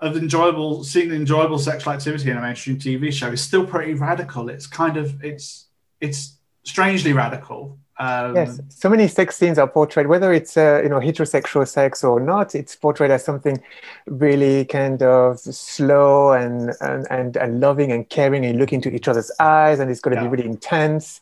of 0.00 0.16
enjoyable 0.16 0.82
seeing 0.84 1.12
enjoyable 1.12 1.58
sexual 1.58 1.92
activity 1.92 2.30
in 2.30 2.36
a 2.36 2.40
mainstream 2.40 2.78
TV 2.78 3.12
show 3.12 3.30
is 3.30 3.40
still 3.40 3.64
pretty 3.66 3.94
radical. 3.94 4.48
It's 4.48 4.66
kind 4.66 4.96
of 4.96 5.22
it's 5.24 5.66
it's 6.00 6.38
strangely 6.64 7.12
radical. 7.12 7.78
Um, 7.98 8.34
Yes, 8.34 8.60
so 8.68 8.88
many 8.88 9.06
sex 9.06 9.36
scenes 9.36 9.58
are 9.58 9.68
portrayed, 9.68 10.06
whether 10.06 10.32
it's 10.32 10.56
uh, 10.56 10.80
you 10.82 10.88
know 10.88 10.98
heterosexual 10.98 11.68
sex 11.68 12.02
or 12.02 12.20
not. 12.20 12.54
It's 12.54 12.74
portrayed 12.74 13.10
as 13.10 13.24
something 13.24 13.62
really 14.06 14.64
kind 14.64 15.02
of 15.02 15.38
slow 15.40 16.32
and 16.32 16.72
and 16.80 17.06
and, 17.10 17.36
and 17.36 17.60
loving 17.60 17.92
and 17.92 18.08
caring, 18.08 18.44
and 18.46 18.58
look 18.58 18.72
into 18.72 18.90
each 18.94 19.08
other's 19.08 19.30
eyes, 19.38 19.78
and 19.78 19.90
it's 19.90 20.00
going 20.00 20.16
to 20.16 20.22
Yeah. 20.22 20.28
be 20.28 20.36
really 20.36 20.48
intense. 20.48 21.20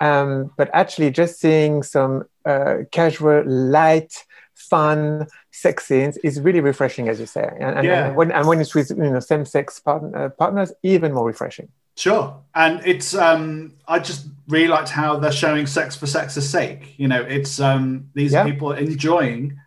Um, 0.00 0.50
but 0.56 0.70
actually, 0.72 1.10
just 1.10 1.38
seeing 1.40 1.82
some 1.82 2.24
uh, 2.44 2.78
casual, 2.92 3.42
light, 3.46 4.24
fun 4.54 5.26
sex 5.50 5.86
scenes 5.86 6.16
is 6.18 6.40
really 6.40 6.60
refreshing, 6.60 7.08
as 7.08 7.18
you 7.20 7.26
say. 7.26 7.48
And, 7.60 7.78
and, 7.78 7.84
Yeah. 7.86 8.06
and 8.08 8.16
when 8.16 8.32
and 8.32 8.46
when 8.48 8.60
it's 8.60 8.74
with 8.74 8.90
you 8.90 8.96
know 8.96 9.20
same-sex 9.20 9.80
partn- 9.80 10.14
uh, 10.14 10.30
partners, 10.30 10.72
even 10.82 11.12
more 11.12 11.26
refreshing. 11.26 11.68
Sure, 11.96 12.42
and 12.54 12.80
it's 12.84 13.14
um, 13.14 13.72
I 13.88 13.98
just 13.98 14.26
really 14.48 14.68
liked 14.68 14.90
how 14.90 15.16
they're 15.16 15.32
showing 15.32 15.66
sex 15.66 15.96
for 15.96 16.06
sex's 16.06 16.48
sake. 16.48 16.94
You 16.98 17.08
know, 17.08 17.22
it's 17.22 17.58
um, 17.58 18.10
these 18.14 18.32
Yeah. 18.32 18.44
people 18.44 18.72
enjoying 18.72 19.58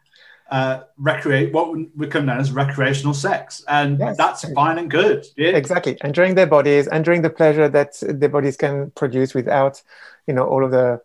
uh, 0.52 0.82
recreate 0.98 1.54
what 1.54 1.70
would 1.70 1.96
become 1.98 2.26
known 2.28 2.40
as 2.40 2.52
recreational 2.52 3.14
sex, 3.14 3.64
and 3.68 4.00
Yes. 4.00 4.18
that's 4.18 4.52
fine 4.54 4.78
and 4.78 4.90
good. 4.90 5.26
Yeah, 5.38 5.50
exactly 5.50 5.98
enjoying 6.04 6.36
their 6.36 6.48
bodies 6.48 6.88
enjoying 6.88 7.22
the 7.24 7.30
pleasure 7.30 7.68
that 7.70 7.92
their 8.02 8.30
bodies 8.30 8.58
can 8.58 8.92
produce 8.92 9.34
without 9.34 9.82
you 10.28 10.34
know 10.34 10.46
all 10.46 10.64
of 10.64 10.72
the 10.72 11.02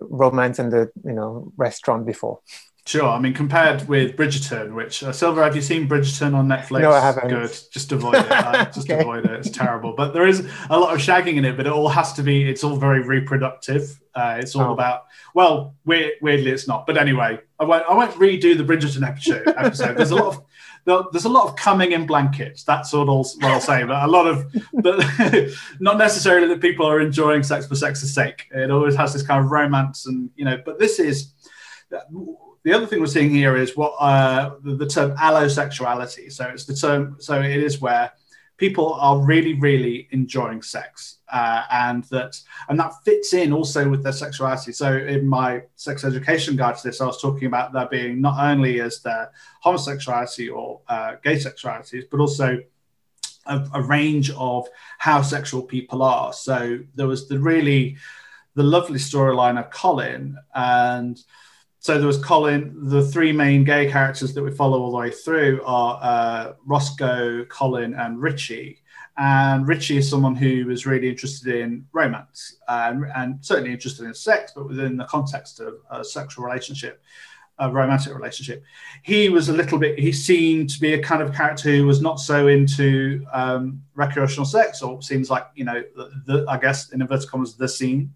romance 0.00 0.58
and 0.60 0.72
the 0.72 0.90
you 1.04 1.12
know 1.12 1.52
restaurant 1.56 2.06
before 2.06 2.38
sure. 2.88 3.08
I 3.08 3.18
mean, 3.20 3.34
compared 3.34 3.86
with 3.88 4.16
Bridgerton, 4.16 4.74
which 4.74 5.02
uh, 5.02 5.12
Silva, 5.12 5.44
have 5.44 5.54
you 5.54 5.62
seen 5.62 5.88
Bridgerton 5.88 6.34
on 6.34 6.48
Netflix? 6.48 6.80
No, 6.82 6.90
I 6.92 7.00
haven't. 7.00 7.28
Good, 7.28 7.56
just 7.70 7.92
avoid 7.92 8.14
it. 8.16 8.26
Uh, 8.30 8.64
just 8.66 8.90
Okay. 8.90 9.00
avoid 9.00 9.24
it. 9.26 9.30
It's 9.32 9.50
terrible. 9.50 9.92
But 9.96 10.12
there 10.14 10.26
is 10.26 10.48
a 10.70 10.78
lot 10.78 10.94
of 10.94 11.00
shagging 11.00 11.36
in 11.36 11.44
it, 11.44 11.56
but 11.56 11.66
it 11.66 11.72
all 11.72 11.88
has 11.88 12.12
to 12.14 12.22
be. 12.22 12.48
It's 12.48 12.64
all 12.64 12.76
very 12.76 13.02
reproductive. 13.02 14.00
Uh, 14.14 14.36
it's 14.40 14.54
all 14.56 14.70
Oh. 14.70 14.72
about. 14.72 15.02
Well, 15.34 15.74
weird, 15.84 16.12
weirdly, 16.22 16.50
it's 16.50 16.66
not. 16.66 16.86
But 16.86 16.96
anyway, 16.96 17.38
I 17.60 17.64
won't. 17.64 17.84
I 17.88 17.94
won't 17.94 18.12
redo 18.12 18.56
the 18.56 18.64
Bridgerton 18.64 19.06
episode. 19.06 19.46
episode. 19.48 19.96
There's 19.96 20.10
a 20.10 20.16
lot 20.16 20.26
of. 20.34 20.44
There's 21.12 21.26
a 21.26 21.28
lot 21.28 21.46
of 21.46 21.54
coming 21.56 21.92
in 21.92 22.06
blankets. 22.06 22.64
That's 22.64 22.94
all 22.94 23.04
what 23.04 23.44
I'll 23.44 23.60
say. 23.60 23.84
But 23.84 24.02
a 24.04 24.06
lot 24.06 24.26
of, 24.26 24.46
but 24.72 25.04
not 25.80 25.98
necessarily 25.98 26.48
that 26.48 26.62
people 26.62 26.86
are 26.86 26.98
enjoying 26.98 27.42
sex 27.42 27.66
for 27.66 27.76
sex's 27.76 28.14
sake. 28.14 28.46
It 28.52 28.70
always 28.70 28.96
has 28.96 29.12
this 29.12 29.22
kind 29.22 29.44
of 29.44 29.50
romance, 29.50 30.06
and 30.06 30.30
you 30.34 30.46
know. 30.46 30.56
But 30.64 30.78
this 30.78 30.98
is 30.98 31.32
the 31.90 32.72
other 32.72 32.86
thing 32.86 33.00
we're 33.00 33.06
seeing 33.06 33.30
here 33.30 33.56
is 33.56 33.76
what 33.76 33.92
uh, 34.00 34.56
the, 34.62 34.74
the 34.76 34.86
term 34.86 35.16
allosexuality. 35.16 36.30
So 36.32 36.46
it's 36.46 36.64
the 36.64 36.74
term. 36.74 37.16
So 37.18 37.40
it 37.40 37.62
is 37.62 37.80
where 37.80 38.12
people 38.56 38.94
are 38.94 39.18
really, 39.18 39.54
really 39.54 40.08
enjoying 40.10 40.62
sex, 40.62 41.18
uh, 41.32 41.62
and 41.70 42.04
that 42.04 42.40
and 42.68 42.78
that 42.78 42.92
fits 43.04 43.32
in 43.32 43.52
also 43.52 43.88
with 43.88 44.02
their 44.02 44.12
sexuality. 44.12 44.72
So 44.72 44.96
in 44.96 45.26
my 45.26 45.62
sex 45.76 46.04
education 46.04 46.56
guide 46.56 46.76
to 46.76 46.88
this, 46.88 47.00
I 47.00 47.06
was 47.06 47.22
talking 47.22 47.46
about 47.46 47.72
there 47.72 47.88
being 47.88 48.20
not 48.20 48.38
only 48.38 48.80
as 48.80 49.00
their 49.00 49.30
homosexuality 49.62 50.48
or 50.48 50.80
uh, 50.88 51.14
gay 51.22 51.36
sexualities, 51.36 52.04
but 52.10 52.20
also 52.20 52.58
a, 53.46 53.68
a 53.74 53.82
range 53.82 54.30
of 54.36 54.68
how 54.98 55.22
sexual 55.22 55.62
people 55.62 56.02
are. 56.02 56.32
So 56.32 56.80
there 56.94 57.06
was 57.06 57.28
the 57.28 57.38
really 57.38 57.96
the 58.54 58.64
lovely 58.64 58.98
storyline 58.98 59.58
of 59.58 59.70
Colin. 59.70 60.36
And 60.52 61.18
so 61.88 61.96
there 61.96 62.06
was 62.06 62.22
Colin. 62.22 62.76
The 62.90 63.02
three 63.02 63.32
main 63.32 63.64
gay 63.64 63.90
characters 63.90 64.34
that 64.34 64.42
we 64.42 64.50
follow 64.50 64.82
all 64.82 64.90
the 64.90 64.98
way 64.98 65.10
through 65.10 65.62
are 65.64 65.98
uh, 66.02 66.52
Roscoe, 66.66 67.46
Colin, 67.46 67.94
and 67.94 68.20
Richie. 68.20 68.82
And 69.16 69.66
Richie 69.66 69.96
is 69.96 70.10
someone 70.10 70.36
who 70.36 70.68
is 70.68 70.84
really 70.84 71.08
interested 71.08 71.62
in 71.62 71.86
romance 71.94 72.58
and, 72.68 73.06
and 73.16 73.42
certainly 73.42 73.72
interested 73.72 74.04
in 74.04 74.12
sex, 74.12 74.52
but 74.54 74.68
within 74.68 74.98
the 74.98 75.06
context 75.06 75.60
of 75.60 75.76
a 75.90 76.04
sexual 76.04 76.44
relationship 76.44 77.02
a 77.60 77.68
romantic 77.68 78.14
relationship. 78.14 78.62
He 79.02 79.30
was 79.30 79.48
a 79.48 79.52
little 79.52 79.78
bit, 79.78 79.98
he 79.98 80.12
seemed 80.12 80.70
to 80.70 80.80
be 80.80 80.92
a 80.92 81.02
kind 81.02 81.20
of 81.20 81.34
character 81.34 81.70
who 81.70 81.86
was 81.86 82.00
not 82.00 82.20
so 82.20 82.46
into 82.46 83.26
um, 83.32 83.82
recreational 83.96 84.44
sex, 84.44 84.80
or 84.80 85.02
seems 85.02 85.28
like, 85.28 85.46
you 85.56 85.64
know, 85.64 85.82
the, 85.96 86.10
the, 86.26 86.46
I 86.48 86.58
guess 86.58 86.90
in 86.90 87.00
inverted 87.00 87.28
commas, 87.28 87.56
the 87.56 87.66
scene. 87.66 88.12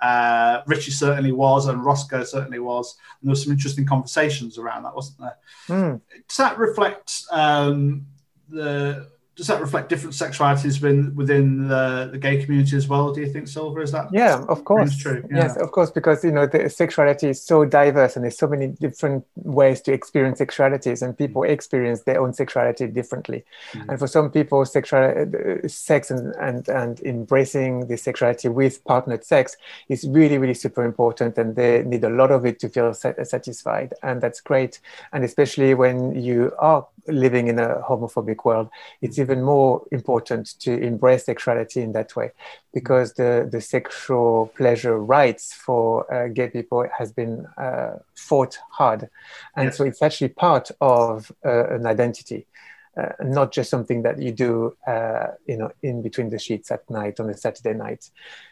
Uh, 0.00 0.62
Richie 0.66 0.90
certainly 0.90 1.32
was, 1.32 1.66
and 1.66 1.84
Roscoe 1.84 2.24
certainly 2.24 2.58
was. 2.58 2.96
And 3.20 3.28
there 3.28 3.32
were 3.32 3.36
some 3.36 3.52
interesting 3.52 3.86
conversations 3.86 4.58
around 4.58 4.84
that, 4.84 4.94
wasn't 4.94 5.18
there? 5.18 5.36
Mm. 5.68 6.00
Does 6.28 6.36
that 6.36 6.58
reflect 6.58 7.22
um, 7.30 8.06
the 8.48 9.08
does 9.40 9.46
that 9.46 9.58
reflect 9.58 9.88
different 9.88 10.14
sexualities 10.14 10.82
within 10.82 11.16
within 11.16 11.66
the, 11.66 12.10
the 12.12 12.18
gay 12.18 12.44
community 12.44 12.76
as 12.76 12.86
well? 12.86 13.10
Do 13.10 13.22
you 13.22 13.32
think, 13.32 13.48
Silva? 13.48 13.80
Is 13.80 13.90
that 13.92 14.08
yeah, 14.12 14.44
of 14.50 14.64
course, 14.64 14.94
true? 14.98 15.26
Yeah. 15.30 15.36
Yes, 15.38 15.56
of 15.56 15.72
course, 15.72 15.90
because 15.90 16.22
you 16.22 16.30
know 16.30 16.46
the 16.46 16.68
sexuality 16.68 17.28
is 17.30 17.42
so 17.42 17.64
diverse 17.64 18.16
and 18.16 18.24
there's 18.24 18.36
so 18.36 18.46
many 18.46 18.66
different 18.66 19.24
ways 19.36 19.80
to 19.82 19.94
experience 19.94 20.40
sexualities, 20.40 21.00
and 21.00 21.16
people 21.16 21.40
mm-hmm. 21.40 21.54
experience 21.54 22.02
their 22.02 22.20
own 22.20 22.34
sexuality 22.34 22.86
differently. 22.88 23.42
Mm-hmm. 23.72 23.88
And 23.88 23.98
for 23.98 24.06
some 24.06 24.30
people, 24.30 24.62
sexual 24.66 25.04
uh, 25.08 25.66
sex 25.68 26.10
and, 26.10 26.34
and 26.36 26.68
and 26.68 27.00
embracing 27.00 27.86
the 27.86 27.96
sexuality 27.96 28.48
with 28.48 28.84
partnered 28.84 29.24
sex 29.24 29.56
is 29.88 30.06
really 30.06 30.36
really 30.36 30.58
super 30.64 30.84
important, 30.84 31.38
and 31.38 31.56
they 31.56 31.82
need 31.82 32.04
a 32.04 32.10
lot 32.10 32.30
of 32.30 32.44
it 32.44 32.58
to 32.60 32.68
feel 32.68 32.92
satisfied, 32.92 33.94
and 34.02 34.20
that's 34.20 34.42
great. 34.42 34.80
And 35.14 35.24
especially 35.24 35.72
when 35.72 36.14
you 36.14 36.52
are 36.58 36.86
living 37.06 37.48
in 37.48 37.58
a 37.58 37.80
homophobic 37.88 38.44
world, 38.44 38.68
it's 39.00 39.18
even 39.18 39.29
more 39.36 39.86
important 39.92 40.58
to 40.60 40.72
embrace 40.80 41.24
sexuality 41.24 41.82
in 41.82 41.92
that 41.92 42.16
way 42.16 42.32
because 42.72 43.14
the, 43.14 43.48
the 43.50 43.60
sexual 43.60 44.52
pleasure 44.56 44.98
rights 44.98 45.52
for 45.52 46.12
uh, 46.12 46.28
gay 46.28 46.48
people 46.48 46.86
has 46.96 47.12
been 47.12 47.46
uh, 47.56 47.96
fought 48.14 48.58
hard. 48.70 49.08
And 49.56 49.66
yes. 49.66 49.76
so 49.76 49.84
it's 49.84 50.02
actually 50.02 50.28
part 50.28 50.70
of 50.80 51.32
uh, 51.44 51.68
an 51.68 51.86
identity 51.86 52.46
uh, 52.96 53.12
not 53.22 53.52
just 53.52 53.70
something 53.70 54.02
that 54.02 54.20
you 54.20 54.32
do, 54.32 54.76
uh, 54.86 55.28
you 55.46 55.56
know, 55.56 55.70
in 55.82 56.02
between 56.02 56.28
the 56.28 56.38
sheets 56.38 56.70
at 56.70 56.88
night 56.90 57.20
on 57.20 57.30
a 57.30 57.36
Saturday 57.36 57.72
night. 57.72 58.10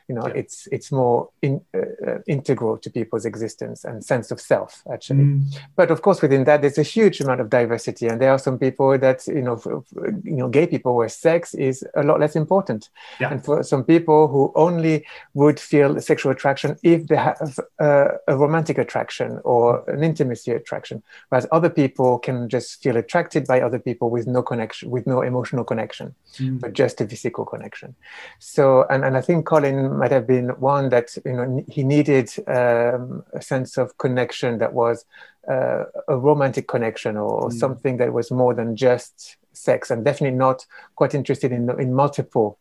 You 0.08 0.14
know, 0.14 0.26
yeah. 0.26 0.40
it's 0.40 0.66
it's 0.72 0.90
more 0.90 1.28
in, 1.42 1.60
uh, 1.74 1.80
uh, 2.06 2.18
integral 2.26 2.78
to 2.78 2.90
people's 2.90 3.26
existence 3.26 3.84
and 3.84 4.02
sense 4.02 4.30
of 4.30 4.40
self, 4.40 4.82
actually. 4.90 5.24
Mm. 5.24 5.58
But 5.76 5.90
of 5.90 6.00
course, 6.00 6.22
within 6.22 6.44
that, 6.44 6.62
there's 6.62 6.78
a 6.78 6.82
huge 6.82 7.20
amount 7.20 7.40
of 7.40 7.50
diversity, 7.50 8.06
and 8.08 8.20
there 8.20 8.30
are 8.30 8.38
some 8.38 8.58
people 8.58 8.98
that 8.98 9.26
you 9.26 9.42
know, 9.42 9.56
for, 9.56 9.84
you 10.24 10.36
know, 10.36 10.48
gay 10.48 10.66
people 10.66 10.94
where 10.96 11.08
sex 11.08 11.54
is 11.54 11.84
a 11.94 12.02
lot 12.02 12.20
less 12.20 12.36
important, 12.36 12.88
yeah. 13.20 13.30
and 13.30 13.44
for 13.44 13.62
some 13.62 13.84
people 13.84 14.28
who 14.28 14.50
only 14.54 15.04
would 15.34 15.60
feel 15.60 16.00
sexual 16.00 16.32
attraction 16.32 16.76
if 16.82 17.06
they 17.08 17.16
have 17.16 17.58
uh, 17.78 18.08
a 18.26 18.36
romantic 18.36 18.78
attraction 18.78 19.40
or 19.44 19.84
an 19.90 20.02
intimacy 20.02 20.52
attraction, 20.52 21.02
whereas 21.28 21.46
other 21.52 21.68
people 21.68 22.18
can 22.18 22.48
just 22.48 22.82
feel 22.82 22.96
attracted 22.96 23.46
by 23.46 23.60
other 23.60 23.78
people 23.78 24.08
with 24.08 24.26
no 24.26 24.42
connection, 24.42 24.90
with 24.90 25.06
no 25.06 25.20
emotional 25.20 25.64
connection, 25.64 26.14
mm. 26.38 26.58
but 26.60 26.72
just 26.72 27.00
a 27.00 27.06
physical 27.06 27.44
connection. 27.44 27.94
So, 28.38 28.86
and, 28.88 29.04
and 29.04 29.16
I 29.16 29.20
think 29.20 29.44
Colin 29.44 29.97
might 29.98 30.10
have 30.10 30.26
been 30.26 30.48
one 30.60 30.88
that, 30.90 31.16
you 31.24 31.32
know, 31.32 31.64
he 31.68 31.82
needed 31.82 32.30
um, 32.46 33.24
a 33.32 33.42
sense 33.42 33.76
of 33.76 33.96
connection 33.98 34.58
that 34.58 34.72
was 34.72 35.04
uh, 35.48 35.84
a 36.08 36.16
romantic 36.16 36.68
connection 36.68 37.16
or, 37.16 37.48
mm. 37.48 37.52
something 37.52 37.96
that 37.98 38.12
was 38.12 38.30
more 38.30 38.54
than 38.54 38.76
just 38.76 39.36
sex 39.52 39.90
and 39.90 40.04
definitely 40.04 40.36
not 40.36 40.66
quite 40.94 41.14
interested 41.14 41.52
in, 41.52 41.68
in 41.80 41.92
multiple 41.94 42.58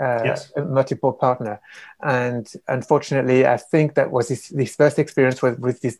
uh, 0.00 0.22
yes. 0.24 0.52
multiple 0.56 1.12
partner. 1.12 1.60
And 2.02 2.52
unfortunately, 2.68 3.46
I 3.46 3.56
think 3.56 3.94
that 3.94 4.10
was 4.10 4.28
his, 4.28 4.48
his 4.48 4.76
first 4.76 4.98
experience 4.98 5.40
with, 5.40 5.58
with 5.58 5.80
this 5.80 5.98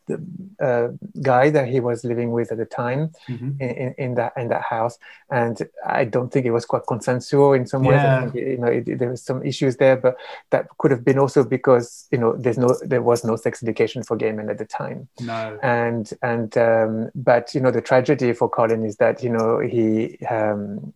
uh, 0.60 0.88
guy 1.22 1.50
that 1.50 1.68
he 1.68 1.80
was 1.80 2.04
living 2.04 2.32
with 2.32 2.52
at 2.52 2.58
the 2.58 2.66
time 2.66 3.10
mm-hmm. 3.28 3.60
in, 3.60 3.94
in, 3.96 4.14
that 4.16 4.32
in 4.36 4.48
that 4.48 4.62
house. 4.62 4.98
And 5.30 5.58
I 5.86 6.04
don't 6.04 6.30
think 6.30 6.44
it 6.44 6.50
was 6.50 6.66
quite 6.66 6.82
consensual 6.86 7.54
in 7.54 7.66
some 7.66 7.84
ways. 7.84 7.96
Yeah. 7.96 8.20
Think 8.20 8.34
you 8.34 8.58
know 8.58 8.66
it, 8.66 8.98
there 8.98 9.10
was 9.10 9.22
some 9.22 9.44
issues 9.44 9.76
there, 9.76 9.96
but 9.96 10.16
that 10.50 10.68
could 10.78 10.90
have 10.90 11.04
been 11.04 11.18
also 11.18 11.44
because 11.44 12.06
you 12.10 12.18
know 12.18 12.36
there's 12.36 12.58
no 12.58 12.76
there 12.82 13.02
was 13.02 13.24
no 13.24 13.36
sex 13.36 13.62
education 13.62 14.02
for 14.02 14.16
gay 14.16 14.32
men 14.32 14.50
at 14.50 14.58
the 14.58 14.64
time. 14.66 15.08
No. 15.20 15.58
And 15.62 16.12
and 16.22 16.56
um, 16.58 17.10
but 17.14 17.54
you 17.54 17.60
know 17.60 17.70
the 17.70 17.80
tragedy 17.80 18.32
for 18.32 18.48
Colin 18.48 18.84
is 18.84 18.96
that 18.96 19.22
you 19.22 19.30
know 19.30 19.60
he 19.60 20.18
um, 20.26 20.92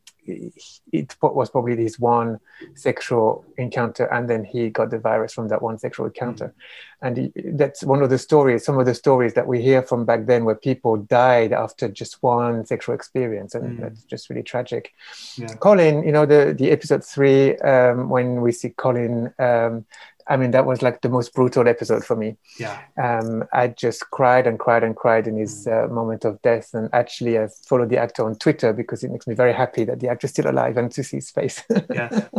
it 0.93 1.17
was 1.21 1.51
probably 1.51 1.75
this 1.75 1.99
one 1.99 2.39
sexual 2.75 3.45
encounter 3.57 4.05
and 4.07 4.29
then 4.29 4.45
he 4.45 4.71
got 4.71 4.91
the 4.91 4.99
virus 4.99 5.33
from 5.33 5.49
that 5.49 5.63
one 5.63 5.79
sexual 5.79 6.07
encounter 6.07 6.47
mm-hmm. 6.47 7.07
and 7.07 7.17
he, 7.17 7.33
that's 7.53 7.83
one 7.83 8.03
of 8.03 8.11
the 8.11 8.19
stories 8.19 8.65
some 8.65 8.79
of 8.79 8.87
the 8.87 8.95
stories 8.95 9.35
that 9.35 9.47
we 9.47 9.63
hear 9.63 9.83
from 9.83 10.05
back 10.05 10.27
then 10.27 10.45
where 10.45 10.55
people 10.55 10.97
died 10.97 11.53
after 11.53 11.89
just 11.89 12.23
one 12.23 12.65
sexual 12.67 12.95
experience 12.95 13.55
and 13.55 13.65
mm-hmm. 13.65 13.83
that's 13.83 14.03
just 14.05 14.29
really 14.31 14.43
tragic 14.43 14.93
yeah. 15.37 15.49
colin 15.57 16.03
you 16.03 16.13
know 16.13 16.27
the 16.27 16.55
the 16.59 16.71
episode 16.71 17.05
three 17.05 17.57
um, 17.59 18.09
when 18.09 18.41
we 18.41 18.53
see 18.53 18.71
colin 18.71 19.33
um, 19.39 19.85
I 20.29 20.37
mean, 20.37 20.51
that 20.51 20.67
was 20.67 20.83
like 20.83 21.01
the 21.01 21.09
most 21.09 21.35
brutal 21.35 21.67
episode 21.69 22.05
for 22.05 22.17
me. 22.17 22.37
Yeah. 22.59 22.81
Um, 23.03 23.45
I 23.53 23.69
just 23.69 24.11
cried 24.11 24.47
and 24.47 24.59
cried 24.59 24.85
and 24.85 24.95
cried 24.95 25.27
in 25.27 25.37
his 25.37 25.67
mm. 25.67 25.85
uh, 25.85 25.93
moment 25.93 26.25
of 26.25 26.41
death. 26.43 26.75
And 26.75 26.89
actually, 26.93 27.39
I 27.39 27.49
followed 27.67 27.89
the 27.89 27.99
actor 27.99 28.25
on 28.25 28.37
Twitter 28.37 28.73
because 28.73 29.03
it 29.03 29.11
makes 29.11 29.27
me 29.27 29.35
very 29.35 29.53
happy 29.53 29.85
that 29.85 30.01
the 30.01 30.09
actor 30.09 30.27
is 30.27 30.33
still 30.33 30.51
alive 30.51 30.77
and 30.77 30.91
to 30.93 31.03
see 31.03 31.17
his 31.17 31.31
face. 31.31 31.63
yeah. 31.93 32.29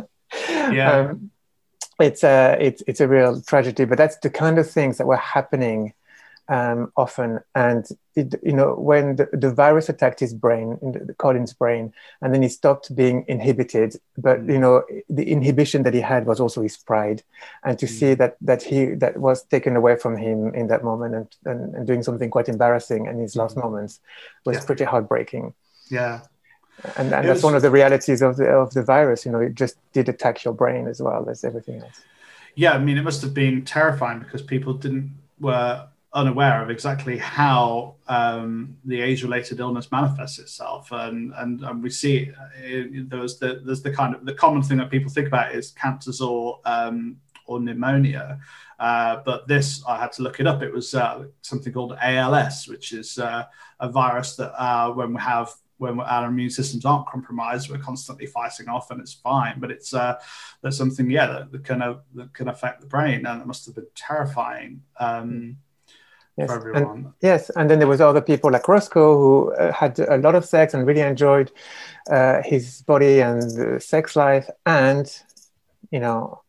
Yeah. 0.72 0.92
Um, 0.92 1.32
it's 2.00 2.24
a 2.24 2.56
it's 2.60 2.84
it's 2.86 3.02
a 3.02 3.08
real 3.08 3.42
tragedy, 3.42 3.86
but 3.86 3.98
that's 3.98 4.18
the 4.18 4.30
kind 4.30 4.60
of 4.60 4.70
things 4.70 5.00
that 5.00 5.08
were 5.08 5.18
happening 5.18 5.94
um, 6.50 6.92
often. 6.98 7.40
And 7.56 7.88
it, 8.16 8.36
you 8.44 8.52
know, 8.52 8.74
when 8.74 9.16
the, 9.16 9.30
the, 9.32 9.54
virus 9.54 9.88
attacked 9.88 10.20
his 10.20 10.34
brain, 10.34 10.78
the, 10.82 11.14
Colin's 11.14 11.54
brain, 11.54 11.94
and 12.22 12.34
then 12.34 12.42
he 12.42 12.50
stopped 12.50 12.94
being 12.96 13.24
inhibited. 13.28 13.96
But 14.18 14.44
you 14.46 14.58
know, 14.58 14.84
the 15.10 15.30
inhibition 15.32 15.84
that 15.84 15.94
he 15.94 16.02
had 16.02 16.26
was 16.26 16.40
also 16.40 16.62
his 16.62 16.76
pride, 16.76 17.24
and 17.64 17.78
to 17.80 17.86
mm. 17.86 17.90
see 17.90 18.14
that 18.16 18.36
that 18.42 18.64
he 18.64 18.86
that 18.96 19.18
was 19.18 19.44
taken 19.44 19.76
away 19.76 19.96
from 19.96 20.18
him 20.18 20.54
in 20.56 20.68
that 20.68 20.84
moment, 20.84 21.16
and 21.16 21.28
and, 21.46 21.76
and 21.76 21.88
doing 21.88 22.04
something 22.04 22.30
quite 22.30 22.50
embarrassing 22.50 23.06
in 23.06 23.20
his 23.20 23.36
last 23.36 23.56
mm. 23.56 23.64
moments 23.64 24.00
was 24.46 24.58
yeah. 24.58 24.66
pretty 24.66 24.84
heartbreaking. 24.84 25.54
Yeah. 25.90 26.22
And, 26.96 27.14
and 27.14 27.28
that's 27.28 27.38
was, 27.38 27.44
one 27.44 27.56
of 27.56 27.62
the 27.62 27.72
realities 27.72 28.22
of 28.22 28.38
the 28.38 28.46
of 28.46 28.74
the 28.74 28.84
virus. 28.84 29.26
You 29.26 29.32
know, 29.32 29.40
it 29.40 29.54
just 29.54 29.78
did 29.94 30.10
attack 30.10 30.44
your 30.44 30.54
brain 30.54 30.88
as 30.88 31.02
well 31.02 31.30
as 31.30 31.44
everything 31.44 31.82
else. 31.82 32.02
Yeah, 32.56 32.72
I 32.72 32.80
mean, 32.80 32.98
it 32.98 33.04
must 33.04 33.22
have 33.22 33.34
been 33.34 33.64
terrifying 33.64 34.20
because 34.20 34.42
people 34.42 34.74
didn't 34.74 35.14
were 35.40 35.88
unaware 36.14 36.64
of 36.64 36.70
exactly 36.70 37.18
how 37.18 37.96
um, 38.08 38.76
the 38.86 39.02
AIDS-related 39.02 39.60
illness 39.60 39.92
manifests 39.92 40.40
itself, 40.40 40.92
and 40.92 41.34
and, 41.38 41.62
and 41.62 41.84
we 41.84 41.90
see 41.90 42.32
it, 42.58 43.10
there's 43.10 43.38
the 43.38 43.62
there's 43.64 43.82
the 43.82 43.92
kind 43.92 44.16
of 44.16 44.26
the 44.26 44.34
common 44.34 44.64
thing 44.64 44.78
that 44.78 44.90
people 44.90 45.12
think 45.12 45.28
about 45.28 45.54
is 45.54 45.72
cancers 45.72 46.22
or 46.22 46.60
um, 46.66 47.18
or 47.46 47.60
pneumonia, 47.60 48.40
uh, 48.80 49.18
but 49.26 49.48
this 49.48 49.84
I 49.88 50.00
had 50.00 50.12
to 50.14 50.24
look 50.24 50.40
it 50.40 50.48
up. 50.48 50.62
It 50.62 50.74
was 50.74 50.96
uh, 50.96 51.26
something 51.42 51.74
called 51.74 51.98
ALS, 52.02 52.68
which 52.68 52.94
is 52.94 53.20
uh, 53.20 53.46
a 53.80 53.90
virus 53.90 54.36
that 54.38 54.54
uh, 54.62 54.92
when 54.92 55.14
we 55.14 55.22
have 55.22 55.54
when 55.80 56.00
our 56.02 56.28
immune 56.28 56.50
systems 56.50 56.86
aren't 56.86 57.08
compromised, 57.08 57.70
we're 57.70 57.78
constantly 57.78 58.26
fighting 58.26 58.68
off, 58.68 58.92
and 58.92 59.00
it's 59.00 59.14
fine. 59.14 59.60
But 59.60 59.72
it's 59.72 59.94
uh, 59.94 60.16
something, 60.70 61.10
yeah, 61.10 61.28
that, 61.28 61.52
that 61.52 61.64
can 61.64 61.82
uh, 61.82 62.00
that 62.16 62.34
can 62.34 62.50
affect 62.50 62.82
the 62.82 62.88
brain, 62.88 63.26
and 63.26 63.42
it 63.42 63.48
must 63.48 63.66
have 63.66 63.76
been 63.76 63.88
terrifying. 63.96 64.82
Um, 65.00 65.58
yes. 66.40 66.64
And, 66.74 67.14
yes, 67.22 67.50
and 67.52 67.70
then 67.70 67.80
there 67.80 67.88
was 67.88 68.02
other 68.02 68.22
people 68.22 68.52
like 68.52 68.68
Roscoe 68.68 69.18
who 69.18 69.54
uh, 69.54 69.72
had 69.72 70.00
a 70.00 70.18
lot 70.18 70.36
of 70.36 70.46
sex 70.46 70.74
and 70.74 70.88
really 70.88 71.02
enjoyed 71.02 71.52
uh, 72.10 72.42
his 72.44 72.82
body 72.84 73.22
and 73.22 73.82
sex 73.82 74.16
life, 74.16 74.50
and 74.66 75.06
you 75.92 76.00
know 76.00 76.42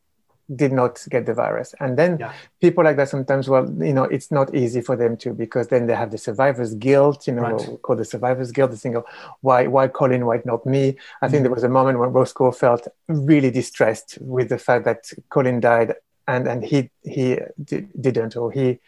did 0.54 0.72
not 0.72 1.04
get 1.08 1.26
the 1.26 1.34
virus. 1.34 1.74
And 1.80 1.96
then 1.96 2.18
yeah. 2.18 2.32
people 2.60 2.84
like 2.84 2.96
that 2.96 3.08
sometimes, 3.08 3.48
well, 3.48 3.70
you 3.78 3.92
know, 3.92 4.04
it's 4.04 4.30
not 4.30 4.54
easy 4.54 4.80
for 4.80 4.96
them 4.96 5.16
to 5.18 5.32
because 5.32 5.68
then 5.68 5.86
they 5.86 5.94
have 5.94 6.10
the 6.10 6.18
survivor's 6.18 6.74
guilt, 6.74 7.26
you 7.26 7.34
know, 7.34 7.42
right. 7.42 7.54
what 7.54 7.68
we 7.68 7.76
call 7.76 7.96
the 7.96 8.04
survivor's 8.04 8.50
guilt, 8.50 8.72
the 8.72 8.76
single, 8.76 9.04
why, 9.42 9.66
why 9.66 9.88
Colin, 9.88 10.26
why 10.26 10.40
not 10.44 10.66
me? 10.66 10.88
I 10.88 10.90
mm-hmm. 10.90 11.30
think 11.30 11.42
there 11.44 11.52
was 11.52 11.64
a 11.64 11.68
moment 11.68 11.98
when 11.98 12.12
Roscoe 12.12 12.50
felt 12.50 12.88
really 13.08 13.50
distressed 13.50 14.18
with 14.20 14.48
the 14.48 14.58
fact 14.58 14.84
that 14.86 15.12
Colin 15.28 15.60
died 15.60 15.94
and, 16.26 16.48
and 16.48 16.64
he, 16.64 16.90
he 17.02 17.38
didn't, 17.62 18.36
or 18.36 18.50
he 18.50 18.80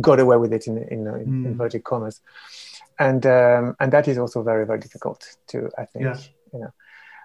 got 0.00 0.20
away 0.20 0.36
with 0.36 0.52
it 0.52 0.66
in, 0.66 0.78
in, 0.78 1.06
in 1.06 1.26
mm. 1.26 1.46
inverted 1.46 1.84
commas. 1.84 2.20
And, 2.98 3.24
um, 3.26 3.76
and 3.78 3.92
that 3.92 4.08
is 4.08 4.18
also 4.18 4.42
very, 4.42 4.66
very 4.66 4.80
difficult 4.80 5.36
to, 5.48 5.70
I 5.78 5.84
think, 5.84 6.04
yeah. 6.04 6.18
you 6.52 6.60
know. 6.60 6.72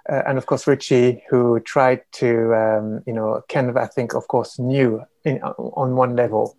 Uh, 0.09 0.21
and 0.27 0.37
of 0.37 0.45
course 0.45 0.67
Richie, 0.67 1.23
who 1.29 1.61
tried 1.61 2.01
to, 2.13 2.53
um, 2.53 3.03
you 3.07 3.13
know, 3.13 3.41
kind 3.47 3.69
of, 3.69 3.77
I 3.77 3.87
think, 3.87 4.13
of 4.13 4.27
course, 4.27 4.59
knew 4.59 5.01
in, 5.23 5.41
on 5.41 5.95
one 5.95 6.15
level. 6.15 6.57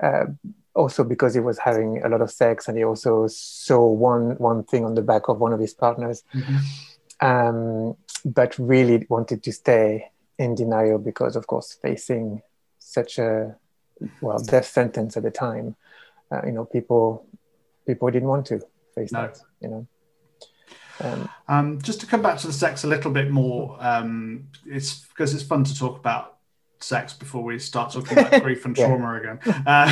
Uh, 0.00 0.26
also 0.74 1.04
because 1.04 1.34
he 1.34 1.40
was 1.40 1.58
having 1.58 2.02
a 2.04 2.08
lot 2.08 2.20
of 2.20 2.30
sex 2.30 2.68
and 2.68 2.76
he 2.76 2.84
also 2.84 3.26
saw 3.28 3.86
one 3.86 4.36
one 4.38 4.64
thing 4.64 4.84
on 4.84 4.94
the 4.94 5.02
back 5.02 5.28
of 5.28 5.38
one 5.38 5.52
of 5.52 5.60
his 5.60 5.72
partners 5.72 6.24
mm-hmm. 6.34 7.26
um, 7.26 7.96
but 8.24 8.58
really 8.58 9.06
wanted 9.08 9.42
to 9.42 9.52
stay 9.52 10.10
in 10.38 10.54
denial 10.54 10.98
because 10.98 11.36
of 11.36 11.46
course 11.46 11.78
facing 11.80 12.42
such 12.78 13.18
a 13.18 13.56
well 14.20 14.38
death 14.38 14.66
sentence 14.66 15.16
at 15.16 15.22
the 15.22 15.30
time 15.30 15.76
uh, 16.30 16.40
you 16.44 16.52
know 16.52 16.64
people 16.64 17.26
people 17.86 18.10
didn't 18.10 18.28
want 18.28 18.46
to 18.46 18.60
face 18.94 19.12
no. 19.12 19.22
that 19.22 19.38
you 19.60 19.68
know 19.68 19.86
um, 21.00 21.28
um, 21.48 21.82
just 21.82 22.00
to 22.00 22.06
come 22.06 22.22
back 22.22 22.38
to 22.38 22.46
the 22.46 22.52
sex 22.52 22.84
a 22.84 22.86
little 22.86 23.10
bit 23.10 23.30
more, 23.30 23.76
um, 23.80 24.48
it's 24.64 25.06
because 25.06 25.34
it's 25.34 25.42
fun 25.42 25.64
to 25.64 25.76
talk 25.76 25.98
about 25.98 26.34
sex 26.84 27.14
before 27.14 27.42
we 27.42 27.58
start 27.58 27.92
talking 27.92 28.18
about 28.18 28.42
grief 28.44 28.64
and 28.64 28.76
trauma 28.76 29.14
again. 29.14 29.38
Uh, 29.66 29.86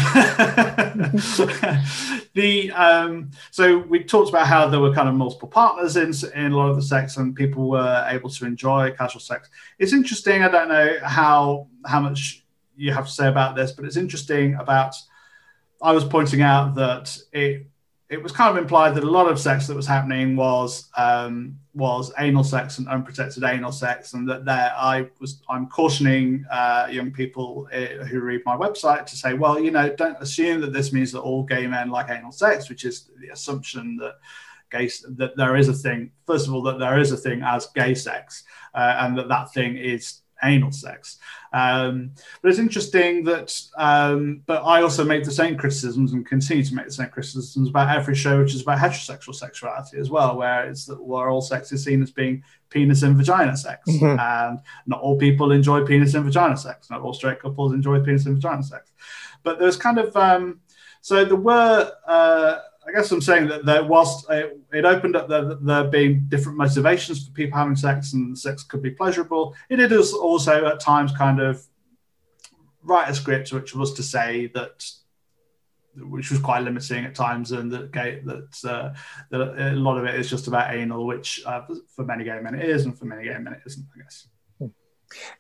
the 2.35 2.71
um, 2.73 3.31
so 3.51 3.79
we 3.79 4.05
talked 4.05 4.29
about 4.29 4.47
how 4.47 4.69
there 4.69 4.81
were 4.81 4.95
kind 4.95 5.09
of 5.09 5.15
multiple 5.15 5.49
partners 5.49 5.97
in 5.97 6.13
in 6.35 6.53
a 6.53 6.57
lot 6.57 6.69
of 6.69 6.77
the 6.77 6.83
sex, 6.83 7.17
and 7.17 7.35
people 7.35 7.69
were 7.71 8.07
able 8.09 8.31
to 8.31 8.45
enjoy 8.45 8.93
casual 8.93 9.21
sex. 9.21 9.49
It's 9.79 9.93
interesting. 9.93 10.43
I 10.43 10.49
don't 10.49 10.69
know 10.69 10.99
how 11.03 11.69
how 11.87 12.01
much 12.01 12.42
you 12.83 12.93
have 12.93 13.07
to 13.07 13.13
say 13.13 13.29
about 13.29 13.55
this, 13.55 13.73
but 13.73 13.85
it's 13.85 13.97
interesting 13.97 14.55
about. 14.57 14.95
I 15.81 15.93
was 15.93 16.05
pointing 16.05 16.43
out 16.43 16.75
that 16.77 17.17
it 17.33 17.67
it 18.09 18.23
was 18.23 18.33
kind 18.33 18.51
of 18.57 18.63
implied 18.63 18.95
that 18.95 19.05
a 19.05 19.11
lot 19.11 19.27
of 19.27 19.41
sex 19.41 19.67
that 19.67 19.75
was 19.75 19.87
happening 19.87 20.37
was 20.37 20.91
um, 20.97 21.59
was 21.75 22.13
anal 22.19 22.45
sex 22.45 22.79
and 22.79 22.89
unprotected 22.89 23.43
anal 23.45 23.73
sex, 23.73 24.15
and 24.15 24.29
that 24.29 24.45
there 24.45 24.73
I 24.77 25.09
was 25.21 25.43
I'm 25.49 25.69
cautioning 25.69 26.45
uh, 26.51 26.89
young 26.91 27.13
people 27.13 27.69
uh, 27.73 28.05
who 28.05 28.21
read 28.21 28.43
my 28.45 28.57
website 28.57 29.07
to 29.07 29.17
say, 29.17 29.35
well, 29.35 29.59
you 29.59 29.71
know, 29.71 29.95
don't 29.95 30.21
assume 30.21 30.61
that 30.63 30.73
this 30.73 30.93
means 30.93 31.13
that 31.13 31.21
all 31.21 31.45
gay 31.45 31.67
men 31.67 31.89
like 31.89 32.11
anal 32.11 32.33
sex, 32.33 32.69
which 32.69 32.85
is 32.85 33.09
the 33.21 33.29
assumption 33.29 33.97
that 33.99 34.17
gay 34.71 34.91
that 35.17 35.37
there 35.37 35.57
is 35.57 35.69
a 35.69 35.75
thing. 35.75 36.11
First 36.27 36.49
of 36.49 36.55
all, 36.55 36.63
that 36.63 36.79
there 36.81 36.99
is 36.99 37.13
a 37.13 37.17
thing 37.17 37.43
as 37.43 37.69
gay 37.69 37.95
sex, 37.95 38.45
uh, 38.75 38.97
and 39.01 39.17
that 39.19 39.29
that 39.29 39.53
thing 39.55 39.77
is 39.77 40.22
anal 40.43 40.73
sex. 40.73 41.19
Um, 41.53 42.13
but 42.41 42.51
it's 42.51 42.59
interesting 42.59 43.25
that, 43.25 43.59
um, 43.77 44.43
but 44.47 44.63
I 44.63 44.83
also 44.83 45.05
make 45.05 45.25
the 45.25 45.31
same 45.31 45.57
criticisms 45.57 46.13
and 46.13 46.27
continue 46.27 46.65
to 46.65 46.75
make 46.75 46.87
the 46.87 46.93
same 46.93 47.09
criticisms 47.09 47.69
about 47.69 47.95
every 47.95 48.15
show 48.15 48.39
which 48.39 48.55
is 48.55 48.63
about 48.63 48.79
heterosexual 48.79 49.35
sexuality 49.35 49.99
as 49.99 50.11
well, 50.11 50.37
where 50.37 50.69
it's 50.69 50.87
that 50.87 51.03
where 51.03 51.29
all 51.29 51.43
sex 51.43 51.71
is 51.73 51.85
seen 51.85 52.03
as 52.03 52.11
being 52.11 52.43
penis 52.71 53.03
and 53.03 53.17
vagina 53.17 53.57
sex, 53.57 53.83
mm-hmm. 53.89 54.19
and 54.19 54.61
not 54.87 55.01
all 55.01 55.19
people 55.19 55.53
enjoy 55.53 55.85
penis 55.85 56.15
and 56.15 56.25
vagina 56.25 56.57
sex. 56.57 56.91
Not 56.91 57.03
all 57.03 57.15
straight 57.15 57.41
couples 57.41 57.73
enjoy 57.73 58.01
penis 58.01 58.27
and 58.27 58.37
vagina 58.37 58.63
sex. 58.63 58.91
But 59.43 59.59
there's 59.59 59.77
kind 59.77 59.99
of 59.99 60.17
um, 60.17 60.61
so 61.01 61.25
there 61.25 61.37
were. 61.37 61.93
Uh, 62.07 62.59
I 62.87 62.93
guess 62.93 63.11
I'm 63.13 63.21
saying 63.21 63.49
that 63.49 63.65
there 63.65 63.85
was 63.85 64.27
it, 64.29 64.59
it 64.73 64.85
opened 64.85 65.15
up 65.15 65.29
there, 65.29 65.55
there 65.55 65.85
being 65.85 66.25
different 66.29 66.59
motivations 66.59 67.25
for 67.25 67.33
people 67.33 67.59
having 67.59 67.77
sex, 67.77 68.13
and 68.13 68.37
sex 68.37 68.65
could 68.65 68.83
be 68.83 68.91
pleasurable. 68.91 69.55
It 69.69 69.77
did 69.77 69.93
also 69.93 70.67
at 70.67 70.81
times 70.81 71.13
kind 71.17 71.41
of 71.41 71.65
write 72.83 73.09
a 73.09 73.15
script 73.15 73.53
which 73.53 73.75
was 73.75 73.95
to 73.95 74.03
say 74.03 74.49
that 74.49 74.85
which 75.97 76.31
was 76.31 76.41
quite 76.41 76.63
limiting 76.63 77.05
at 77.05 77.15
times, 77.15 77.53
and 77.53 77.71
that 77.71 77.93
gay, 77.93 78.21
that, 78.25 78.65
uh, 78.65 78.95
that 79.31 79.73
a 79.73 79.77
lot 79.77 79.99
of 79.99 80.05
it 80.05 80.15
is 80.15 80.31
just 80.31 80.49
about 80.49 80.75
anal, 80.75 81.07
which 81.07 81.43
uh, 81.45 81.63
for 81.95 82.05
many 82.05 82.25
gay 82.25 82.41
men 82.41 82.55
it 82.55 82.69
is, 82.69 82.85
and 82.85 82.99
for 82.99 83.05
many 83.05 83.25
gay 83.25 83.39
men 83.39 83.53
it 83.53 83.61
isn't, 83.67 83.87
I 83.95 84.03
guess. 84.03 84.27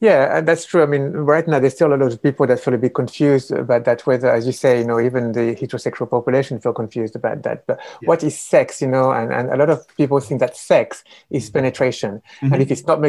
Yeah, 0.00 0.40
that's 0.40 0.64
true. 0.64 0.82
I 0.82 0.86
mean, 0.86 1.12
right 1.12 1.46
now 1.46 1.58
there's 1.58 1.74
still 1.74 1.88
a 1.88 1.96
lot 1.96 2.12
of 2.12 2.22
people 2.22 2.46
that 2.46 2.60
feel 2.60 2.74
a 2.74 2.78
bit 2.78 2.94
confused 2.94 3.50
about 3.52 3.84
that. 3.84 4.06
Whether, 4.06 4.30
as 4.30 4.46
you 4.46 4.52
say, 4.52 4.78
you 4.78 4.84
know, 4.84 5.00
even 5.00 5.32
the 5.32 5.54
heterosexual 5.54 6.10
population 6.10 6.60
feel 6.60 6.72
confused 6.72 7.16
about 7.16 7.42
that. 7.42 7.66
But 7.66 7.78
yeah. 8.00 8.08
what 8.08 8.22
is 8.22 8.38
sex? 8.38 8.80
You 8.82 8.88
know, 8.88 9.12
and, 9.12 9.32
and 9.32 9.50
a 9.50 9.56
lot 9.56 9.70
of 9.70 9.86
people 9.96 10.20
think 10.20 10.40
that 10.40 10.56
sex 10.56 11.04
is 11.30 11.46
mm-hmm. 11.46 11.58
penetration, 11.58 12.22
mm-hmm. 12.40 12.52
and 12.52 12.62
if 12.62 12.70
it's 12.70 12.86
not 12.86 13.00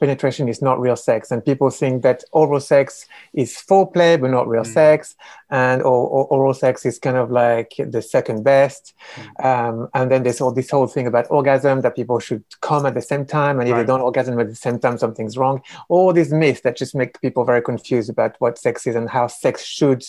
penetration, 0.00 0.48
it's 0.48 0.62
not 0.62 0.80
real 0.80 0.96
sex. 0.96 1.30
And 1.30 1.44
people 1.44 1.70
think 1.70 2.02
that 2.02 2.24
oral 2.32 2.60
sex 2.60 3.06
is 3.34 3.54
foreplay, 3.54 4.20
but 4.20 4.30
not 4.30 4.48
real 4.48 4.62
mm-hmm. 4.62 4.72
sex, 4.72 5.14
and 5.50 5.82
or, 5.82 6.08
or, 6.08 6.26
oral 6.26 6.54
sex 6.54 6.84
is 6.84 6.98
kind 6.98 7.16
of 7.16 7.30
like 7.30 7.74
the 7.78 8.02
second 8.02 8.42
best. 8.42 8.94
Mm-hmm. 9.14 9.46
Um, 9.46 9.88
and 9.94 10.10
then 10.10 10.22
there's 10.24 10.40
all 10.40 10.52
this 10.52 10.70
whole 10.70 10.86
thing 10.86 11.06
about 11.06 11.26
orgasm 11.30 11.82
that 11.82 11.94
people 11.94 12.18
should 12.18 12.44
come 12.60 12.84
at 12.86 12.94
the 12.94 13.02
same 13.02 13.24
time, 13.24 13.60
and 13.60 13.68
if 13.68 13.74
right. 13.74 13.82
they 13.82 13.86
don't 13.86 14.00
orgasm 14.00 14.38
at 14.40 14.48
the 14.48 14.56
same 14.56 14.78
time, 14.78 14.98
something's 14.98 15.36
wrong. 15.38 15.62
Or 15.88 16.11
all 16.12 16.14
these 16.14 16.32
myths 16.32 16.60
that 16.60 16.76
just 16.76 16.94
make 16.94 17.18
people 17.22 17.42
very 17.44 17.62
confused 17.62 18.10
about 18.10 18.36
what 18.38 18.58
sex 18.58 18.86
is 18.86 18.94
and 18.94 19.08
how 19.08 19.26
sex 19.26 19.64
should 19.64 20.04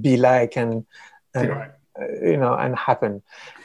be 0.00 0.16
like 0.16 0.56
and, 0.56 0.84
and 1.32 1.48
right. 1.48 1.70
uh, 2.00 2.26
you 2.26 2.36
know 2.36 2.54
and 2.54 2.76
happen 2.76 3.22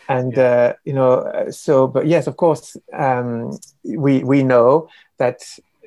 and 0.08 0.34
yeah. 0.38 0.44
uh, 0.44 0.74
you 0.86 0.94
know 0.94 1.48
so 1.50 1.88
but 1.88 2.06
yes 2.06 2.28
of 2.28 2.38
course 2.38 2.78
um, 2.94 3.58
we 3.84 4.24
we 4.24 4.44
know 4.44 4.88
that 5.18 5.42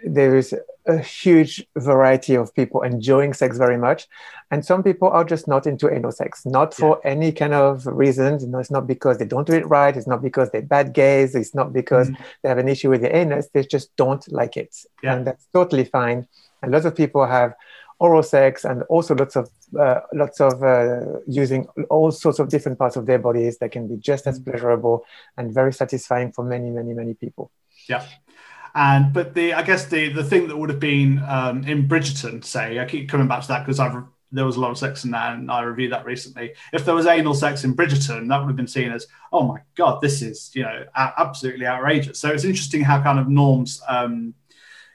there 0.05 0.37
is 0.37 0.55
a 0.87 0.99
huge 0.99 1.65
variety 1.77 2.35
of 2.35 2.55
people 2.55 2.83
enjoying 2.83 3.33
sex 3.33 3.57
very 3.57 3.79
much. 3.79 4.09
And 4.51 4.65
some 4.65 4.83
people 4.83 5.09
are 5.09 5.25
just 5.25 5.47
not 5.47 5.67
into 5.67 5.93
anal 5.93 6.13
sex 6.13 6.45
not 6.45 6.75
for 6.75 7.01
yeah. 7.05 7.11
any 7.11 7.33
kind 7.33 7.55
of 7.55 7.87
reasons. 7.87 8.43
You 8.43 8.51
know 8.51 8.59
it's 8.59 8.71
not 8.71 8.87
because 8.87 9.19
they 9.19 9.25
don't 9.25 9.47
do 9.47 9.55
it 9.55 9.67
right. 9.69 9.97
It's 9.97 10.07
not 10.07 10.23
because 10.23 10.51
they're 10.51 10.63
bad 10.63 10.93
gays. 10.93 11.35
It's 11.35 11.55
not 11.55 11.73
because 11.73 12.11
mm-hmm. 12.11 12.23
they 12.43 12.49
have 12.49 12.59
an 12.59 12.69
issue 12.69 12.91
with 12.91 13.03
the 13.03 13.15
anus. 13.15 13.49
They 13.53 13.65
just 13.65 13.95
don't 13.97 14.27
like 14.33 14.57
it. 14.57 14.77
Yeah. 15.03 15.15
and 15.15 15.27
that's 15.27 15.47
totally 15.53 15.85
fine. 15.85 16.27
And 16.63 16.73
lots 16.73 16.85
of 16.85 16.97
people 16.97 17.27
have 17.27 17.55
oral 17.99 18.23
sex 18.23 18.65
and 18.65 18.83
also 18.85 19.15
lots 19.15 19.37
of 19.37 19.49
uh, 19.79 20.01
lots 20.13 20.41
of 20.41 20.63
uh, 20.63 21.21
using 21.29 21.67
all 21.89 22.11
sorts 22.11 22.41
of 22.41 22.49
different 22.49 22.79
parts 22.79 22.97
of 22.97 23.07
their 23.07 23.19
bodies 23.19 23.59
that 23.59 23.71
can 23.71 23.87
be 23.87 23.97
just 23.97 24.27
as 24.27 24.41
mm-hmm. 24.41 24.51
pleasurable 24.51 25.05
and 25.37 25.55
very 25.55 25.73
satisfying 25.73 26.33
for 26.33 26.45
many 26.45 26.71
many 26.71 26.93
many 26.93 27.15
people. 27.15 27.53
Yeah 27.89 28.05
and 28.75 29.13
but 29.13 29.35
the 29.35 29.55
I 29.55 29.63
guess 29.63 29.87
the 29.87 30.13
the 30.13 30.25
thing 30.25 30.49
that 30.49 30.57
would 30.57 30.71
have 30.71 30.81
been 30.81 31.23
um, 31.27 31.65
in 31.65 31.89
Bridgerton, 31.89 32.45
say, 32.45 32.79
I 32.79 32.85
keep 32.85 33.09
coming 33.09 33.29
back 33.29 33.43
to 33.43 33.49
that 33.49 33.65
because 33.65 33.81
I've 33.81 34.05
there 34.33 34.47
was 34.47 34.57
a 34.57 34.61
lot 34.61 34.71
of 34.71 34.79
sex 34.79 35.05
in 35.05 35.11
that, 35.11 35.35
and 35.35 35.51
I 35.51 35.61
reviewed 35.63 35.93
that 35.93 36.07
recently. 36.07 36.55
If 36.73 36.85
there 36.85 36.95
was 36.95 37.07
anal 37.07 37.35
sex 37.35 37.65
in 37.65 37.77
Bridgerton, 37.77 38.29
that 38.29 38.39
would 38.39 38.49
have 38.49 38.57
been 38.57 38.67
seen 38.67 38.91
as, 38.91 39.07
oh 39.31 39.43
my 39.43 39.61
god, 39.75 40.01
this 40.01 40.23
is 40.23 40.51
you 40.55 40.63
know 40.63 40.85
absolutely 40.97 41.67
outrageous. 41.67 42.19
So 42.19 42.31
it's 42.31 42.45
interesting 42.45 42.83
how 42.83 43.03
kind 43.03 43.19
of 43.19 43.29
norms 43.29 43.83
um, 43.87 44.35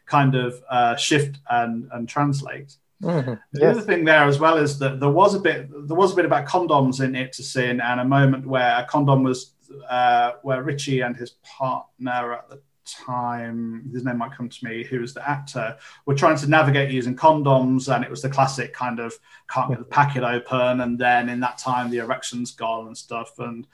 kind 0.05 0.35
of 0.35 0.61
uh, 0.69 0.95
shift 0.95 1.37
and 1.49 1.87
and 1.93 2.09
translate. 2.09 2.75
Mm-hmm. 3.01 3.33
The 3.51 3.61
yes. 3.61 3.77
other 3.77 3.81
thing 3.81 4.05
there 4.05 4.23
as 4.23 4.39
well 4.39 4.57
is 4.57 4.79
that 4.79 4.99
there 4.99 5.11
was 5.11 5.35
a 5.35 5.39
bit 5.39 5.69
there 5.87 5.95
was 5.95 6.13
a 6.13 6.15
bit 6.15 6.25
about 6.25 6.47
condoms 6.47 7.03
in 7.03 7.15
It's 7.15 7.37
a 7.39 7.43
Sin, 7.43 7.79
and 7.79 7.99
a 7.99 8.05
moment 8.05 8.47
where 8.47 8.79
a 8.79 8.85
condom 8.85 9.21
was 9.23 9.53
uh, 9.87 10.31
where 10.41 10.63
Richie 10.63 11.01
and 11.01 11.15
his 11.15 11.31
partner 11.43 12.33
at 12.33 12.49
the 12.49 12.59
time, 13.05 13.89
his 13.93 14.03
name 14.03 14.17
might 14.17 14.31
come 14.31 14.49
to 14.49 14.65
me, 14.65 14.83
who 14.83 14.99
was 14.99 15.13
the 15.13 15.29
actor, 15.29 15.77
were 16.05 16.15
trying 16.15 16.37
to 16.37 16.47
navigate 16.47 16.91
using 16.91 17.15
condoms, 17.15 17.93
and 17.93 18.03
it 18.03 18.09
was 18.09 18.21
the 18.21 18.29
classic 18.29 18.73
kind 18.73 18.99
of 18.99 19.13
can't 19.49 19.69
get 19.69 19.79
the 19.79 19.85
packet 19.85 20.23
open, 20.23 20.81
and 20.81 20.97
then 20.97 21.29
in 21.29 21.39
that 21.41 21.57
time 21.57 21.89
the 21.89 21.97
erection's 21.97 22.51
gone 22.51 22.87
and 22.87 22.97
stuff. 22.97 23.39
And 23.39 23.67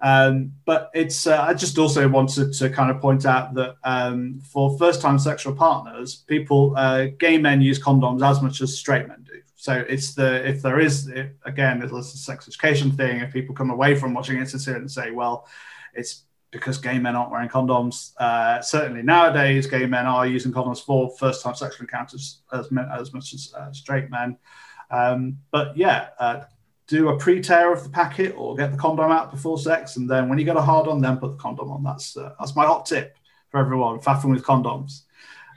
um, 0.00 0.52
but 0.64 0.90
it's 0.94 1.26
uh, 1.26 1.42
I 1.42 1.54
just 1.54 1.78
also 1.78 2.08
wanted 2.08 2.52
to 2.54 2.70
kind 2.70 2.90
of 2.90 3.00
point 3.00 3.26
out 3.26 3.54
that 3.54 3.76
um, 3.84 4.40
for 4.40 4.76
first-time 4.78 5.18
sexual 5.18 5.54
partners, 5.54 6.24
people 6.26 6.74
uh, 6.76 7.06
gay 7.18 7.38
men 7.38 7.60
use 7.60 7.82
condoms 7.82 8.22
as 8.28 8.42
much 8.42 8.60
as 8.60 8.78
straight 8.78 9.08
men 9.08 9.24
do. 9.24 9.40
So 9.56 9.72
it's 9.88 10.14
the 10.14 10.46
if 10.48 10.62
there 10.62 10.78
is 10.78 11.08
it, 11.08 11.36
again, 11.44 11.82
it's 11.82 11.92
a 11.92 12.02
sex 12.02 12.46
education 12.46 12.92
thing. 12.92 13.20
If 13.20 13.32
people 13.32 13.56
come 13.56 13.70
away 13.70 13.96
from 13.96 14.14
watching 14.14 14.38
it 14.38 14.52
and 14.52 14.90
say, 14.90 15.10
well, 15.10 15.48
it's 15.94 16.22
because 16.50 16.78
gay 16.78 16.98
men 16.98 17.14
aren't 17.14 17.30
wearing 17.30 17.48
condoms. 17.48 18.12
Uh, 18.18 18.60
certainly 18.60 19.02
nowadays, 19.02 19.66
gay 19.66 19.86
men 19.86 20.06
are 20.06 20.26
using 20.26 20.52
condoms 20.52 20.82
for 20.82 21.10
first 21.18 21.42
time 21.42 21.54
sexual 21.54 21.84
encounters 21.84 22.40
as, 22.52 22.68
as 22.92 23.12
much 23.12 23.34
as 23.34 23.52
uh, 23.56 23.70
straight 23.72 24.10
men. 24.10 24.36
Um, 24.90 25.38
but 25.50 25.76
yeah, 25.76 26.08
uh, 26.18 26.44
do 26.86 27.10
a 27.10 27.18
pre 27.18 27.42
tear 27.42 27.72
of 27.72 27.84
the 27.84 27.90
packet 27.90 28.34
or 28.36 28.56
get 28.56 28.72
the 28.72 28.78
condom 28.78 29.10
out 29.10 29.30
before 29.30 29.58
sex. 29.58 29.96
And 29.96 30.08
then 30.08 30.28
when 30.28 30.38
you 30.38 30.44
get 30.44 30.56
a 30.56 30.62
hard 30.62 30.88
on, 30.88 31.00
then 31.00 31.18
put 31.18 31.32
the 31.32 31.36
condom 31.36 31.70
on. 31.70 31.84
That's, 31.84 32.16
uh, 32.16 32.34
that's 32.38 32.56
my 32.56 32.64
hot 32.64 32.86
tip 32.86 33.16
for 33.50 33.60
everyone 33.60 33.98
faffing 34.00 34.30
with 34.30 34.42
condoms. 34.42 35.02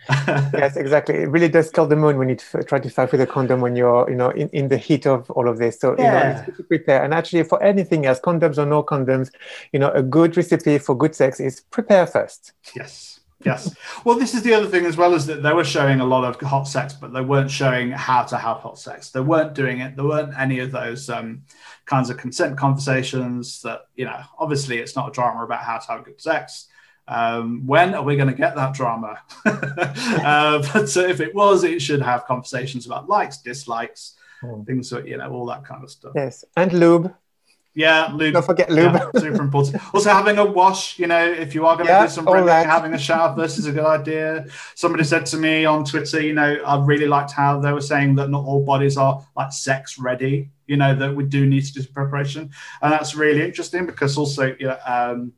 yes, 0.28 0.78
exactly. 0.78 1.16
It 1.16 1.30
really 1.30 1.50
does 1.50 1.70
kill 1.70 1.86
the 1.86 1.96
moon 1.96 2.18
when 2.18 2.30
you 2.30 2.36
try 2.36 2.80
to 2.80 2.90
fight 2.90 3.12
with 3.12 3.22
a 3.22 3.28
condom 3.28 3.62
when 3.62 3.76
you're, 3.76 4.10
you 4.10 4.16
know, 4.16 4.30
in, 4.32 4.50
in 4.50 4.68
the 4.68 4.78
heat 4.78 5.06
of 5.06 5.30
all 5.32 5.48
of 5.48 5.58
this. 5.58 5.80
So, 5.80 5.96
yeah. 5.98 6.42
you 6.42 6.48
know, 6.48 6.56
to 6.58 6.64
prepare. 6.64 7.04
And 7.04 7.14
actually, 7.14 7.44
for 7.44 7.62
anything 7.62 8.06
else, 8.06 8.20
condoms 8.20 8.58
or 8.58 8.66
no 8.66 8.84
condoms, 8.84 9.32
you 9.72 9.80
know, 9.80 9.92
a 9.92 10.02
good 10.02 10.36
recipe 10.36 10.78
for 10.80 10.98
good 10.98 11.16
sex 11.16 11.40
is 11.40 11.62
prepare 11.72 12.08
first. 12.08 12.54
Yes. 12.76 13.20
Yes. 13.46 13.76
Well, 14.06 14.18
this 14.18 14.34
is 14.34 14.44
the 14.44 14.54
other 14.54 14.68
thing 14.68 14.86
as 14.86 14.98
well 14.98 15.16
as 15.16 15.26
that 15.28 15.42
they 15.42 15.54
were 15.54 15.64
showing 15.64 16.00
a 16.00 16.06
lot 16.06 16.24
of 16.24 16.40
hot 16.48 16.68
sex, 16.68 16.94
but 16.94 17.14
they 17.14 17.22
weren't 17.22 17.50
showing 17.50 17.92
how 17.92 18.24
to 18.24 18.38
have 18.38 18.58
hot 18.58 18.78
sex. 18.78 19.10
They 19.10 19.20
weren't 19.20 19.54
doing 19.54 19.80
it. 19.80 19.96
There 19.96 20.06
weren't 20.06 20.38
any 20.38 20.60
of 20.60 20.72
those 20.72 21.10
um, 21.10 21.44
kinds 21.86 22.10
of 22.10 22.18
consent 22.18 22.58
conversations 22.58 23.62
that, 23.64 23.88
you 23.96 24.06
know, 24.06 24.20
obviously 24.38 24.78
it's 24.78 24.96
not 24.96 25.10
a 25.10 25.12
drama 25.12 25.44
about 25.44 25.64
how 25.64 25.78
to 25.80 25.88
have 25.92 26.04
good 26.04 26.22
sex. 26.22 26.68
Um, 27.08 27.66
when 27.68 27.94
are 27.94 28.04
we 28.04 28.16
going 28.16 28.30
to 28.30 28.34
get 28.34 28.56
that 28.56 28.74
drama? 28.74 29.20
uh, 29.46 30.64
but 30.74 30.96
if 30.98 31.20
it 31.20 31.36
was, 31.36 31.64
it 31.64 31.82
should 31.82 32.02
have 32.02 32.26
conversations 32.26 32.86
about 32.86 33.10
likes, 33.10 33.38
dislikes, 33.38 34.16
mm. 34.42 34.66
things 34.66 34.90
that 34.92 35.08
you 35.08 35.18
know, 35.18 35.30
all 35.32 35.46
that 35.48 35.66
kind 35.66 35.84
of 35.84 35.90
stuff. 35.90 36.14
Yes, 36.16 36.46
and 36.56 36.72
lube. 36.74 37.14
Yeah, 37.74 38.12
lube. 38.14 38.34
Don't 38.34 38.46
forget 38.46 38.70
lube. 38.70 38.94
Yeah, 38.94 39.20
super 39.20 39.42
important. 39.42 39.82
Also, 39.94 40.10
having 40.10 40.38
a 40.38 40.46
wash. 40.46 41.00
You 41.00 41.08
know, 41.08 41.26
if 41.26 41.56
you 41.56 41.66
are 41.66 41.76
going 41.76 41.88
to 41.88 41.94
yeah, 41.94 42.06
do 42.06 42.12
some 42.12 42.26
running, 42.26 42.48
having 42.50 42.94
a 42.94 42.98
shower 42.98 43.34
first 43.34 43.58
is 43.58 43.66
a 43.66 43.72
good 43.72 43.86
idea. 43.86 44.46
Somebody 44.76 45.06
said 45.06 45.26
to 45.28 45.38
me 45.38 45.64
on 45.64 45.86
Twitter, 45.86 46.20
you 46.20 46.34
know, 46.34 46.62
I 46.66 46.84
really 46.84 47.08
liked 47.08 47.32
how 47.32 47.62
they 47.62 47.72
were 47.72 47.82
saying 47.82 48.16
that 48.16 48.30
not 48.30 48.44
all 48.44 48.66
bodies 48.66 48.98
are 48.98 49.26
like 49.38 49.54
sex 49.54 49.98
ready. 49.98 50.50
You 50.68 50.78
know, 50.78 50.94
that 50.96 51.16
we 51.16 51.24
do 51.24 51.46
need 51.46 51.64
to 51.66 51.74
do 51.74 51.82
some 51.82 51.94
preparation, 51.94 52.50
and 52.82 52.92
that's 52.92 53.16
really 53.16 53.42
interesting 53.42 53.86
because 53.86 54.18
also, 54.18 54.54
you 54.60 54.68
know, 54.68 54.78
um, 54.86 55.34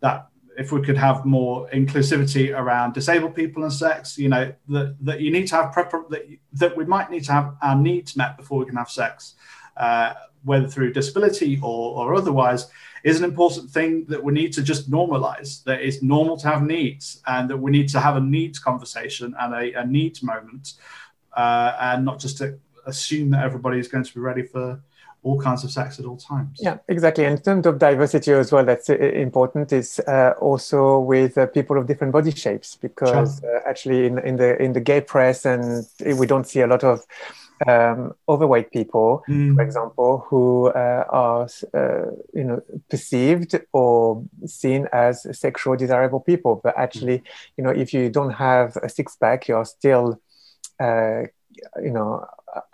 that 0.00 0.28
if 0.58 0.72
we 0.72 0.82
could 0.82 0.96
have 0.96 1.24
more 1.24 1.68
inclusivity 1.70 2.56
around 2.56 2.94
disabled 2.94 3.34
people 3.34 3.62
and 3.62 3.72
sex, 3.72 4.16
you 4.16 4.28
know, 4.28 4.52
that, 4.68 4.96
that 5.00 5.20
you 5.20 5.30
need 5.30 5.46
to 5.48 5.56
have 5.56 5.72
prep 5.72 5.90
that, 6.10 6.26
that 6.52 6.76
we 6.76 6.84
might 6.84 7.10
need 7.10 7.24
to 7.24 7.32
have 7.32 7.54
our 7.62 7.76
needs 7.76 8.16
met 8.16 8.36
before 8.36 8.58
we 8.58 8.66
can 8.66 8.76
have 8.76 8.90
sex. 8.90 9.34
Uh, 9.76 10.14
whether 10.44 10.68
through 10.68 10.92
disability 10.92 11.58
or, 11.60 12.06
or 12.06 12.14
otherwise, 12.14 12.70
is 13.02 13.18
an 13.18 13.24
important 13.24 13.68
thing 13.68 14.04
that 14.06 14.22
we 14.22 14.32
need 14.32 14.52
to 14.52 14.62
just 14.62 14.90
normalize. 14.90 15.62
That 15.64 15.80
it's 15.80 16.02
normal 16.02 16.36
to 16.38 16.48
have 16.48 16.62
needs 16.62 17.20
and 17.26 17.50
that 17.50 17.56
we 17.56 17.70
need 17.70 17.88
to 17.90 18.00
have 18.00 18.16
a 18.16 18.20
needs 18.20 18.58
conversation 18.58 19.34
and 19.38 19.52
a, 19.52 19.80
a 19.80 19.84
needs 19.84 20.22
moment 20.22 20.74
uh, 21.36 21.76
and 21.80 22.04
not 22.04 22.18
just 22.18 22.38
to 22.38 22.58
assume 22.86 23.30
that 23.30 23.44
everybody 23.44 23.78
is 23.78 23.88
going 23.88 24.04
to 24.04 24.14
be 24.14 24.20
ready 24.20 24.42
for 24.42 24.80
all 25.26 25.38
kinds 25.40 25.64
of 25.64 25.70
sex 25.70 25.98
at 25.98 26.04
all 26.04 26.16
times. 26.16 26.58
Yeah, 26.62 26.78
exactly. 26.88 27.24
And 27.24 27.36
in 27.38 27.42
terms 27.42 27.66
of 27.66 27.78
diversity 27.78 28.32
as 28.32 28.52
well, 28.52 28.64
that's 28.64 28.88
uh, 28.88 28.94
important 28.94 29.72
is 29.72 30.00
uh, 30.06 30.32
also 30.40 31.00
with 31.00 31.36
uh, 31.36 31.46
people 31.46 31.76
of 31.78 31.86
different 31.86 32.12
body 32.12 32.30
shapes, 32.30 32.76
because 32.76 33.40
sure. 33.40 33.56
uh, 33.56 33.70
actually 33.70 34.06
in, 34.06 34.18
in 34.20 34.36
the 34.36 34.50
in 34.62 34.72
the 34.72 34.80
gay 34.80 35.00
press 35.00 35.44
and 35.44 35.86
we 36.20 36.26
don't 36.26 36.46
see 36.46 36.60
a 36.60 36.66
lot 36.66 36.84
of 36.84 37.00
um, 37.66 38.14
overweight 38.28 38.70
people, 38.70 39.24
mm. 39.28 39.54
for 39.56 39.62
example, 39.62 40.24
who 40.28 40.68
uh, 40.68 41.04
are 41.08 41.48
uh, 41.74 42.10
you 42.34 42.44
know 42.44 42.60
perceived 42.88 43.58
or 43.72 44.22
seen 44.44 44.86
as 44.92 45.26
sexual 45.38 45.76
desirable 45.76 46.20
people, 46.20 46.60
but 46.62 46.74
actually, 46.76 47.22
you 47.56 47.64
know, 47.64 47.70
if 47.70 47.92
you 47.92 48.10
don't 48.10 48.32
have 48.32 48.76
a 48.76 48.88
six 48.88 49.16
pack, 49.16 49.48
you're 49.48 49.64
still 49.64 50.20
uh, 50.78 51.22
you 51.82 51.90
know 51.90 52.24